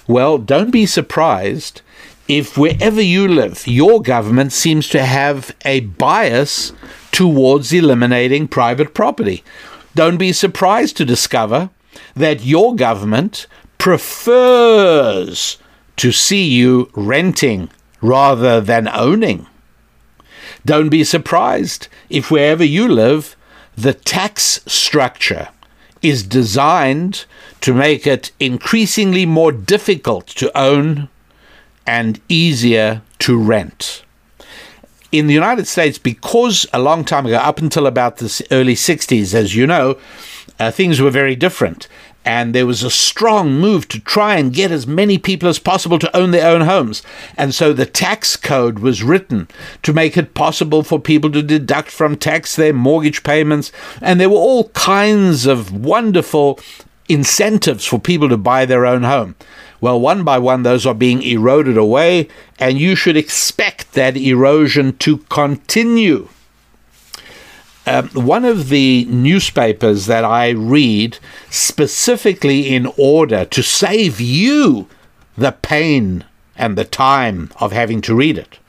Well, 0.07 0.37
don't 0.37 0.71
be 0.71 0.85
surprised 0.85 1.81
if 2.27 2.57
wherever 2.57 3.01
you 3.01 3.27
live, 3.27 3.65
your 3.65 4.01
government 4.01 4.51
seems 4.51 4.89
to 4.89 5.03
have 5.03 5.55
a 5.63 5.81
bias 5.81 6.73
towards 7.11 7.71
eliminating 7.71 8.47
private 8.47 8.93
property. 8.93 9.43
Don't 9.95 10.17
be 10.17 10.33
surprised 10.33 10.97
to 10.97 11.05
discover 11.05 11.69
that 12.15 12.43
your 12.43 12.75
government 12.75 13.47
prefers 13.77 15.57
to 15.95 16.11
see 16.11 16.43
you 16.43 16.89
renting 16.93 17.69
rather 18.01 18.61
than 18.61 18.87
owning. 18.89 19.47
Don't 20.65 20.89
be 20.89 21.03
surprised 21.03 21.87
if 22.09 22.31
wherever 22.31 22.63
you 22.63 22.87
live, 22.87 23.35
the 23.75 23.93
tax 23.93 24.61
structure 24.65 25.49
is 26.01 26.23
designed 26.23 27.25
to 27.61 27.73
make 27.73 28.05
it 28.07 28.31
increasingly 28.39 29.25
more 29.25 29.51
difficult 29.51 30.27
to 30.27 30.55
own 30.57 31.09
and 31.85 32.19
easier 32.29 33.01
to 33.19 33.37
rent. 33.37 34.03
In 35.11 35.27
the 35.27 35.33
United 35.33 35.67
States, 35.67 35.97
because 35.97 36.65
a 36.73 36.79
long 36.79 37.05
time 37.05 37.25
ago, 37.25 37.37
up 37.37 37.59
until 37.59 37.87
about 37.87 38.17
the 38.17 38.47
early 38.51 38.75
60s, 38.75 39.33
as 39.33 39.55
you 39.55 39.65
know, 39.65 39.97
uh, 40.59 40.69
things 40.69 40.99
were 40.99 41.09
very 41.09 41.35
different 41.35 41.87
and 42.25 42.53
there 42.53 42.65
was 42.65 42.83
a 42.83 42.91
strong 42.91 43.53
move 43.53 43.87
to 43.87 43.99
try 43.99 44.35
and 44.35 44.53
get 44.53 44.71
as 44.71 44.85
many 44.85 45.17
people 45.17 45.47
as 45.47 45.59
possible 45.59 45.97
to 45.99 46.15
own 46.15 46.31
their 46.31 46.49
own 46.49 46.61
homes. 46.61 47.01
And 47.37 47.55
so 47.55 47.71
the 47.71 47.85
tax 47.85 48.35
code 48.35 48.79
was 48.79 49.01
written 49.01 49.47
to 49.83 49.93
make 49.93 50.17
it 50.17 50.33
possible 50.33 50.83
for 50.83 50.99
people 50.99 51.31
to 51.31 51.41
deduct 51.41 51.89
from 51.89 52.17
tax 52.17 52.55
their 52.55 52.73
mortgage 52.73 53.23
payments. 53.23 53.71
And 54.01 54.19
there 54.19 54.29
were 54.29 54.35
all 54.35 54.69
kinds 54.69 55.45
of 55.45 55.71
wonderful 55.71 56.59
incentives 57.07 57.85
for 57.85 57.99
people 57.99 58.27
to 58.29 58.37
buy 58.37 58.65
their 58.65 58.85
own 58.85 59.03
home. 59.03 59.35
Well, 59.79 59.99
one 59.99 60.23
by 60.23 60.39
one, 60.39 60.63
those 60.63 60.85
are 60.85 60.95
being 60.95 61.21
eroded 61.21 61.77
away, 61.77 62.27
and 62.59 62.79
you 62.79 62.95
should 62.95 63.15
expect 63.15 63.93
that 63.93 64.17
erosion 64.17 64.97
to 64.97 65.19
continue. 65.29 66.29
Um, 67.87 68.09
one 68.09 68.43
of 68.43 68.67
the 68.67 69.05
newspapers 69.05 70.07
that 70.07 70.25
I 70.25 70.49
read 70.49 71.19
specifically 71.49 72.75
in 72.75 72.91
order 72.97 73.45
to 73.45 73.63
save 73.63 74.19
you 74.19 74.89
the 75.37 75.53
pain 75.53 76.25
and 76.57 76.77
the 76.77 76.83
time 76.83 77.49
of 77.61 77.71
having 77.71 78.01
to 78.01 78.15
read 78.15 78.37
it, 78.37 78.59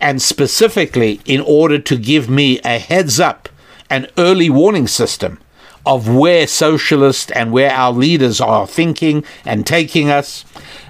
and 0.00 0.22
specifically 0.22 1.20
in 1.26 1.42
order 1.42 1.78
to 1.78 1.96
give 1.96 2.30
me 2.30 2.58
a 2.60 2.78
heads 2.78 3.20
up 3.20 3.50
an 3.90 4.06
early 4.16 4.48
warning 4.48 4.88
system 4.88 5.38
of 5.84 6.08
where 6.08 6.46
socialists 6.46 7.30
and 7.32 7.52
where 7.52 7.70
our 7.70 7.92
leaders 7.92 8.40
are 8.40 8.66
thinking 8.66 9.24
and 9.44 9.66
taking 9.66 10.08
us. 10.08 10.44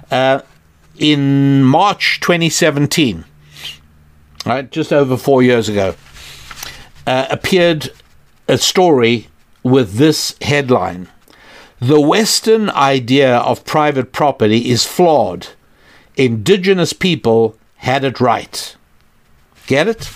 Uh, 0.09 0.41
in 0.97 1.61
March 1.61 2.21
2017, 2.21 3.25
right, 4.45 4.71
just 4.71 4.93
over 4.93 5.17
four 5.17 5.43
years 5.43 5.67
ago, 5.67 5.93
uh, 7.05 7.27
appeared 7.29 7.91
a 8.47 8.57
story 8.57 9.27
with 9.63 9.93
this 9.93 10.35
headline 10.41 11.07
The 11.79 11.99
Western 11.99 12.69
idea 12.69 13.37
of 13.37 13.65
private 13.65 14.11
property 14.11 14.69
is 14.69 14.85
flawed. 14.85 15.47
Indigenous 16.15 16.93
people 16.93 17.57
had 17.77 18.03
it 18.03 18.19
right. 18.19 18.75
Get 19.67 19.87
it? 19.87 20.11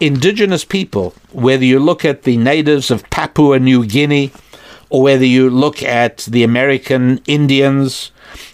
Indigenous 0.00 0.64
people, 0.64 1.14
whether 1.32 1.64
you 1.64 1.78
look 1.78 2.04
at 2.04 2.22
the 2.22 2.36
natives 2.36 2.90
of 2.90 3.08
Papua 3.10 3.58
New 3.58 3.86
Guinea, 3.86 4.32
or 4.88 5.02
whether 5.02 5.24
you 5.24 5.50
look 5.50 5.82
at 5.82 6.18
the 6.18 6.42
American 6.42 7.20
Indians, 7.26 8.10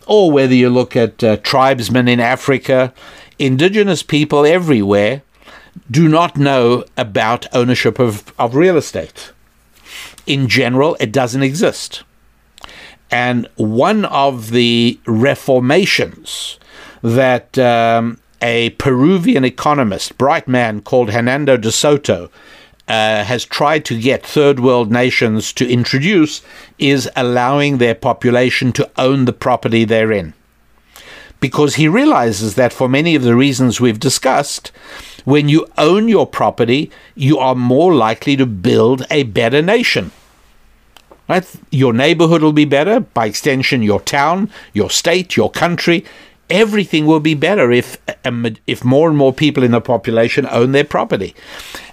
or 0.06 0.30
whether 0.30 0.54
you 0.54 0.68
look 0.68 0.96
at 0.96 1.22
uh, 1.22 1.36
tribesmen 1.38 2.08
in 2.08 2.20
Africa, 2.20 2.92
indigenous 3.38 4.02
people 4.02 4.44
everywhere 4.44 5.22
do 5.90 6.08
not 6.08 6.36
know 6.36 6.84
about 6.96 7.46
ownership 7.54 7.98
of, 7.98 8.32
of 8.38 8.54
real 8.54 8.76
estate. 8.76 9.32
In 10.26 10.48
general, 10.48 10.96
it 11.00 11.12
doesn't 11.12 11.42
exist. 11.42 12.02
And 13.10 13.48
one 13.56 14.04
of 14.04 14.50
the 14.50 14.98
reformations 15.06 16.58
that 17.02 17.58
um, 17.58 18.20
a 18.40 18.70
Peruvian 18.70 19.44
economist, 19.44 20.16
bright 20.16 20.46
man 20.46 20.80
called 20.80 21.10
Hernando 21.10 21.56
de 21.56 21.72
Soto, 21.72 22.30
uh, 22.86 23.24
has 23.24 23.44
tried 23.44 23.84
to 23.84 24.00
get 24.00 24.26
third 24.26 24.60
world 24.60 24.90
nations 24.90 25.52
to 25.52 25.68
introduce 25.68 26.42
is 26.78 27.08
allowing 27.14 27.78
their 27.78 27.94
population 27.94 28.72
to 28.72 28.90
own 28.96 29.24
the 29.24 29.32
property 29.32 29.84
they're 29.84 30.12
in. 30.12 30.34
Because 31.38 31.76
he 31.76 31.88
realizes 31.88 32.56
that 32.56 32.72
for 32.72 32.88
many 32.88 33.14
of 33.14 33.22
the 33.22 33.36
reasons 33.36 33.80
we've 33.80 34.00
discussed, 34.00 34.72
when 35.30 35.48
you 35.48 35.66
own 35.78 36.08
your 36.08 36.26
property, 36.26 36.90
you 37.14 37.38
are 37.38 37.54
more 37.54 37.94
likely 37.94 38.36
to 38.36 38.46
build 38.46 39.06
a 39.10 39.22
better 39.22 39.62
nation. 39.62 40.10
Right? 41.28 41.46
Your 41.70 41.92
neighborhood 41.92 42.42
will 42.42 42.52
be 42.52 42.64
better, 42.64 42.98
by 42.98 43.26
extension, 43.26 43.84
your 43.84 44.00
town, 44.00 44.50
your 44.72 44.90
state, 44.90 45.36
your 45.36 45.50
country. 45.50 46.04
Everything 46.50 47.06
will 47.06 47.20
be 47.20 47.34
better 47.34 47.70
if 47.70 47.96
um, 48.24 48.56
if 48.66 48.84
more 48.84 49.08
and 49.08 49.16
more 49.16 49.32
people 49.32 49.62
in 49.62 49.70
the 49.70 49.80
population 49.80 50.48
own 50.50 50.72
their 50.72 50.84
property. 50.84 51.34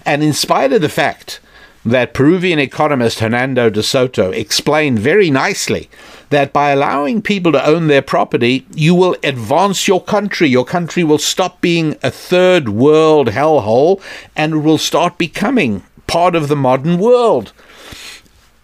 And 0.04 0.24
in 0.24 0.32
spite 0.32 0.72
of 0.72 0.80
the 0.80 0.88
fact 0.88 1.38
that 1.84 2.14
Peruvian 2.14 2.58
economist 2.58 3.20
Hernando 3.20 3.70
de 3.70 3.82
Soto 3.82 4.30
explained 4.30 4.98
very 4.98 5.30
nicely 5.30 5.88
that 6.30 6.52
by 6.52 6.70
allowing 6.70 7.22
people 7.22 7.52
to 7.52 7.66
own 7.66 7.86
their 7.86 8.02
property, 8.02 8.66
you 8.74 8.94
will 8.94 9.16
advance 9.22 9.88
your 9.88 10.02
country. 10.02 10.48
Your 10.48 10.64
country 10.64 11.04
will 11.04 11.18
stop 11.18 11.60
being 11.60 11.96
a 12.02 12.10
third 12.10 12.68
world 12.68 13.28
hellhole 13.28 14.02
and 14.36 14.64
will 14.64 14.78
start 14.78 15.16
becoming 15.18 15.82
part 16.06 16.34
of 16.34 16.48
the 16.48 16.56
modern 16.56 16.98
world. 16.98 17.52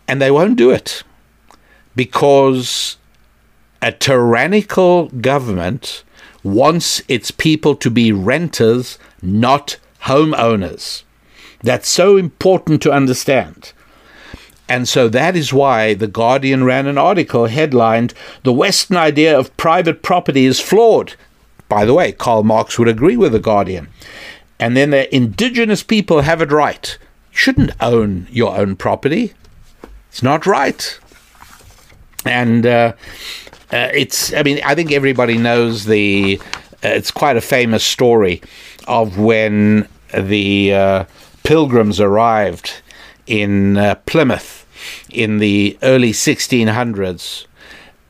And 0.06 0.20
they 0.20 0.30
won't 0.30 0.56
do 0.56 0.70
it 0.70 1.02
because 1.96 2.96
a 3.80 3.92
tyrannical 3.92 5.08
government 5.08 6.02
wants 6.42 7.00
its 7.08 7.30
people 7.30 7.74
to 7.76 7.90
be 7.90 8.12
renters, 8.12 8.98
not 9.22 9.78
homeowners. 10.02 11.03
That's 11.64 11.88
so 11.88 12.18
important 12.18 12.82
to 12.82 12.92
understand. 12.92 13.72
And 14.68 14.86
so 14.86 15.08
that 15.08 15.34
is 15.34 15.50
why 15.50 15.94
The 15.94 16.06
Guardian 16.06 16.64
ran 16.64 16.86
an 16.86 16.98
article 16.98 17.46
headlined 17.46 18.12
The 18.42 18.52
Western 18.52 18.98
idea 18.98 19.36
of 19.36 19.56
private 19.56 20.02
property 20.02 20.44
is 20.44 20.60
flawed. 20.60 21.14
By 21.70 21.86
the 21.86 21.94
way, 21.94 22.12
Karl 22.12 22.42
Marx 22.42 22.78
would 22.78 22.88
agree 22.88 23.16
with 23.16 23.32
The 23.32 23.40
Guardian. 23.40 23.88
And 24.60 24.76
then 24.76 24.90
the 24.90 25.12
indigenous 25.14 25.82
people 25.82 26.20
have 26.20 26.42
it 26.42 26.52
right. 26.52 26.98
You 27.32 27.38
shouldn't 27.38 27.72
own 27.80 28.26
your 28.30 28.56
own 28.56 28.76
property. 28.76 29.32
It's 30.10 30.22
not 30.22 30.44
right. 30.44 30.98
And 32.26 32.66
uh, 32.66 32.92
uh, 33.72 33.88
it's, 33.94 34.34
I 34.34 34.42
mean, 34.42 34.60
I 34.64 34.74
think 34.74 34.92
everybody 34.92 35.38
knows 35.38 35.86
the, 35.86 36.38
uh, 36.84 36.88
it's 36.88 37.10
quite 37.10 37.38
a 37.38 37.42
famous 37.42 37.84
story 37.84 38.42
of 38.86 39.18
when 39.18 39.88
the 40.12 40.74
uh, 40.74 41.04
pilgrims 41.44 42.00
arrived 42.00 42.82
in 43.26 43.76
uh, 43.76 43.94
Plymouth 44.06 44.66
in 45.10 45.38
the 45.38 45.78
early 45.82 46.10
1600s. 46.10 47.46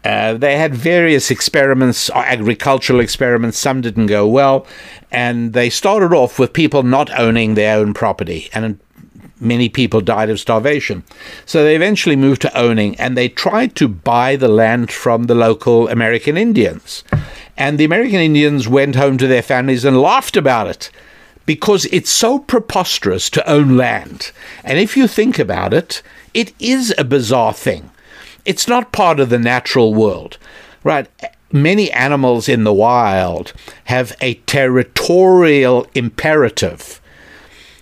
Uh, 0.04 0.34
they 0.34 0.56
had 0.56 0.74
various 0.74 1.30
experiments, 1.30 2.10
agricultural 2.10 3.00
experiments. 3.00 3.58
Some 3.58 3.80
didn't 3.80 4.06
go 4.06 4.26
well, 4.26 4.66
and 5.10 5.52
they 5.52 5.70
started 5.70 6.12
off 6.12 6.38
with 6.38 6.52
people 6.52 6.82
not 6.82 7.10
owning 7.18 7.54
their 7.54 7.78
own 7.78 7.94
property, 7.94 8.50
and 8.52 8.78
many 9.40 9.68
people 9.68 10.00
died 10.00 10.28
of 10.30 10.38
starvation. 10.38 11.04
So 11.46 11.64
they 11.64 11.74
eventually 11.74 12.16
moved 12.16 12.42
to 12.42 12.58
owning, 12.58 12.96
and 13.00 13.16
they 13.16 13.28
tried 13.28 13.74
to 13.76 13.88
buy 13.88 14.36
the 14.36 14.48
land 14.48 14.92
from 14.92 15.24
the 15.24 15.34
local 15.34 15.88
American 15.88 16.36
Indians. 16.36 17.02
And 17.56 17.78
the 17.78 17.84
American 17.84 18.20
Indians 18.20 18.68
went 18.68 18.96
home 18.96 19.16
to 19.18 19.26
their 19.26 19.42
families 19.42 19.84
and 19.84 20.00
laughed 20.00 20.36
about 20.36 20.66
it 20.66 20.90
because 21.46 21.86
it's 21.86 22.10
so 22.10 22.38
preposterous 22.38 23.28
to 23.30 23.50
own 23.50 23.76
land. 23.76 24.32
And 24.62 24.78
if 24.78 24.96
you 24.96 25.06
think 25.06 25.38
about 25.38 25.74
it, 25.74 26.02
it 26.32 26.52
is 26.58 26.94
a 26.96 27.04
bizarre 27.04 27.52
thing. 27.52 27.90
It's 28.44 28.68
not 28.68 28.92
part 28.92 29.20
of 29.20 29.30
the 29.30 29.38
natural 29.38 29.94
world, 29.94 30.38
right? 30.82 31.06
Many 31.52 31.90
animals 31.92 32.48
in 32.48 32.64
the 32.64 32.72
wild 32.72 33.52
have 33.84 34.16
a 34.20 34.34
territorial 34.34 35.86
imperative 35.94 37.00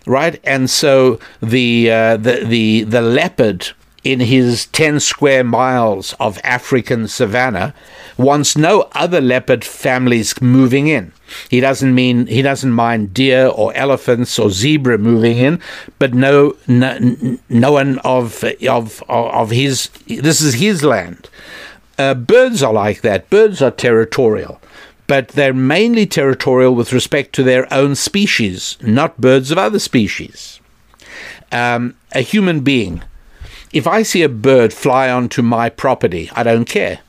right? 0.07 0.41
And 0.45 0.69
so 0.69 1.19
the 1.41 1.91
uh, 1.91 2.17
the 2.17 2.45
the 2.45 2.85
the 2.85 3.01
leopard 3.03 3.71
in 4.05 4.21
his 4.21 4.67
10 4.67 5.01
square 5.01 5.45
miles 5.45 6.15
of 6.19 6.39
African 6.43 7.07
savanna 7.07 7.75
wants 8.17 8.57
no 8.57 8.89
other 8.93 9.21
leopard 9.21 9.65
families 9.65 10.41
moving 10.41 10.89
in. 10.89 11.13
He 11.49 11.61
doesn't 11.61 11.95
mean 11.95 12.27
he 12.27 12.43
doesn't 12.43 12.73
mind 12.73 13.15
deer 13.15 13.47
or 13.47 13.75
elephants 13.75 14.39
or 14.39 14.51
zebra 14.51 14.99
moving 14.99 15.39
in, 15.39 15.61
but 15.99 16.15
no 16.15 16.57
no, 16.67 16.99
no 17.49 17.73
one 17.73 17.99
of 18.01 18.45
of 18.69 19.03
of 19.09 19.51
his 19.51 19.89
this 20.07 20.41
is 20.41 20.55
his 20.55 20.83
land. 20.83 21.31
Uh, 21.99 22.15
birds 22.15 22.63
are 22.63 22.73
like 22.73 23.03
that. 23.03 23.31
Birds 23.31 23.63
are 23.63 23.71
territorial 23.71 24.61
but 25.07 25.29
they're 25.29 25.53
mainly 25.53 26.07
territorial 26.07 26.75
with 26.75 26.91
respect 26.91 27.35
to 27.35 27.43
their 27.43 27.71
own 27.71 27.95
species, 27.95 28.79
not 28.81 29.21
birds 29.21 29.51
of 29.51 29.59
other 29.59 29.79
species. 29.79 30.59
Um, 31.51 31.97
a 32.13 32.21
human 32.21 32.61
being, 32.61 33.03
if 33.73 33.87
I 33.87 34.03
see 34.03 34.23
a 34.23 34.29
bird 34.29 34.73
fly 34.73 35.11
onto 35.11 35.43
my 35.43 35.71
property, 35.71 36.31
I 36.35 36.43
don't 36.43 36.67
care. 36.67 37.01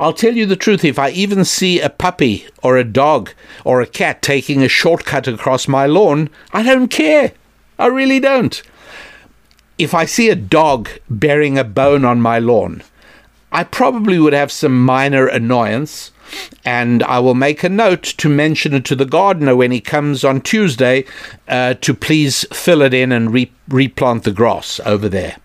I'll 0.00 0.12
tell 0.12 0.36
you 0.36 0.46
the 0.46 0.54
truth, 0.54 0.84
if 0.84 0.98
I 0.98 1.10
even 1.10 1.44
see 1.44 1.80
a 1.80 1.90
puppy 1.90 2.46
or 2.62 2.76
a 2.76 2.84
dog 2.84 3.30
or 3.64 3.80
a 3.80 3.86
cat 3.86 4.22
taking 4.22 4.62
a 4.62 4.68
shortcut 4.68 5.26
across 5.26 5.66
my 5.66 5.86
lawn, 5.86 6.30
I 6.52 6.62
don't 6.62 6.88
care. 6.88 7.32
I 7.78 7.86
really 7.86 8.20
don't. 8.20 8.62
If 9.76 9.94
I 9.94 10.04
see 10.04 10.28
a 10.28 10.36
dog 10.36 10.88
bearing 11.08 11.58
a 11.58 11.64
bone 11.64 12.04
on 12.04 12.20
my 12.20 12.38
lawn, 12.38 12.82
I 13.50 13.64
probably 13.64 14.18
would 14.18 14.34
have 14.34 14.52
some 14.52 14.84
minor 14.84 15.26
annoyance, 15.26 16.12
and 16.64 17.02
I 17.02 17.18
will 17.18 17.34
make 17.34 17.64
a 17.64 17.68
note 17.68 18.02
to 18.02 18.28
mention 18.28 18.74
it 18.74 18.84
to 18.86 18.94
the 18.94 19.06
gardener 19.06 19.56
when 19.56 19.70
he 19.70 19.80
comes 19.80 20.22
on 20.22 20.42
Tuesday 20.42 21.06
uh, 21.48 21.74
to 21.74 21.94
please 21.94 22.44
fill 22.52 22.82
it 22.82 22.92
in 22.92 23.10
and 23.10 23.32
re- 23.32 23.50
replant 23.68 24.24
the 24.24 24.32
grass 24.32 24.80
over 24.84 25.08
there. 25.08 25.38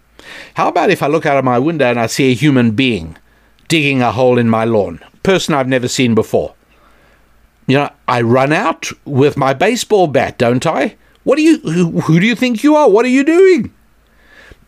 How 0.55 0.67
about 0.67 0.89
if 0.89 1.03
I 1.03 1.07
look 1.07 1.25
out 1.25 1.37
of 1.37 1.45
my 1.45 1.59
window 1.59 1.89
and 1.89 1.99
I 1.99 2.07
see 2.07 2.31
a 2.31 2.35
human 2.35 2.71
being 2.71 3.17
digging 3.67 4.01
a 4.01 4.11
hole 4.11 4.37
in 4.37 4.49
my 4.49 4.65
lawn? 4.65 4.99
Person 5.23 5.53
I've 5.53 5.67
never 5.67 5.87
seen 5.87 6.15
before. 6.15 6.55
You 7.67 7.77
know, 7.77 7.89
I 8.07 8.21
run 8.21 8.51
out 8.51 8.89
with 9.05 9.37
my 9.37 9.53
baseball 9.53 10.07
bat, 10.07 10.37
don't 10.37 10.65
I? 10.65 10.95
What 11.23 11.37
do 11.37 11.41
you 11.41 11.59
who, 11.59 12.01
who 12.01 12.19
do 12.19 12.25
you 12.25 12.35
think 12.35 12.63
you 12.63 12.75
are? 12.75 12.89
What 12.89 13.05
are 13.05 13.09
you 13.09 13.23
doing? 13.23 13.73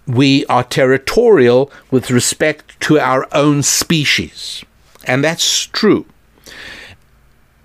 We 0.07 0.45
are 0.45 0.63
territorial 0.63 1.71
with 1.91 2.11
respect 2.11 2.79
to 2.81 2.99
our 2.99 3.27
own 3.33 3.63
species. 3.63 4.63
And 5.05 5.23
that's 5.23 5.65
true. 5.65 6.05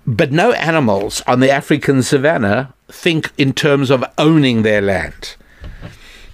But 0.05 0.31
no 0.31 0.51
animals 0.53 1.21
on 1.27 1.39
the 1.39 1.51
African 1.51 2.01
savannah 2.03 2.73
think 2.89 3.31
in 3.37 3.53
terms 3.53 3.89
of 3.89 4.03
owning 4.17 4.63
their 4.63 4.81
land. 4.81 5.35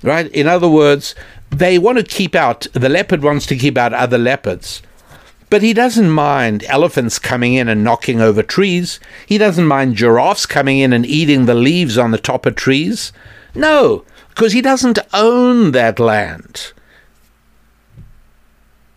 Right? 0.02 0.28
In 0.32 0.48
other 0.48 0.70
words, 0.70 1.14
they 1.50 1.78
want 1.78 1.98
to 1.98 2.04
keep 2.04 2.36
out, 2.36 2.68
the 2.74 2.90
leopard 2.90 3.24
wants 3.24 3.46
to 3.48 3.56
keep 3.56 3.78
out 3.78 3.94
other 3.94 4.18
leopards. 4.18 4.82
But 5.50 5.64
he 5.64 5.74
doesn't 5.74 6.10
mind 6.10 6.66
elephants 6.66 7.20
coming 7.20 7.54
in 7.54 7.70
and 7.70 7.84
knocking 7.84 8.20
over 8.20 8.44
trees. 8.44 9.00
He 9.26 9.38
doesn't 9.38 9.66
mind 9.66 9.96
giraffes 9.96 10.46
coming 10.46 10.80
in 10.80 10.92
and 10.92 11.06
eating 11.06 11.46
the 11.46 11.56
leaves 11.56 11.98
on 11.98 12.12
the 12.12 12.18
top 12.18 12.46
of 12.46 12.56
trees. 12.56 13.14
No, 13.56 14.04
because 14.30 14.52
he 14.52 14.62
doesn't 14.62 15.00
own 15.14 15.72
that 15.72 16.00
land. 16.00 16.74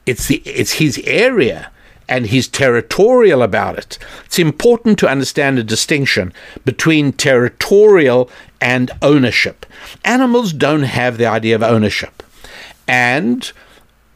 It's, 0.06 0.26
the, 0.26 0.38
it's 0.38 0.72
his 0.74 1.00
area 1.04 1.70
and 2.08 2.26
he's 2.26 2.48
territorial 2.48 3.40
about 3.40 3.78
it. 3.78 3.96
It's 4.24 4.40
important 4.40 4.98
to 4.98 5.08
understand 5.08 5.56
the 5.56 5.62
distinction 5.62 6.32
between 6.64 7.12
territorial 7.12 8.28
and 8.60 8.90
ownership. 9.00 9.64
Animals 10.04 10.52
don't 10.52 10.82
have 10.82 11.16
the 11.16 11.26
idea 11.26 11.54
of 11.54 11.62
ownership. 11.62 12.24
And 12.90 13.52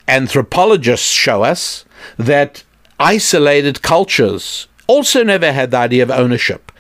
anthropologists 0.09 1.09
show 1.09 1.45
us 1.45 1.85
that 2.19 2.65
isolated 2.99 3.83
cultures 3.83 4.67
also 4.89 5.23
never 5.23 5.53
had 5.53 5.71
the 5.71 5.77
idea 5.77 6.03
of 6.03 6.11
ownership. 6.11 6.73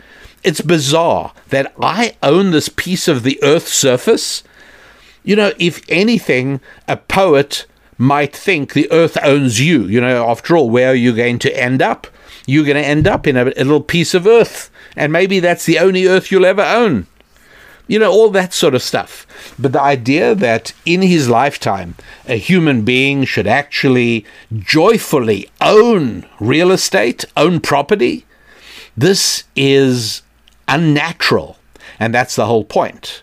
It's 0.42 0.60
bizarre 0.60 1.32
that 1.50 1.72
I 1.80 2.16
own 2.20 2.50
this 2.50 2.68
piece 2.68 3.06
of 3.06 3.22
the 3.22 3.40
earth's 3.44 3.72
surface. 3.72 4.42
You 5.22 5.36
know, 5.36 5.52
if 5.56 5.88
anything, 5.88 6.60
a 6.88 6.96
poet 6.96 7.64
might 7.96 8.34
think 8.34 8.72
the 8.72 8.90
earth 8.90 9.16
owns 9.22 9.60
you. 9.60 9.84
You 9.84 10.00
know, 10.00 10.28
after 10.28 10.56
all, 10.56 10.70
where 10.70 10.90
are 10.90 10.96
you 10.96 11.14
going 11.14 11.38
to 11.38 11.56
end 11.56 11.80
up? 11.80 12.08
You're 12.44 12.64
going 12.64 12.82
to 12.82 12.84
end 12.84 13.06
up 13.06 13.24
in 13.24 13.36
a, 13.36 13.44
little 13.44 13.80
piece 13.80 14.14
of 14.14 14.26
earth, 14.26 14.68
and 14.96 15.12
maybe 15.12 15.38
that's 15.38 15.64
the 15.64 15.78
only 15.78 16.08
earth 16.08 16.32
you'll 16.32 16.44
ever 16.44 16.64
own. 16.64 17.06
You 17.86 17.98
know, 17.98 18.10
all 18.10 18.30
that 18.30 18.54
sort 18.54 18.74
of 18.74 18.82
stuff. 18.82 19.26
But 19.58 19.72
the 19.72 19.80
idea 19.80 20.34
that 20.34 20.72
in 20.86 21.02
his 21.02 21.28
lifetime, 21.28 21.96
a 22.26 22.36
human 22.36 22.82
being 22.82 23.24
should 23.24 23.46
actually 23.46 24.24
joyfully 24.54 25.50
own 25.60 26.26
real 26.40 26.70
estate, 26.70 27.24
own 27.36 27.60
property, 27.60 28.24
this 28.96 29.44
is 29.54 30.22
unnatural. 30.66 31.58
And 32.00 32.14
that's 32.14 32.36
the 32.36 32.46
whole 32.46 32.64
point. 32.64 33.22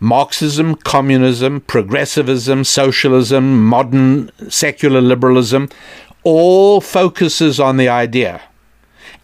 Marxism, 0.00 0.76
communism, 0.76 1.60
progressivism, 1.60 2.64
socialism, 2.64 3.64
modern 3.64 4.30
secular 4.48 5.00
liberalism 5.00 5.68
all 6.24 6.80
focuses 6.80 7.58
on 7.60 7.76
the 7.76 7.88
idea 7.88 8.40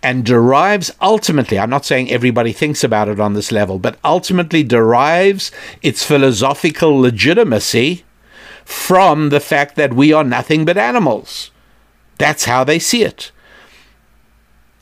and 0.05 0.23
derives 0.23 0.93
ultimately, 1.01 1.59
I'm 1.59 1.71
not 1.71 1.87
saying 1.87 2.11
everybody 2.11 2.53
thinks 2.53 2.85
about 2.85 3.09
it 3.09 3.19
on 3.19 3.33
this 3.33 3.51
level, 3.51 3.79
but 3.79 3.99
ultimately 4.05 4.63
derives 4.63 5.51
its 5.81 6.05
philosophical 6.05 7.01
legitimacy 7.01 8.05
from 8.67 9.31
the 9.31 9.41
fact 9.41 9.77
that 9.77 9.95
we 9.95 10.13
are 10.13 10.23
nothing 10.23 10.67
but 10.67 10.77
animals. 10.77 11.51
That's 12.19 12.45
how 12.45 12.65
they 12.65 12.79
see 12.79 13.03
it. 13.03 13.33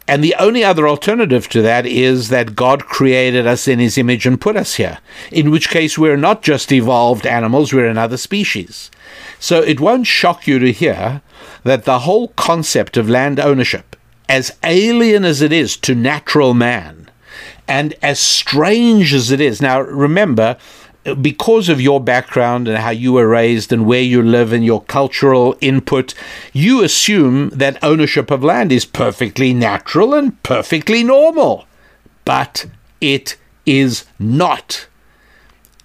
And 0.09 0.25
the 0.25 0.35
only 0.41 0.64
other 0.64 0.89
alternative 0.89 1.49
to 1.51 1.62
that 1.62 1.87
is 1.87 2.29
that 2.29 2.57
God 2.57 2.87
created 2.87 3.47
us 3.47 3.68
in 3.68 3.79
his 3.79 3.97
image 3.97 4.27
and 4.27 4.41
put 4.41 4.57
us 4.57 4.75
here, 4.75 4.99
in 5.31 5.53
which 5.53 5.70
case 5.70 5.97
we're 5.97 6.16
not 6.16 6.43
just 6.43 6.73
evolved 6.73 7.29
animals, 7.29 7.73
we're 7.73 7.87
another 7.87 8.16
species. 8.16 8.91
So 9.39 9.62
it 9.62 9.79
won't 9.79 10.09
shock 10.09 10.49
you 10.49 10.59
to 10.59 10.73
hear 10.73 11.23
that 11.62 11.85
the 11.85 12.01
whole 12.01 12.29
concept 12.29 12.97
of 12.97 13.09
land 13.09 13.39
ownership, 13.39 13.95
as 14.33 14.51
alien 14.64 15.26
as 15.26 15.43
it 15.43 15.53
is 15.53 15.76
to 15.76 15.95
natural 15.95 16.55
man, 16.55 17.11
and 17.68 17.93
as 18.01 18.18
strange 18.18 19.12
as 19.12 19.30
it 19.30 19.43
is, 19.43 19.61
now 19.61 19.78
remember, 19.78 20.57
because 21.20 21.68
of 21.68 21.83
your 21.83 22.01
background 22.01 22.66
and 22.66 22.78
how 22.78 22.89
you 22.89 23.12
were 23.12 23.28
raised 23.28 23.74
and 23.74 23.85
where 23.85 24.01
you 24.01 24.22
live 24.22 24.51
and 24.51 24.64
your 24.64 24.83
cultural 24.85 25.55
input, 25.61 26.14
you 26.55 26.83
assume 26.83 27.51
that 27.51 27.85
ownership 27.85 28.30
of 28.30 28.43
land 28.43 28.72
is 28.72 28.87
perfectly 28.87 29.53
natural 29.53 30.14
and 30.14 30.43
perfectly 30.43 31.05
normal. 31.05 31.66
But 32.24 32.64
it 33.03 33.37
is 33.66 34.07
not. 34.18 34.87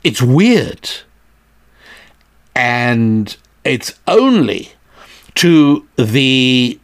It's 0.05 0.21
weird. 0.21 0.89
And 2.55 3.35
it's 3.65 3.99
only 4.07 4.71
to 5.35 5.85
the 5.97 6.79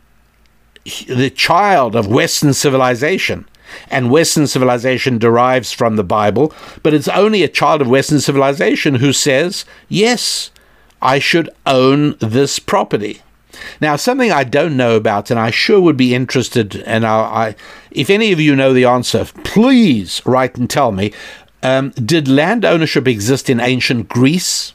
the 1.07 1.29
child 1.29 1.95
of 1.95 2.07
Western 2.07 2.53
civilization 2.53 3.45
and 3.89 4.11
Western 4.11 4.47
civilization 4.47 5.17
derives 5.17 5.71
from 5.71 5.95
the 5.95 6.03
Bible, 6.03 6.53
but 6.83 6.93
it's 6.93 7.07
only 7.07 7.43
a 7.43 7.47
child 7.47 7.81
of 7.81 7.89
Western 7.89 8.19
civilization 8.19 8.95
who 8.95 9.13
says, 9.13 9.65
yes, 9.89 10.51
I 11.01 11.19
should 11.19 11.49
own 11.65 12.15
this 12.19 12.59
property. 12.59 13.21
Now, 13.79 13.95
something 13.95 14.31
I 14.31 14.43
don't 14.43 14.77
know 14.77 14.95
about, 14.95 15.29
and 15.29 15.39
I 15.39 15.51
sure 15.51 15.79
would 15.79 15.97
be 15.97 16.15
interested, 16.15 16.77
and 16.85 17.05
I, 17.05 17.19
I 17.19 17.55
if 17.91 18.09
any 18.09 18.31
of 18.31 18.39
you 18.39 18.55
know 18.55 18.73
the 18.73 18.85
answer, 18.85 19.25
please 19.43 20.21
write 20.25 20.57
and 20.57 20.69
tell 20.69 20.91
me. 20.91 21.13
Um, 21.61 21.91
did 21.91 22.27
land 22.27 22.65
ownership 22.65 23.07
exist 23.07 23.49
in 23.49 23.59
ancient 23.59 24.09
Greece? 24.09 24.73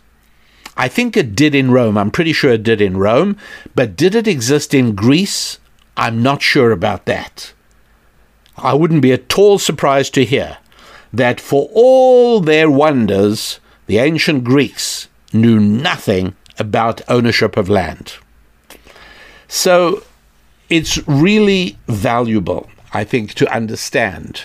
I 0.77 0.89
think 0.89 1.17
it 1.17 1.35
did 1.35 1.55
in 1.55 1.71
Rome. 1.71 1.99
I'm 1.99 2.11
pretty 2.11 2.33
sure 2.33 2.53
it 2.53 2.63
did 2.63 2.81
in 2.81 2.97
Rome. 2.97 3.37
But 3.75 3.97
did 3.97 4.15
it 4.15 4.29
exist 4.29 4.73
in 4.73 4.95
Greece? 4.95 5.59
I'm 5.99 6.23
not 6.23 6.41
sure 6.41 6.71
about 6.71 7.07
that. 7.07 7.53
I 8.57 8.73
wouldn't 8.73 9.03
be 9.03 9.13
at 9.13 9.37
all 9.37 9.59
surprised 9.59 10.15
to 10.15 10.25
hear 10.25 10.59
that 11.13 11.41
for 11.41 11.69
all 11.75 12.41
their 12.41 12.71
wonders, 12.71 13.59
the 13.87 13.99
ancient 13.99 14.45
Greeks 14.45 15.09
knew 15.33 15.59
nothing 15.59 16.37
about 16.59 17.03
ownership 17.09 17.57
of 17.57 17.69
land. 17.69 18.15
So 19.49 20.05
it's 20.69 20.99
really 21.09 21.79
valuable, 21.89 22.71
I 22.93 23.03
think, 23.05 23.35
to 23.35 23.53
understand 23.53 24.45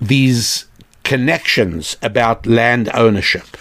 these 0.00 0.66
connections 1.02 1.96
about 2.00 2.46
land 2.46 2.90
ownership. 2.94 3.56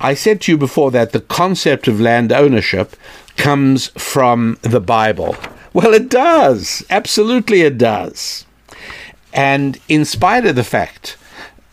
I 0.00 0.14
said 0.14 0.40
to 0.42 0.52
you 0.52 0.58
before 0.58 0.90
that 0.92 1.12
the 1.12 1.20
concept 1.20 1.88
of 1.88 2.00
land 2.00 2.32
ownership 2.32 2.96
comes 3.36 3.88
from 3.88 4.58
the 4.62 4.80
Bible. 4.80 5.36
Well, 5.74 5.92
it 5.92 6.08
does. 6.08 6.84
Absolutely, 6.88 7.60
it 7.62 7.76
does. 7.76 8.46
And 9.32 9.78
in 9.88 10.04
spite 10.04 10.46
of 10.46 10.56
the 10.56 10.64
fact 10.64 11.18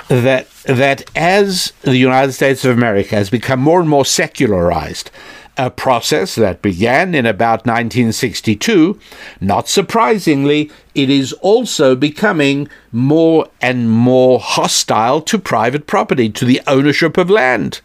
that 0.09 0.49
that 0.65 1.09
as 1.15 1.71
the 1.83 1.95
United 1.95 2.33
States 2.33 2.65
of 2.65 2.75
America 2.75 3.15
has 3.15 3.29
become 3.29 3.59
more 3.59 3.79
and 3.79 3.87
more 3.87 4.05
secularized, 4.05 5.09
a 5.57 5.69
process 5.69 6.35
that 6.35 6.61
began 6.61 7.13
in 7.13 7.25
about 7.25 7.65
1962, 7.65 8.99
not 9.39 9.69
surprisingly, 9.69 10.71
it 10.95 11.09
is 11.09 11.33
also 11.33 11.95
becoming 11.95 12.67
more 12.91 13.47
and 13.61 13.89
more 13.89 14.39
hostile 14.39 15.21
to 15.21 15.37
private 15.37 15.87
property, 15.87 16.29
to 16.29 16.45
the 16.45 16.61
ownership 16.67 17.17
of 17.17 17.29
land. 17.29 17.81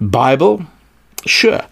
Bible? 0.00 0.66
Sure. 1.26 1.62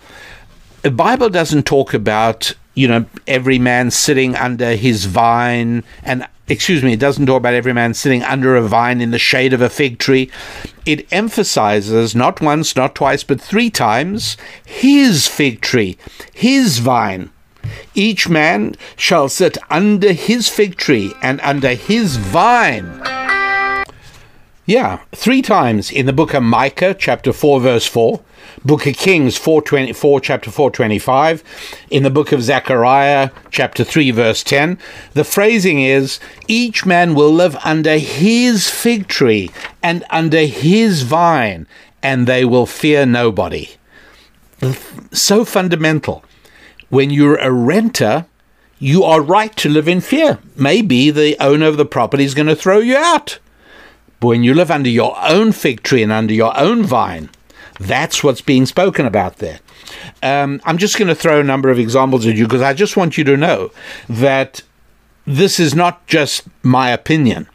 The 0.82 0.90
Bible 0.90 1.28
doesn't 1.28 1.66
talk 1.66 1.92
about 1.92 2.54
you 2.74 2.88
know 2.88 3.04
every 3.26 3.58
man 3.58 3.90
sitting 3.90 4.34
under 4.34 4.76
his 4.76 5.04
vine 5.04 5.84
and 6.02 6.26
excuse 6.48 6.82
me 6.82 6.94
it 6.94 7.00
doesn't 7.00 7.26
talk 7.26 7.36
about 7.36 7.52
every 7.52 7.74
man 7.74 7.92
sitting 7.92 8.22
under 8.22 8.56
a 8.56 8.62
vine 8.62 9.02
in 9.02 9.10
the 9.10 9.18
shade 9.18 9.52
of 9.52 9.60
a 9.60 9.68
fig 9.68 9.98
tree. 9.98 10.30
It 10.86 11.06
emphasizes 11.12 12.14
not 12.14 12.40
once 12.40 12.74
not 12.76 12.94
twice 12.94 13.24
but 13.24 13.40
three 13.42 13.68
times 13.68 14.38
his 14.64 15.26
fig 15.28 15.60
tree 15.60 15.98
his 16.32 16.78
vine. 16.78 17.30
Each 17.94 18.28
man 18.28 18.74
shall 18.96 19.28
sit 19.28 19.58
under 19.68 20.12
his 20.14 20.48
fig 20.48 20.76
tree 20.76 21.12
and 21.20 21.42
under 21.42 21.74
his 21.74 22.16
vine 22.16 23.02
yeah, 24.70 25.00
three 25.10 25.42
times 25.42 25.90
in 25.90 26.06
the 26.06 26.12
book 26.12 26.32
of 26.32 26.44
Micah, 26.44 26.94
chapter 26.94 27.32
4, 27.32 27.58
verse 27.58 27.86
4, 27.88 28.20
book 28.64 28.86
of 28.86 28.94
Kings 28.94 29.36
424, 29.36 30.20
chapter 30.20 30.48
425, 30.48 31.42
in 31.90 32.04
the 32.04 32.08
book 32.10 32.30
of 32.30 32.40
Zechariah, 32.40 33.30
chapter 33.50 33.82
3, 33.82 34.12
verse 34.12 34.44
10, 34.44 34.78
the 35.14 35.24
phrasing 35.24 35.82
is, 35.82 36.20
each 36.46 36.86
man 36.86 37.16
will 37.16 37.32
live 37.32 37.56
under 37.64 37.98
his 37.98 38.70
fig 38.70 39.08
tree 39.08 39.50
and 39.82 40.04
under 40.08 40.46
his 40.46 41.02
vine, 41.02 41.66
and 42.00 42.28
they 42.28 42.44
will 42.44 42.64
fear 42.64 43.04
nobody. 43.04 43.70
So 45.10 45.44
fundamental. 45.44 46.22
When 46.90 47.10
you're 47.10 47.38
a 47.38 47.50
renter, 47.50 48.26
you 48.78 49.02
are 49.02 49.20
right 49.20 49.54
to 49.56 49.68
live 49.68 49.88
in 49.88 50.00
fear. 50.00 50.38
Maybe 50.54 51.10
the 51.10 51.36
owner 51.40 51.66
of 51.66 51.76
the 51.76 51.84
property 51.84 52.22
is 52.22 52.34
going 52.34 52.46
to 52.46 52.54
throw 52.54 52.78
you 52.78 52.96
out. 52.96 53.40
But 54.20 54.28
when 54.28 54.44
you 54.44 54.54
live 54.54 54.70
under 54.70 54.90
your 54.90 55.16
own 55.18 55.52
fig 55.52 55.82
tree 55.82 56.02
and 56.02 56.12
under 56.12 56.34
your 56.34 56.56
own 56.56 56.82
vine, 56.82 57.30
that's 57.80 58.22
what's 58.22 58.42
being 58.42 58.66
spoken 58.66 59.06
about 59.06 59.38
there. 59.38 59.60
Um, 60.22 60.60
I'm 60.64 60.76
just 60.76 60.98
going 60.98 61.08
to 61.08 61.14
throw 61.14 61.40
a 61.40 61.44
number 61.44 61.70
of 61.70 61.78
examples 61.78 62.26
at 62.26 62.36
you 62.36 62.44
because 62.44 62.60
I 62.60 62.74
just 62.74 62.96
want 62.96 63.16
you 63.16 63.24
to 63.24 63.36
know 63.36 63.72
that 64.08 64.62
this 65.26 65.58
is 65.58 65.74
not 65.74 66.06
just 66.06 66.44
my 66.62 66.90
opinion, 66.90 67.48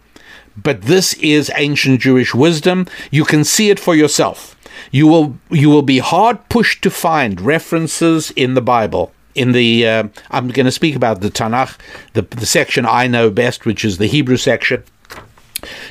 but 0.57 0.81
this 0.81 1.13
is 1.15 1.51
ancient 1.55 2.01
Jewish 2.01 2.33
wisdom. 2.33 2.87
You 3.11 3.23
can 3.23 3.43
see 3.43 3.69
it 3.69 3.79
for 3.79 3.95
yourself. 3.95 4.55
You 4.91 5.07
will 5.07 5.37
you 5.51 5.69
will 5.69 5.83
be 5.83 5.99
hard 5.99 6.49
pushed 6.49 6.81
to 6.83 6.89
find 6.89 7.39
references 7.39 8.31
in 8.31 8.55
the 8.55 8.61
Bible. 8.61 9.11
In 9.35 9.51
the 9.51 9.87
uh, 9.87 10.07
I'm 10.31 10.47
going 10.47 10.65
to 10.65 10.71
speak 10.71 10.95
about 10.95 11.21
the 11.21 11.29
Tanakh, 11.29 11.77
the 12.13 12.23
the 12.23 12.45
section 12.45 12.85
I 12.85 13.07
know 13.07 13.29
best, 13.29 13.65
which 13.65 13.85
is 13.85 13.97
the 13.97 14.07
Hebrew 14.07 14.37
section 14.37 14.83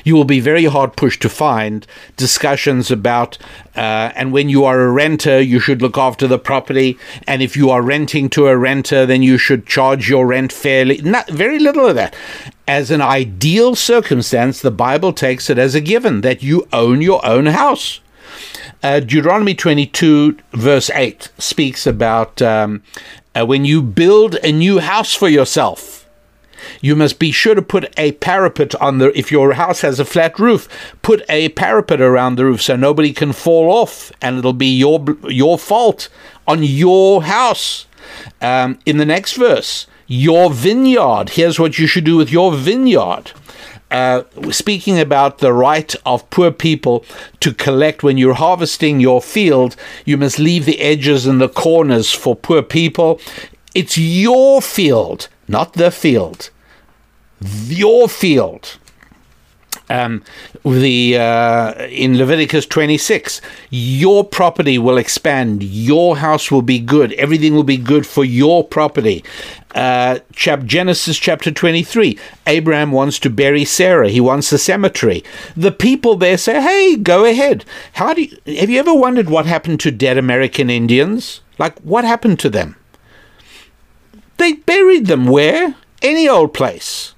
you 0.03 0.15
will 0.15 0.25
be 0.25 0.39
very 0.39 0.65
hard 0.65 0.95
pushed 0.95 1.21
to 1.21 1.29
find 1.29 1.85
discussions 2.17 2.91
about, 2.91 3.37
uh, 3.75 4.11
and 4.15 4.31
when 4.31 4.49
you 4.49 4.65
are 4.65 4.81
a 4.81 4.91
renter, 4.91 5.39
you 5.41 5.59
should 5.59 5.81
look 5.81 5.97
after 5.97 6.27
the 6.27 6.39
property. 6.39 6.97
And 7.27 7.41
if 7.41 7.55
you 7.55 7.69
are 7.69 7.81
renting 7.81 8.29
to 8.31 8.47
a 8.47 8.57
renter, 8.57 9.05
then 9.05 9.23
you 9.23 9.37
should 9.37 9.65
charge 9.65 10.09
your 10.09 10.27
rent 10.27 10.51
fairly. 10.51 11.01
Not, 11.01 11.29
very 11.29 11.59
little 11.59 11.85
of 11.85 11.95
that. 11.95 12.15
As 12.67 12.91
an 12.91 13.01
ideal 13.01 13.75
circumstance, 13.75 14.61
the 14.61 14.71
Bible 14.71 15.13
takes 15.13 15.49
it 15.49 15.57
as 15.57 15.75
a 15.75 15.81
given 15.81 16.21
that 16.21 16.41
you 16.41 16.67
own 16.73 17.01
your 17.01 17.25
own 17.25 17.47
house. 17.47 17.99
Uh, 18.81 18.99
Deuteronomy 18.99 19.55
22, 19.55 20.37
verse 20.53 20.89
8, 20.91 21.29
speaks 21.37 21.87
about 21.87 22.41
um, 22.41 22.83
uh, 23.33 23.45
when 23.45 23.65
you 23.65 23.81
build 23.81 24.35
a 24.43 24.51
new 24.51 24.79
house 24.79 25.13
for 25.13 25.29
yourself 25.29 26.04
you 26.81 26.95
must 26.95 27.19
be 27.19 27.31
sure 27.31 27.55
to 27.55 27.61
put 27.61 27.93
a 27.97 28.13
parapet 28.13 28.75
on 28.75 28.97
the 28.97 29.17
if 29.17 29.31
your 29.31 29.53
house 29.53 29.81
has 29.81 29.99
a 29.99 30.05
flat 30.05 30.37
roof 30.39 30.67
put 31.01 31.23
a 31.29 31.49
parapet 31.49 32.01
around 32.01 32.35
the 32.35 32.45
roof 32.45 32.61
so 32.61 32.75
nobody 32.75 33.13
can 33.13 33.31
fall 33.33 33.71
off 33.71 34.11
and 34.21 34.37
it'll 34.37 34.53
be 34.53 34.75
your 34.75 35.03
your 35.27 35.57
fault 35.57 36.09
on 36.47 36.63
your 36.63 37.23
house. 37.23 37.87
Um, 38.41 38.79
in 38.85 38.97
the 38.97 39.05
next 39.05 39.33
verse 39.33 39.87
your 40.07 40.51
vineyard. 40.51 41.29
Here's 41.29 41.59
what 41.59 41.79
you 41.79 41.87
should 41.87 42.03
do 42.03 42.17
with 42.17 42.31
your 42.31 42.53
vineyard. 42.53 43.31
Uh, 43.91 44.23
speaking 44.51 44.99
about 44.99 45.37
the 45.37 45.53
right 45.53 45.95
of 46.05 46.29
poor 46.29 46.51
people 46.51 47.05
to 47.39 47.53
collect. 47.53 48.03
When 48.03 48.17
you're 48.17 48.33
harvesting 48.33 48.99
your 48.99 49.21
field, 49.21 49.75
you 50.05 50.17
must 50.17 50.39
leave 50.39 50.65
the 50.65 50.79
edges 50.79 51.25
and 51.25 51.39
the 51.39 51.49
corners 51.49 52.11
for 52.11 52.35
poor 52.35 52.61
people. 52.61 53.19
It's 53.73 53.97
your 53.97 54.61
field, 54.61 55.27
not 55.47 55.73
the 55.73 55.91
field 55.91 56.49
your 57.69 58.07
field. 58.07 58.77
Um, 59.89 60.23
the 60.63 61.17
uh, 61.17 61.85
in 61.89 62.17
Leviticus 62.17 62.65
26, 62.65 63.39
your 63.69 64.23
property 64.23 64.79
will 64.79 64.97
expand, 64.97 65.61
your 65.61 66.17
house 66.17 66.49
will 66.49 66.63
be 66.63 66.79
good, 66.79 67.13
everything 67.13 67.53
will 67.53 67.63
be 67.63 67.77
good 67.77 68.07
for 68.07 68.25
your 68.25 68.63
property. 68.63 69.23
Uh, 69.75 70.19
chap- 70.33 70.63
Genesis 70.63 71.17
chapter 71.17 71.51
23, 71.51 72.17
Abraham 72.47 72.91
wants 72.91 73.19
to 73.19 73.29
bury 73.29 73.65
Sarah. 73.65 74.09
He 74.09 74.21
wants 74.21 74.51
a 74.51 74.57
cemetery. 74.57 75.23
The 75.55 75.71
people 75.71 76.15
there 76.15 76.37
say, 76.37 76.61
"Hey, 76.61 76.95
go 76.95 77.25
ahead." 77.25 77.65
How 77.93 78.13
do 78.13 78.23
you, 78.23 78.37
have 78.57 78.69
you 78.69 78.79
ever 78.79 78.93
wondered 78.93 79.29
what 79.29 79.45
happened 79.45 79.81
to 79.81 79.91
dead 79.91 80.17
American 80.17 80.69
Indians? 80.69 81.41
Like, 81.59 81.77
what 81.81 82.05
happened 82.05 82.39
to 82.39 82.49
them? 82.49 82.75
They 84.37 84.53
buried 84.53 85.07
them 85.07 85.27
where? 85.27 85.75
Any 86.01 86.27
old 86.27 86.53
place 86.53 87.14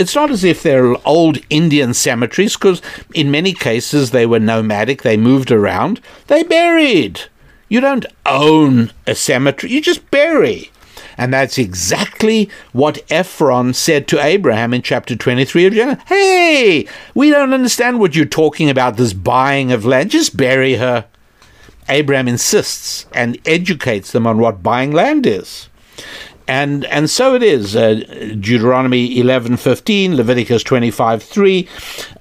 it's 0.00 0.14
not 0.14 0.30
as 0.30 0.44
if 0.44 0.62
they're 0.62 0.96
old 1.06 1.38
Indian 1.50 1.92
cemeteries, 1.92 2.56
because 2.56 2.80
in 3.14 3.30
many 3.30 3.52
cases 3.52 4.10
they 4.10 4.24
were 4.24 4.40
nomadic, 4.40 5.02
they 5.02 5.16
moved 5.16 5.52
around. 5.52 6.00
They 6.28 6.42
buried. 6.42 7.20
You 7.68 7.80
don't 7.80 8.06
own 8.24 8.92
a 9.06 9.14
cemetery, 9.14 9.72
you 9.72 9.82
just 9.82 10.10
bury. 10.10 10.70
And 11.18 11.34
that's 11.34 11.58
exactly 11.58 12.48
what 12.72 13.04
Ephron 13.10 13.74
said 13.74 14.08
to 14.08 14.24
Abraham 14.24 14.72
in 14.72 14.80
chapter 14.80 15.14
23 15.14 15.66
of 15.66 15.74
Genesis. 15.74 16.04
Hey, 16.08 16.88
we 17.14 17.30
don't 17.30 17.52
understand 17.52 18.00
what 18.00 18.16
you're 18.16 18.24
talking 18.24 18.70
about, 18.70 18.96
this 18.96 19.12
buying 19.12 19.70
of 19.70 19.84
land. 19.84 20.10
Just 20.10 20.34
bury 20.34 20.76
her. 20.76 21.06
Abraham 21.90 22.26
insists 22.26 23.04
and 23.12 23.36
educates 23.44 24.12
them 24.12 24.26
on 24.26 24.38
what 24.38 24.62
buying 24.62 24.92
land 24.92 25.26
is 25.26 25.68
and 26.50 26.84
and 26.86 27.08
so 27.08 27.36
it 27.36 27.44
is. 27.44 27.76
Uh, 27.76 28.02
Deuteronomy 28.40 29.20
eleven 29.20 29.56
fifteen, 29.56 30.16
Leviticus 30.16 30.64
twenty 30.64 30.90
five 30.90 31.22
three, 31.22 31.68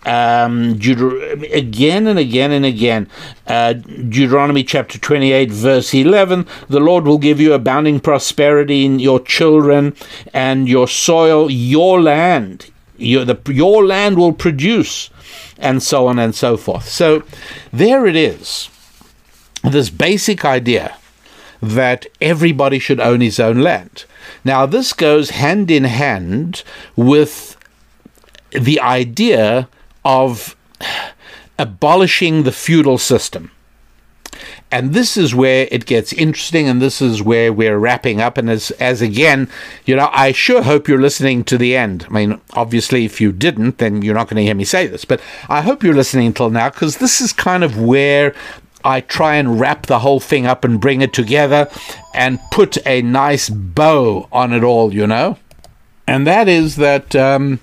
um, 0.05 0.75
Deuter- 0.75 1.51
again 1.51 2.05
and 2.05 2.19
again 2.19 2.51
and 2.51 2.63
again. 2.63 3.09
Uh, 3.47 3.73
Deuteronomy 3.73 4.63
chapter 4.63 4.99
twenty 4.99 5.31
eight 5.31 5.49
verse 5.49 5.95
eleven: 5.95 6.45
The 6.69 6.79
Lord 6.79 7.05
will 7.05 7.17
give 7.17 7.39
you 7.39 7.53
abounding 7.53 7.99
prosperity 7.99 8.85
in 8.85 8.99
your 8.99 9.19
children 9.19 9.95
and 10.31 10.69
your 10.69 10.87
soil, 10.87 11.49
your 11.49 11.99
land. 11.99 12.69
Your, 12.97 13.25
the, 13.25 13.39
your 13.51 13.83
land 13.83 14.19
will 14.19 14.33
produce, 14.33 15.09
and 15.57 15.81
so 15.81 16.05
on 16.05 16.19
and 16.19 16.35
so 16.35 16.55
forth. 16.55 16.87
So 16.87 17.23
there 17.73 18.05
it 18.05 18.15
is. 18.15 18.69
This 19.63 19.89
basic 19.89 20.45
idea 20.45 20.95
that 21.63 22.05
everybody 22.21 22.77
should 22.77 22.99
own 22.99 23.21
his 23.21 23.39
own 23.39 23.61
land. 23.61 24.05
Now, 24.43 24.65
this 24.65 24.93
goes 24.93 25.31
hand 25.31 25.69
in 25.69 25.83
hand 25.83 26.63
with 26.95 27.57
the 28.51 28.79
idea 28.79 29.67
of 30.03 30.55
abolishing 31.57 32.43
the 32.43 32.51
feudal 32.51 32.97
system. 32.97 33.51
And 34.71 34.93
this 34.93 35.17
is 35.17 35.33
where 35.33 35.67
it 35.71 35.87
gets 35.87 36.13
interesting, 36.13 36.69
and 36.69 36.79
this 36.79 37.01
is 37.01 37.23
where 37.23 37.51
we're 37.51 37.79
wrapping 37.79 38.21
up. 38.21 38.37
And 38.37 38.49
as, 38.49 38.69
as 38.71 39.01
again, 39.01 39.49
you 39.85 39.95
know, 39.95 40.09
I 40.13 40.31
sure 40.31 40.61
hope 40.61 40.87
you're 40.87 41.01
listening 41.01 41.43
to 41.45 41.57
the 41.57 41.75
end. 41.75 42.05
I 42.07 42.13
mean, 42.13 42.41
obviously, 42.53 43.03
if 43.03 43.19
you 43.19 43.31
didn't, 43.31 43.79
then 43.79 44.03
you're 44.03 44.13
not 44.13 44.27
going 44.27 44.37
to 44.37 44.43
hear 44.43 44.53
me 44.53 44.65
say 44.65 44.85
this. 44.85 45.05
But 45.05 45.21
I 45.49 45.61
hope 45.61 45.83
you're 45.83 45.95
listening 45.95 46.27
until 46.27 46.51
now 46.51 46.69
because 46.69 46.97
this 46.97 47.19
is 47.19 47.33
kind 47.33 47.63
of 47.63 47.81
where 47.81 48.35
I 48.89 49.01
try 49.01 49.35
and 49.35 49.59
wrap 49.59 49.85
the 49.85 49.99
whole 49.99 50.19
thing 50.19 50.45
up 50.45 50.63
and 50.63 50.81
bring 50.81 51.01
it 51.01 51.13
together 51.13 51.69
and 52.13 52.39
put 52.51 52.77
a 52.85 53.01
nice 53.01 53.49
bow 53.49 54.27
on 54.31 54.51
it 54.53 54.63
all, 54.63 54.93
you 54.93 55.07
know? 55.07 55.37
And 56.07 56.25
that 56.27 56.47
is 56.47 56.75
that, 56.77 57.15
um, 57.15 57.59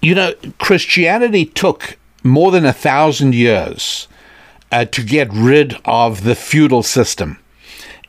you 0.00 0.14
know, 0.14 0.34
Christianity 0.58 1.44
took 1.44 1.98
more 2.22 2.50
than 2.50 2.64
a 2.64 2.72
thousand 2.72 3.34
years 3.34 4.08
uh, 4.70 4.84
to 4.86 5.02
get 5.02 5.28
rid 5.32 5.76
of 5.84 6.24
the 6.24 6.34
feudal 6.34 6.82
system. 6.82 7.38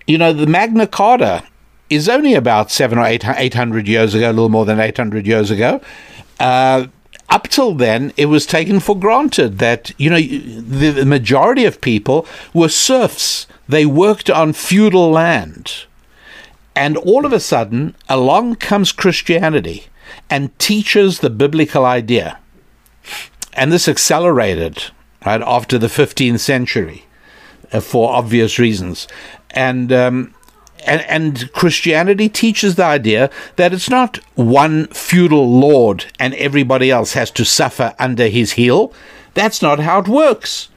You 0.07 0.17
know, 0.17 0.33
the 0.33 0.47
Magna 0.47 0.87
Carta 0.87 1.43
is 1.89 2.09
only 2.09 2.33
about 2.33 2.71
seven 2.71 2.97
or 2.97 3.05
eight, 3.05 3.25
800 3.27 3.87
years 3.87 4.15
ago, 4.15 4.29
a 4.29 4.33
little 4.33 4.49
more 4.49 4.65
than 4.65 4.79
800 4.79 5.27
years 5.27 5.51
ago. 5.51 5.81
Uh, 6.39 6.87
up 7.33 7.47
till 7.47 7.73
then, 7.73 8.13
it 8.15 8.27
was 8.27 8.45
taken 8.45 8.79
for 8.79 8.95
granted 8.95 9.57
that, 9.57 9.91
you 9.97 10.07
know, 10.07 10.21
the, 10.21 11.03
majority 11.03 11.65
of 11.65 11.81
people 11.81 12.27
were 12.53 12.69
serfs. 12.69 13.47
They 13.67 13.87
worked 13.87 14.29
on 14.29 14.53
feudal 14.53 15.09
land. 15.09 15.85
And 16.75 16.95
all 16.97 17.25
of 17.25 17.33
a 17.33 17.39
sudden, 17.39 17.95
along 18.07 18.57
comes 18.57 18.91
Christianity 18.91 19.85
and 20.29 20.57
teaches 20.59 21.19
the 21.19 21.31
biblical 21.31 21.85
idea. 21.85 22.37
And 23.53 23.71
this 23.71 23.87
accelerated 23.87 24.91
right 25.25 25.41
after 25.41 25.79
the 25.79 25.87
15th 25.87 26.39
century 26.39 27.05
uh, 27.71 27.79
for 27.79 28.11
obvious 28.11 28.59
reasons. 28.59 29.07
And 29.49 29.91
um, 29.91 30.35
and, 30.85 31.01
and 31.01 31.51
Christianity 31.53 32.29
teaches 32.29 32.75
the 32.75 32.83
idea 32.83 33.29
that 33.55 33.73
it's 33.73 33.89
not 33.89 34.17
one 34.35 34.87
feudal 34.87 35.59
lord 35.59 36.05
and 36.19 36.33
everybody 36.35 36.91
else 36.91 37.13
has 37.13 37.31
to 37.31 37.45
suffer 37.45 37.95
under 37.99 38.27
his 38.27 38.53
heel. 38.53 38.93
That's 39.33 39.61
not 39.61 39.79
how 39.79 39.99
it 39.99 40.07
works. 40.07 40.69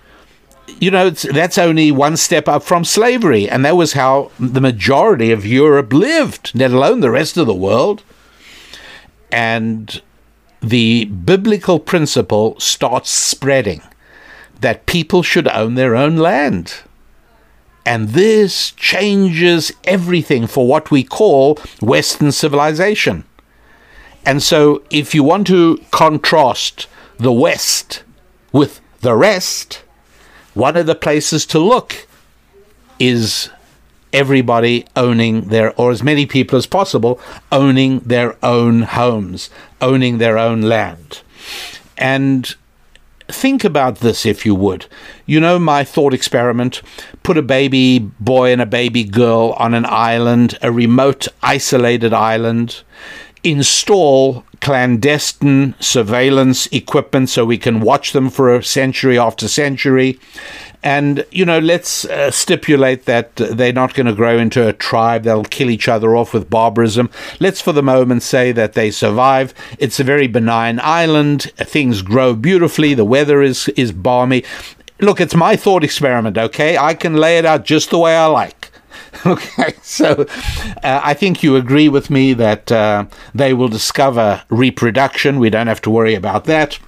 You 0.80 0.90
know, 0.90 1.10
that's 1.10 1.58
only 1.58 1.92
one 1.92 2.16
step 2.16 2.48
up 2.48 2.62
from 2.62 2.84
slavery, 2.84 3.48
and 3.48 3.64
that 3.64 3.76
was 3.76 3.92
how 3.92 4.32
the 4.38 4.60
majority 4.60 5.30
of 5.30 5.46
Europe 5.46 5.92
lived, 5.92 6.50
let 6.54 6.72
alone 6.72 7.00
the 7.00 7.10
rest 7.10 7.36
of 7.36 7.46
the 7.46 7.54
world. 7.54 8.02
And 9.30 10.02
the 10.60 11.04
biblical 11.04 11.78
principle 11.78 12.58
starts 12.58 13.10
spreading 13.10 13.80
that 14.60 14.86
people 14.86 15.22
should 15.22 15.46
own 15.48 15.74
their 15.74 15.94
own 15.94 16.16
land. 16.16 16.74
And 17.86 18.08
this 18.10 18.72
changes 18.72 19.72
everything 19.84 20.48
for 20.48 20.66
what 20.66 20.90
we 20.90 21.04
call 21.04 21.54
Western 21.80 22.32
civilization. 22.32 23.24
And 24.26 24.42
so, 24.42 24.82
if 24.90 25.14
you 25.14 25.22
want 25.22 25.46
to 25.46 25.80
contrast 25.92 26.88
the 27.18 27.32
West 27.32 28.02
with 28.52 28.80
the 29.02 29.14
rest, 29.14 29.84
one 30.52 30.76
of 30.76 30.86
the 30.86 30.96
places 30.96 31.46
to 31.46 31.60
look 31.60 32.08
is 32.98 33.50
everybody 34.12 34.84
owning 34.96 35.42
their, 35.42 35.72
or 35.80 35.92
as 35.92 36.02
many 36.02 36.26
people 36.26 36.56
as 36.56 36.66
possible, 36.66 37.20
owning 37.52 38.00
their 38.00 38.36
own 38.44 38.82
homes, 38.82 39.48
owning 39.80 40.18
their 40.18 40.38
own 40.38 40.62
land. 40.62 41.22
And 41.96 42.52
think 43.28 43.64
about 43.64 43.96
this 43.96 44.24
if 44.24 44.46
you 44.46 44.54
would. 44.54 44.86
You 45.26 45.40
know 45.40 45.58
my 45.58 45.84
thought 45.84 46.14
experiment? 46.14 46.82
Put 47.22 47.36
a 47.38 47.42
baby 47.42 47.98
boy 47.98 48.52
and 48.52 48.62
a 48.62 48.66
baby 48.66 49.04
girl 49.04 49.54
on 49.58 49.74
an 49.74 49.86
island, 49.86 50.58
a 50.62 50.70
remote, 50.70 51.28
isolated 51.42 52.12
island. 52.12 52.82
install 53.44 54.44
clandestine 54.60 55.74
surveillance 55.78 56.66
equipment 56.72 57.28
so 57.28 57.44
we 57.44 57.58
can 57.58 57.80
watch 57.80 58.12
them 58.12 58.28
for 58.28 58.52
a 58.52 58.62
century 58.62 59.16
after 59.18 59.46
century. 59.46 60.18
And, 60.86 61.26
you 61.32 61.44
know, 61.44 61.58
let's 61.58 62.04
uh, 62.04 62.30
stipulate 62.30 63.06
that 63.06 63.34
they're 63.34 63.72
not 63.72 63.94
going 63.94 64.06
to 64.06 64.12
grow 64.12 64.38
into 64.38 64.68
a 64.68 64.72
tribe. 64.72 65.24
They'll 65.24 65.42
kill 65.42 65.68
each 65.68 65.88
other 65.88 66.14
off 66.14 66.32
with 66.32 66.48
barbarism. 66.48 67.10
Let's, 67.40 67.60
for 67.60 67.72
the 67.72 67.82
moment, 67.82 68.22
say 68.22 68.52
that 68.52 68.74
they 68.74 68.92
survive. 68.92 69.52
It's 69.80 69.98
a 69.98 70.04
very 70.04 70.28
benign 70.28 70.78
island. 70.80 71.50
Things 71.56 72.02
grow 72.02 72.34
beautifully. 72.36 72.94
The 72.94 73.04
weather 73.04 73.42
is, 73.42 73.68
is 73.70 73.90
balmy. 73.90 74.44
Look, 75.00 75.20
it's 75.20 75.34
my 75.34 75.56
thought 75.56 75.82
experiment, 75.82 76.38
okay? 76.38 76.78
I 76.78 76.94
can 76.94 77.16
lay 77.16 77.38
it 77.38 77.44
out 77.44 77.64
just 77.64 77.90
the 77.90 77.98
way 77.98 78.16
I 78.16 78.26
like. 78.26 78.70
Okay, 79.24 79.74
so 79.82 80.26
uh, 80.84 81.00
I 81.02 81.14
think 81.14 81.42
you 81.42 81.56
agree 81.56 81.88
with 81.88 82.10
me 82.10 82.34
that 82.34 82.70
uh, 82.70 83.06
they 83.34 83.54
will 83.54 83.68
discover 83.68 84.42
reproduction. 84.50 85.38
We 85.38 85.48
don't 85.48 85.68
have 85.68 85.80
to 85.82 85.90
worry 85.90 86.14
about 86.14 86.44
that. 86.44 86.78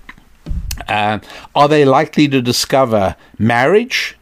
Uh, 0.89 1.19
are 1.55 1.69
they 1.69 1.85
likely 1.85 2.29
to 2.29 2.41
discover 2.41 3.17
marriage? 3.39 4.17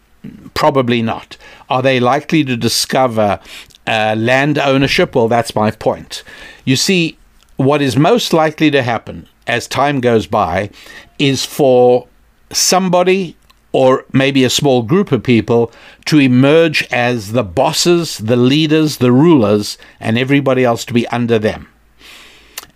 Probably 0.54 1.02
not. 1.02 1.36
Are 1.68 1.82
they 1.82 2.00
likely 2.00 2.44
to 2.44 2.56
discover 2.56 3.40
uh, 3.86 4.14
land 4.18 4.58
ownership? 4.58 5.14
Well, 5.14 5.28
that's 5.28 5.54
my 5.54 5.70
point. 5.70 6.22
You 6.64 6.76
see, 6.76 7.18
what 7.56 7.82
is 7.82 7.96
most 7.96 8.32
likely 8.32 8.70
to 8.70 8.82
happen 8.82 9.28
as 9.46 9.66
time 9.66 10.00
goes 10.00 10.26
by 10.26 10.70
is 11.18 11.44
for 11.44 12.08
somebody 12.50 13.36
or 13.72 14.04
maybe 14.12 14.42
a 14.42 14.50
small 14.50 14.82
group 14.82 15.12
of 15.12 15.22
people 15.22 15.70
to 16.06 16.18
emerge 16.18 16.82
as 16.90 17.32
the 17.32 17.44
bosses, 17.44 18.18
the 18.18 18.36
leaders, 18.36 18.98
the 18.98 19.12
rulers, 19.12 19.76
and 20.00 20.18
everybody 20.18 20.64
else 20.64 20.84
to 20.84 20.94
be 20.94 21.06
under 21.08 21.38
them. 21.38 21.68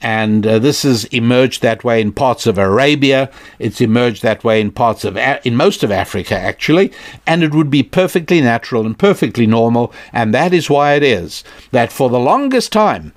And 0.02 0.46
uh, 0.46 0.58
this 0.58 0.82
has 0.82 1.04
emerged 1.06 1.60
that 1.62 1.84
way 1.84 2.00
in 2.00 2.12
parts 2.12 2.46
of 2.46 2.56
Arabia. 2.56 3.30
It's 3.58 3.80
emerged 3.80 4.22
that 4.22 4.42
way 4.42 4.60
in 4.60 4.70
parts 4.70 5.04
of, 5.04 5.16
A- 5.16 5.46
in 5.46 5.56
most 5.56 5.82
of 5.82 5.90
Africa, 5.90 6.38
actually. 6.38 6.92
And 7.26 7.42
it 7.42 7.54
would 7.54 7.70
be 7.70 7.82
perfectly 7.82 8.40
natural 8.40 8.86
and 8.86 8.98
perfectly 8.98 9.46
normal. 9.46 9.92
And 10.12 10.32
that 10.32 10.54
is 10.54 10.70
why 10.70 10.94
it 10.94 11.02
is 11.02 11.44
that 11.70 11.92
for 11.92 12.08
the 12.08 12.18
longest 12.18 12.72
time, 12.72 13.12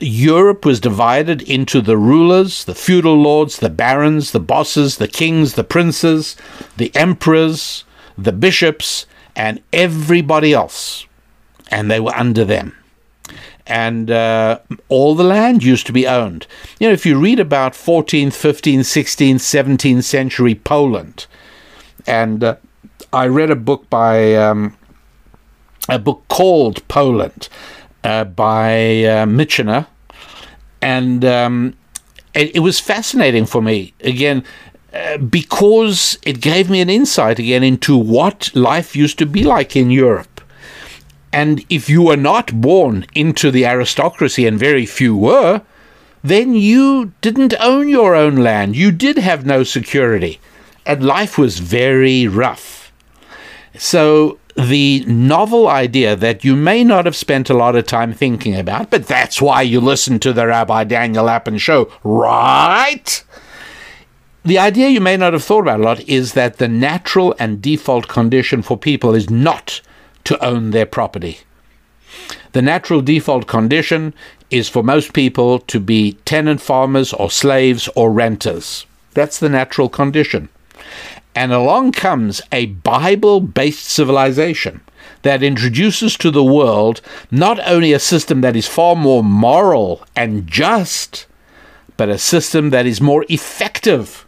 Europe 0.00 0.64
was 0.64 0.78
divided 0.78 1.42
into 1.42 1.80
the 1.80 1.96
rulers, 1.96 2.64
the 2.64 2.74
feudal 2.74 3.20
lords, 3.20 3.58
the 3.58 3.68
barons, 3.68 4.30
the 4.30 4.38
bosses, 4.38 4.98
the 4.98 5.08
kings, 5.08 5.54
the 5.54 5.64
princes, 5.64 6.36
the 6.76 6.94
emperors, 6.94 7.84
the 8.16 8.30
bishops, 8.32 9.06
and 9.34 9.60
everybody 9.72 10.52
else. 10.52 11.04
And 11.68 11.90
they 11.90 11.98
were 11.98 12.14
under 12.14 12.44
them. 12.44 12.76
And 13.68 14.10
uh, 14.10 14.60
all 14.88 15.14
the 15.14 15.24
land 15.24 15.62
used 15.62 15.86
to 15.86 15.92
be 15.92 16.06
owned. 16.06 16.46
You 16.80 16.88
know, 16.88 16.94
if 16.94 17.04
you 17.04 17.18
read 17.18 17.38
about 17.38 17.74
14th, 17.74 18.28
15th, 18.28 18.78
16th, 18.80 19.34
17th 19.34 20.04
century 20.04 20.54
Poland, 20.54 21.26
and 22.06 22.42
uh, 22.42 22.56
I 23.12 23.26
read 23.26 23.50
a 23.50 23.56
book 23.56 23.88
by 23.90 24.34
um, 24.34 24.76
a 25.88 25.98
book 25.98 26.24
called 26.28 26.86
Poland 26.88 27.48
uh, 28.04 28.24
by 28.24 29.04
uh, 29.04 29.26
Michener, 29.26 29.86
and 30.80 31.24
um, 31.24 31.74
it, 32.34 32.56
it, 32.56 32.60
was 32.60 32.80
fascinating 32.80 33.46
for 33.46 33.62
me 33.62 33.94
again 34.00 34.44
uh, 34.92 35.18
because 35.18 36.18
it 36.22 36.40
gave 36.40 36.70
me 36.70 36.80
an 36.80 36.90
insight 36.90 37.38
again 37.38 37.62
into 37.62 37.96
what 37.96 38.50
life 38.54 38.94
used 38.94 39.18
to 39.18 39.26
be 39.26 39.42
like 39.42 39.76
in 39.76 39.90
Europe. 39.90 40.27
And 41.32 41.64
if 41.68 41.88
you 41.88 42.02
were 42.02 42.16
not 42.16 42.60
born 42.60 43.06
into 43.14 43.50
the 43.50 43.66
aristocracy, 43.66 44.46
and 44.46 44.58
very 44.58 44.86
few 44.86 45.16
were, 45.16 45.62
then 46.22 46.54
you 46.54 47.12
didn't 47.20 47.54
own 47.60 47.88
your 47.88 48.14
own 48.14 48.36
land. 48.36 48.76
You 48.76 48.90
did 48.90 49.18
have 49.18 49.46
no 49.46 49.62
security. 49.62 50.40
And 50.86 51.04
life 51.04 51.36
was 51.36 51.58
very 51.58 52.26
rough. 52.26 52.92
So 53.76 54.38
the 54.56 55.04
novel 55.06 55.68
idea 55.68 56.16
that 56.16 56.44
you 56.44 56.56
may 56.56 56.82
not 56.82 57.04
have 57.04 57.14
spent 57.14 57.48
a 57.48 57.54
lot 57.54 57.76
of 57.76 57.86
time 57.86 58.12
thinking 58.12 58.56
about, 58.56 58.90
but 58.90 59.06
that's 59.06 59.40
why 59.40 59.62
you 59.62 59.80
listen 59.80 60.18
to 60.20 60.32
the 60.32 60.46
Rabbi 60.48 60.84
Daniel 60.84 61.24
Lapin 61.24 61.58
show, 61.58 61.92
right? 62.02 63.22
The 64.44 64.58
idea 64.58 64.88
you 64.88 65.00
may 65.00 65.16
not 65.16 65.34
have 65.34 65.44
thought 65.44 65.60
about 65.60 65.80
a 65.80 65.82
lot 65.82 66.00
is 66.08 66.32
that 66.32 66.56
the 66.56 66.68
natural 66.68 67.36
and 67.38 67.62
default 67.62 68.08
condition 68.08 68.62
for 68.62 68.76
people 68.76 69.14
is 69.14 69.30
not 69.30 69.80
to 70.28 70.44
own 70.44 70.72
their 70.72 70.84
property. 70.84 71.38
The 72.52 72.60
natural 72.60 73.00
default 73.00 73.46
condition 73.46 74.12
is 74.50 74.68
for 74.68 74.82
most 74.82 75.14
people 75.14 75.58
to 75.60 75.80
be 75.80 76.18
tenant 76.26 76.60
farmers 76.60 77.14
or 77.14 77.30
slaves 77.30 77.88
or 77.96 78.12
renters. 78.12 78.84
That's 79.14 79.38
the 79.38 79.48
natural 79.48 79.88
condition. 79.88 80.50
And 81.34 81.50
along 81.50 81.92
comes 81.92 82.42
a 82.52 82.66
Bible 82.66 83.40
based 83.40 83.86
civilization 83.86 84.82
that 85.22 85.42
introduces 85.42 86.14
to 86.18 86.30
the 86.30 86.44
world 86.44 87.00
not 87.30 87.58
only 87.66 87.94
a 87.94 87.98
system 87.98 88.42
that 88.42 88.54
is 88.54 88.66
far 88.66 88.96
more 88.96 89.24
moral 89.24 90.04
and 90.14 90.46
just, 90.46 91.26
but 91.96 92.10
a 92.10 92.18
system 92.18 92.68
that 92.68 92.84
is 92.84 93.00
more 93.00 93.24
effective. 93.30 94.26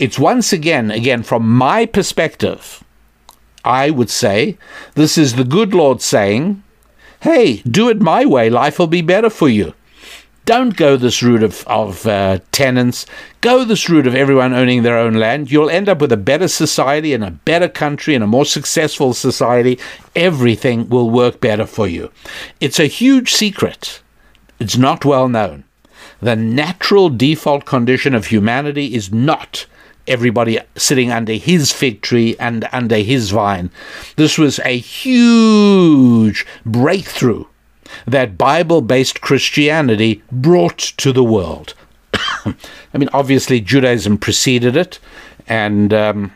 It's 0.00 0.18
once 0.18 0.52
again, 0.52 0.90
again, 0.90 1.22
from 1.22 1.48
my 1.48 1.86
perspective, 1.86 2.82
I 3.68 3.90
would 3.90 4.08
say, 4.08 4.56
this 4.94 5.18
is 5.18 5.34
the 5.34 5.44
good 5.44 5.74
Lord 5.74 6.00
saying, 6.00 6.62
hey, 7.20 7.56
do 7.58 7.90
it 7.90 8.00
my 8.00 8.24
way, 8.24 8.48
life 8.48 8.78
will 8.78 8.86
be 8.86 9.02
better 9.02 9.28
for 9.28 9.48
you. 9.48 9.74
Don't 10.46 10.78
go 10.78 10.96
this 10.96 11.22
route 11.22 11.42
of, 11.42 11.62
of 11.66 12.06
uh, 12.06 12.38
tenants. 12.52 13.04
Go 13.42 13.66
this 13.66 13.90
route 13.90 14.06
of 14.06 14.14
everyone 14.14 14.54
owning 14.54 14.82
their 14.82 14.96
own 14.96 15.12
land. 15.12 15.52
You'll 15.52 15.68
end 15.68 15.90
up 15.90 16.00
with 16.00 16.10
a 16.10 16.16
better 16.16 16.48
society 16.48 17.12
and 17.12 17.22
a 17.22 17.32
better 17.32 17.68
country 17.68 18.14
and 18.14 18.24
a 18.24 18.26
more 18.26 18.46
successful 18.46 19.12
society. 19.12 19.78
Everything 20.16 20.88
will 20.88 21.10
work 21.10 21.38
better 21.38 21.66
for 21.66 21.86
you. 21.86 22.10
It's 22.60 22.80
a 22.80 22.86
huge 22.86 23.34
secret. 23.34 24.00
It's 24.58 24.78
not 24.78 25.04
well 25.04 25.28
known. 25.28 25.64
The 26.22 26.34
natural 26.34 27.10
default 27.10 27.66
condition 27.66 28.14
of 28.14 28.28
humanity 28.28 28.94
is 28.94 29.12
not 29.12 29.66
everybody 30.08 30.58
sitting 30.76 31.10
under 31.10 31.34
his 31.34 31.72
fig 31.72 32.00
tree 32.00 32.36
and 32.38 32.68
under 32.72 32.96
his 32.96 33.30
vine. 33.30 33.70
This 34.16 34.38
was 34.38 34.58
a 34.60 34.76
huge 34.78 36.46
breakthrough 36.64 37.44
that 38.06 38.38
Bible 38.38 38.80
based 38.80 39.20
Christianity 39.20 40.22
brought 40.30 40.78
to 40.78 41.12
the 41.12 41.24
world. 41.24 41.74
I 42.14 42.98
mean, 42.98 43.08
obviously, 43.12 43.60
Judaism 43.60 44.18
preceded 44.18 44.76
it, 44.76 44.98
and, 45.46 45.92
um, 45.92 46.32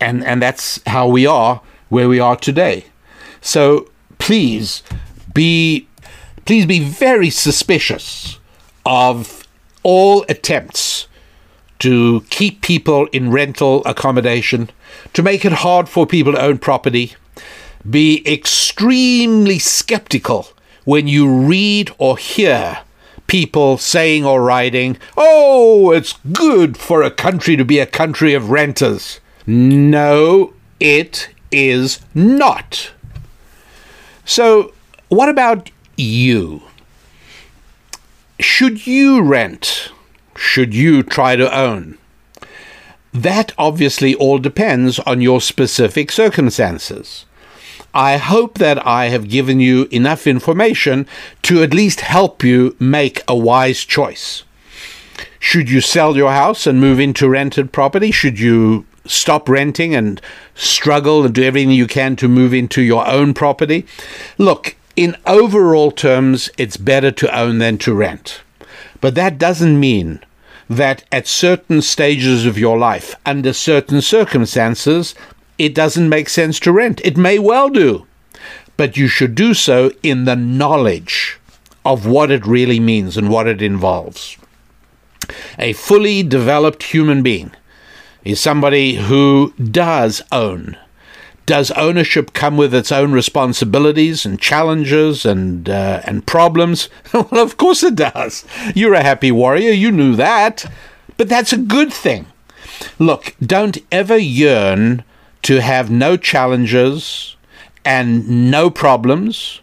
and, 0.00 0.24
and 0.24 0.42
that's 0.42 0.80
how 0.86 1.08
we 1.08 1.26
are 1.26 1.62
where 1.88 2.08
we 2.08 2.18
are 2.18 2.36
today. 2.36 2.86
So 3.40 3.90
please 4.18 4.82
be, 5.32 5.86
please 6.44 6.66
be 6.66 6.80
very 6.80 7.30
suspicious 7.30 8.38
of 8.86 9.46
all 9.82 10.24
attempts 10.28 11.08
to 11.80 12.22
keep 12.30 12.60
people 12.62 13.06
in 13.06 13.30
rental 13.30 13.82
accommodation, 13.84 14.70
to 15.12 15.22
make 15.22 15.44
it 15.44 15.52
hard 15.52 15.88
for 15.88 16.06
people 16.06 16.32
to 16.32 16.40
own 16.40 16.58
property, 16.58 17.14
be 17.88 18.22
extremely 18.26 19.58
skeptical 19.58 20.48
when 20.84 21.08
you 21.08 21.28
read 21.28 21.90
or 21.98 22.16
hear 22.16 22.78
people 23.26 23.78
saying 23.78 24.24
or 24.24 24.42
writing, 24.42 24.98
oh, 25.16 25.90
it's 25.90 26.14
good 26.32 26.76
for 26.76 27.02
a 27.02 27.10
country 27.10 27.56
to 27.56 27.64
be 27.64 27.78
a 27.78 27.86
country 27.86 28.34
of 28.34 28.50
renters. 28.50 29.20
No, 29.46 30.52
it 30.80 31.28
is 31.50 32.00
not. 32.14 32.92
So, 34.24 34.72
what 35.08 35.28
about 35.28 35.70
you? 35.96 36.62
Should 38.40 38.86
you 38.86 39.22
rent? 39.22 39.83
Should 40.36 40.74
you 40.74 41.02
try 41.02 41.36
to 41.36 41.56
own? 41.56 41.98
That 43.12 43.52
obviously 43.56 44.14
all 44.16 44.38
depends 44.38 44.98
on 45.00 45.20
your 45.20 45.40
specific 45.40 46.10
circumstances. 46.10 47.24
I 47.94 48.16
hope 48.16 48.58
that 48.58 48.84
I 48.84 49.06
have 49.06 49.28
given 49.28 49.60
you 49.60 49.86
enough 49.92 50.26
information 50.26 51.06
to 51.42 51.62
at 51.62 51.72
least 51.72 52.00
help 52.00 52.42
you 52.42 52.74
make 52.80 53.22
a 53.28 53.36
wise 53.36 53.84
choice. 53.84 54.42
Should 55.38 55.70
you 55.70 55.80
sell 55.80 56.16
your 56.16 56.32
house 56.32 56.66
and 56.66 56.80
move 56.80 56.98
into 56.98 57.28
rented 57.28 57.70
property? 57.70 58.10
Should 58.10 58.40
you 58.40 58.84
stop 59.06 59.48
renting 59.48 59.94
and 59.94 60.20
struggle 60.56 61.24
and 61.24 61.32
do 61.34 61.44
everything 61.44 61.70
you 61.70 61.86
can 61.86 62.16
to 62.16 62.28
move 62.28 62.52
into 62.52 62.82
your 62.82 63.06
own 63.06 63.32
property? 63.32 63.86
Look, 64.38 64.74
in 64.96 65.16
overall 65.24 65.92
terms, 65.92 66.50
it's 66.58 66.76
better 66.76 67.12
to 67.12 67.38
own 67.38 67.58
than 67.58 67.78
to 67.78 67.94
rent. 67.94 68.40
But 69.04 69.16
that 69.16 69.36
doesn't 69.36 69.78
mean 69.78 70.20
that 70.70 71.04
at 71.12 71.26
certain 71.26 71.82
stages 71.82 72.46
of 72.46 72.56
your 72.56 72.78
life, 72.78 73.14
under 73.26 73.52
certain 73.52 74.00
circumstances, 74.00 75.14
it 75.58 75.74
doesn't 75.74 76.08
make 76.08 76.30
sense 76.30 76.58
to 76.60 76.72
rent. 76.72 77.02
It 77.04 77.18
may 77.18 77.38
well 77.38 77.68
do, 77.68 78.06
but 78.78 78.96
you 78.96 79.06
should 79.06 79.34
do 79.34 79.52
so 79.52 79.92
in 80.02 80.24
the 80.24 80.36
knowledge 80.36 81.38
of 81.84 82.06
what 82.06 82.30
it 82.30 82.46
really 82.46 82.80
means 82.80 83.18
and 83.18 83.28
what 83.28 83.46
it 83.46 83.60
involves. 83.60 84.38
A 85.58 85.74
fully 85.74 86.22
developed 86.22 86.84
human 86.84 87.22
being 87.22 87.52
is 88.24 88.40
somebody 88.40 88.94
who 88.94 89.52
does 89.58 90.22
own. 90.32 90.78
Does 91.46 91.70
ownership 91.72 92.32
come 92.32 92.56
with 92.56 92.74
its 92.74 92.90
own 92.90 93.12
responsibilities 93.12 94.24
and 94.24 94.40
challenges 94.40 95.26
and 95.26 95.68
uh, 95.68 96.00
and 96.04 96.26
problems? 96.26 96.88
well, 97.12 97.28
of 97.32 97.56
course 97.56 97.82
it 97.82 97.96
does. 97.96 98.44
You're 98.74 98.94
a 98.94 99.02
happy 99.02 99.30
warrior. 99.30 99.70
You 99.70 99.92
knew 99.92 100.16
that, 100.16 100.64
but 101.16 101.28
that's 101.28 101.52
a 101.52 101.58
good 101.58 101.92
thing. 101.92 102.26
Look, 102.98 103.34
don't 103.44 103.78
ever 103.92 104.16
yearn 104.16 105.04
to 105.42 105.60
have 105.60 105.90
no 105.90 106.16
challenges 106.16 107.36
and 107.84 108.50
no 108.50 108.70
problems 108.70 109.60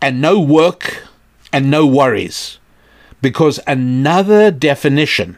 and 0.00 0.20
no 0.20 0.40
work 0.40 1.06
and 1.52 1.70
no 1.70 1.86
worries. 1.86 2.58
Because 3.20 3.60
another 3.66 4.50
definition 4.50 5.36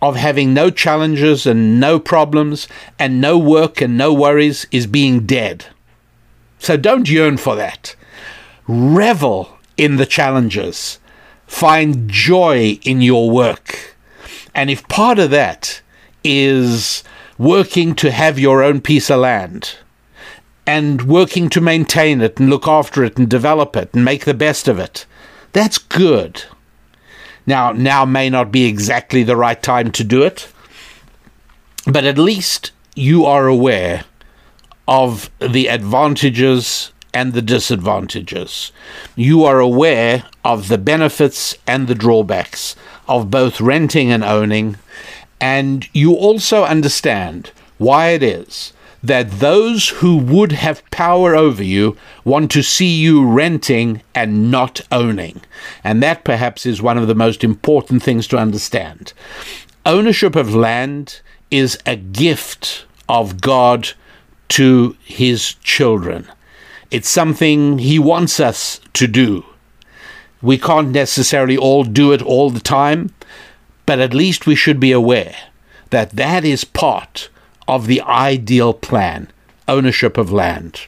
of 0.00 0.16
having 0.16 0.52
no 0.52 0.70
challenges 0.70 1.46
and 1.46 1.80
no 1.80 1.98
problems 1.98 2.68
and 2.98 3.20
no 3.20 3.38
work 3.38 3.80
and 3.80 3.96
no 3.96 4.12
worries 4.12 4.66
is 4.70 4.86
being 4.86 5.20
dead. 5.26 5.66
So 6.58 6.76
don't 6.76 7.08
yearn 7.08 7.36
for 7.36 7.56
that. 7.56 7.94
Revel 8.66 9.58
in 9.76 9.96
the 9.96 10.06
challenges. 10.06 10.98
Find 11.46 12.08
joy 12.10 12.78
in 12.82 13.00
your 13.00 13.30
work. 13.30 13.96
And 14.54 14.70
if 14.70 14.86
part 14.88 15.18
of 15.18 15.30
that 15.30 15.80
is 16.24 17.04
working 17.38 17.94
to 17.94 18.10
have 18.10 18.38
your 18.38 18.62
own 18.62 18.80
piece 18.80 19.10
of 19.10 19.20
land 19.20 19.76
and 20.66 21.02
working 21.02 21.48
to 21.50 21.60
maintain 21.60 22.20
it 22.20 22.40
and 22.40 22.50
look 22.50 22.66
after 22.66 23.04
it 23.04 23.18
and 23.18 23.28
develop 23.28 23.76
it 23.76 23.90
and 23.94 24.04
make 24.04 24.24
the 24.24 24.34
best 24.34 24.66
of 24.66 24.78
it, 24.78 25.06
that's 25.52 25.78
good. 25.78 26.42
Now, 27.46 27.72
now 27.72 28.04
may 28.04 28.28
not 28.28 28.50
be 28.50 28.64
exactly 28.64 29.22
the 29.22 29.36
right 29.36 29.62
time 29.62 29.92
to 29.92 30.04
do 30.04 30.22
it, 30.22 30.52
but 31.86 32.04
at 32.04 32.18
least 32.18 32.72
you 32.94 33.24
are 33.24 33.46
aware 33.46 34.04
of 34.88 35.30
the 35.38 35.68
advantages 35.68 36.92
and 37.14 37.32
the 37.32 37.42
disadvantages. 37.42 38.72
You 39.14 39.44
are 39.44 39.60
aware 39.60 40.24
of 40.44 40.68
the 40.68 40.78
benefits 40.78 41.56
and 41.66 41.86
the 41.86 41.94
drawbacks 41.94 42.76
of 43.08 43.30
both 43.30 43.60
renting 43.60 44.10
and 44.10 44.24
owning, 44.24 44.76
and 45.40 45.88
you 45.94 46.14
also 46.14 46.64
understand 46.64 47.52
why 47.78 48.08
it 48.08 48.22
is 48.22 48.72
that 49.06 49.38
those 49.38 49.88
who 49.88 50.16
would 50.16 50.50
have 50.50 50.88
power 50.90 51.36
over 51.36 51.62
you 51.62 51.96
want 52.24 52.50
to 52.50 52.62
see 52.62 52.96
you 52.96 53.24
renting 53.24 54.02
and 54.14 54.50
not 54.50 54.80
owning. 54.90 55.40
And 55.84 56.02
that 56.02 56.24
perhaps 56.24 56.66
is 56.66 56.82
one 56.82 56.98
of 56.98 57.06
the 57.06 57.14
most 57.14 57.44
important 57.44 58.02
things 58.02 58.26
to 58.28 58.36
understand. 58.36 59.12
Ownership 59.84 60.34
of 60.34 60.54
land 60.54 61.20
is 61.52 61.78
a 61.86 61.94
gift 61.94 62.84
of 63.08 63.40
God 63.40 63.90
to 64.48 64.96
his 65.04 65.54
children. 65.54 66.28
It's 66.90 67.08
something 67.08 67.78
he 67.78 68.00
wants 68.00 68.40
us 68.40 68.80
to 68.94 69.06
do. 69.06 69.44
We 70.42 70.58
can't 70.58 70.90
necessarily 70.90 71.56
all 71.56 71.84
do 71.84 72.12
it 72.12 72.22
all 72.22 72.50
the 72.50 72.60
time, 72.60 73.14
but 73.86 74.00
at 74.00 74.14
least 74.14 74.46
we 74.46 74.56
should 74.56 74.80
be 74.80 74.92
aware 74.92 75.36
that 75.90 76.10
that 76.10 76.44
is 76.44 76.64
part 76.64 77.28
of 77.68 77.86
the 77.86 78.00
ideal 78.02 78.72
plan 78.72 79.28
ownership 79.68 80.16
of 80.16 80.32
land. 80.32 80.86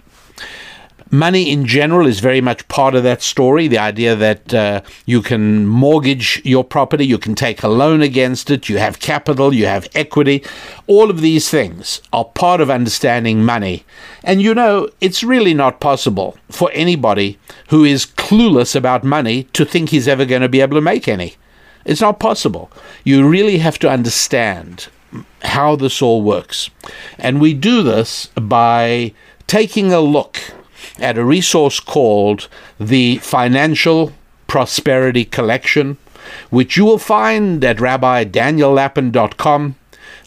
Money 1.10 1.50
in 1.50 1.64
general 1.64 2.06
is 2.06 2.20
very 2.20 2.42
much 2.42 2.68
part 2.68 2.94
of 2.94 3.02
that 3.02 3.22
story. 3.22 3.66
The 3.66 3.78
idea 3.78 4.14
that 4.14 4.52
uh, 4.52 4.82
you 5.06 5.22
can 5.22 5.66
mortgage 5.66 6.42
your 6.44 6.62
property, 6.62 7.06
you 7.06 7.16
can 7.16 7.34
take 7.34 7.62
a 7.62 7.68
loan 7.68 8.02
against 8.02 8.50
it, 8.50 8.68
you 8.68 8.76
have 8.76 8.98
capital, 8.98 9.54
you 9.54 9.64
have 9.64 9.88
equity. 9.94 10.44
All 10.86 11.08
of 11.08 11.22
these 11.22 11.48
things 11.48 12.02
are 12.12 12.26
part 12.26 12.60
of 12.60 12.68
understanding 12.68 13.42
money. 13.42 13.84
And 14.22 14.42
you 14.42 14.54
know, 14.54 14.90
it's 15.00 15.24
really 15.24 15.54
not 15.54 15.80
possible 15.80 16.36
for 16.50 16.70
anybody 16.74 17.38
who 17.68 17.84
is 17.84 18.04
clueless 18.04 18.76
about 18.76 19.02
money 19.02 19.44
to 19.54 19.64
think 19.64 19.88
he's 19.88 20.08
ever 20.08 20.26
going 20.26 20.42
to 20.42 20.48
be 20.48 20.60
able 20.60 20.76
to 20.76 20.82
make 20.82 21.08
any. 21.08 21.36
It's 21.86 22.02
not 22.02 22.20
possible. 22.20 22.70
You 23.02 23.26
really 23.26 23.58
have 23.58 23.78
to 23.78 23.88
understand 23.88 24.88
how 25.42 25.76
this 25.76 26.02
all 26.02 26.22
works. 26.22 26.70
And 27.18 27.40
we 27.40 27.54
do 27.54 27.82
this 27.82 28.26
by 28.36 29.12
taking 29.46 29.92
a 29.92 30.00
look 30.00 30.38
at 30.98 31.18
a 31.18 31.24
resource 31.24 31.80
called 31.80 32.48
the 32.78 33.16
Financial 33.18 34.12
Prosperity 34.46 35.24
Collection, 35.24 35.98
which 36.50 36.76
you 36.76 36.84
will 36.84 36.98
find 36.98 37.64
at 37.64 37.78
rabbidaniellapin.com. 37.78 39.76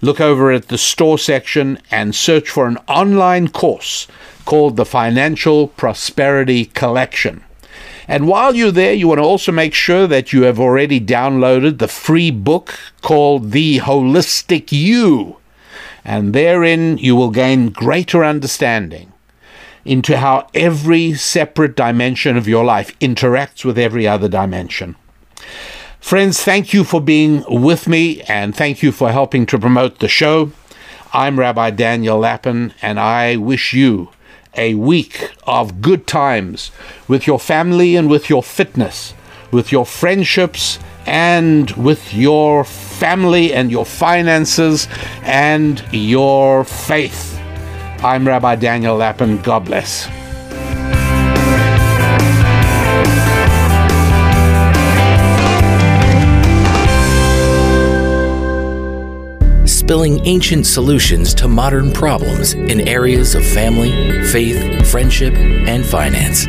Look 0.01 0.19
over 0.19 0.51
at 0.51 0.69
the 0.69 0.77
store 0.77 1.19
section 1.19 1.77
and 1.91 2.15
search 2.15 2.49
for 2.49 2.67
an 2.67 2.77
online 2.87 3.49
course 3.49 4.07
called 4.45 4.75
the 4.75 4.85
Financial 4.85 5.67
Prosperity 5.67 6.65
Collection. 6.65 7.43
And 8.11 8.27
while 8.27 8.53
you're 8.53 8.73
there, 8.73 8.91
you 8.91 9.07
want 9.07 9.19
to 9.19 9.23
also 9.23 9.53
make 9.53 9.73
sure 9.73 10.05
that 10.05 10.33
you 10.33 10.41
have 10.41 10.59
already 10.59 10.99
downloaded 10.99 11.77
the 11.77 11.87
free 11.87 12.29
book 12.29 12.77
called 13.01 13.51
The 13.51 13.77
Holistic 13.77 14.73
You. 14.73 15.37
And 16.03 16.33
therein 16.33 16.97
you 16.97 17.15
will 17.15 17.31
gain 17.31 17.69
greater 17.69 18.25
understanding 18.25 19.13
into 19.85 20.17
how 20.17 20.49
every 20.53 21.13
separate 21.13 21.77
dimension 21.77 22.35
of 22.35 22.49
your 22.49 22.65
life 22.65 22.99
interacts 22.99 23.63
with 23.63 23.79
every 23.79 24.05
other 24.05 24.27
dimension. 24.27 24.97
Friends, 26.01 26.43
thank 26.43 26.73
you 26.73 26.83
for 26.83 26.99
being 26.99 27.45
with 27.47 27.87
me 27.87 28.23
and 28.23 28.53
thank 28.53 28.83
you 28.83 28.91
for 28.91 29.13
helping 29.13 29.45
to 29.45 29.57
promote 29.57 29.99
the 29.99 30.09
show. 30.09 30.51
I'm 31.13 31.39
Rabbi 31.39 31.69
Daniel 31.69 32.19
Lapin, 32.19 32.73
and 32.81 32.99
I 32.99 33.37
wish 33.37 33.71
you 33.71 34.09
a 34.55 34.73
week 34.75 35.31
of 35.43 35.81
good 35.81 36.07
times 36.07 36.71
with 37.07 37.27
your 37.27 37.39
family 37.39 37.95
and 37.95 38.09
with 38.09 38.29
your 38.29 38.43
fitness, 38.43 39.13
with 39.51 39.71
your 39.71 39.85
friendships 39.85 40.79
and 41.05 41.71
with 41.71 42.13
your 42.13 42.63
family 42.63 43.53
and 43.53 43.71
your 43.71 43.85
finances 43.85 44.87
and 45.23 45.83
your 45.91 46.63
faith. 46.63 47.39
I'm 48.03 48.27
Rabbi 48.27 48.55
Daniel 48.55 48.97
Lapin. 48.97 49.41
God 49.41 49.65
bless. 49.65 50.07
Spilling 59.91 60.25
ancient 60.25 60.65
solutions 60.65 61.33
to 61.33 61.49
modern 61.49 61.91
problems 61.91 62.53
in 62.53 62.87
areas 62.87 63.35
of 63.35 63.45
family, 63.45 63.91
faith, 64.27 64.89
friendship, 64.89 65.33
and 65.33 65.85
finance. 65.85 66.45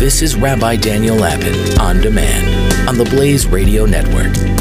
This 0.00 0.20
is 0.20 0.34
Rabbi 0.34 0.74
Daniel 0.74 1.14
Lapin 1.14 1.78
on 1.78 2.00
demand 2.00 2.88
on 2.88 2.98
the 2.98 3.04
Blaze 3.04 3.46
Radio 3.46 3.86
Network. 3.86 4.55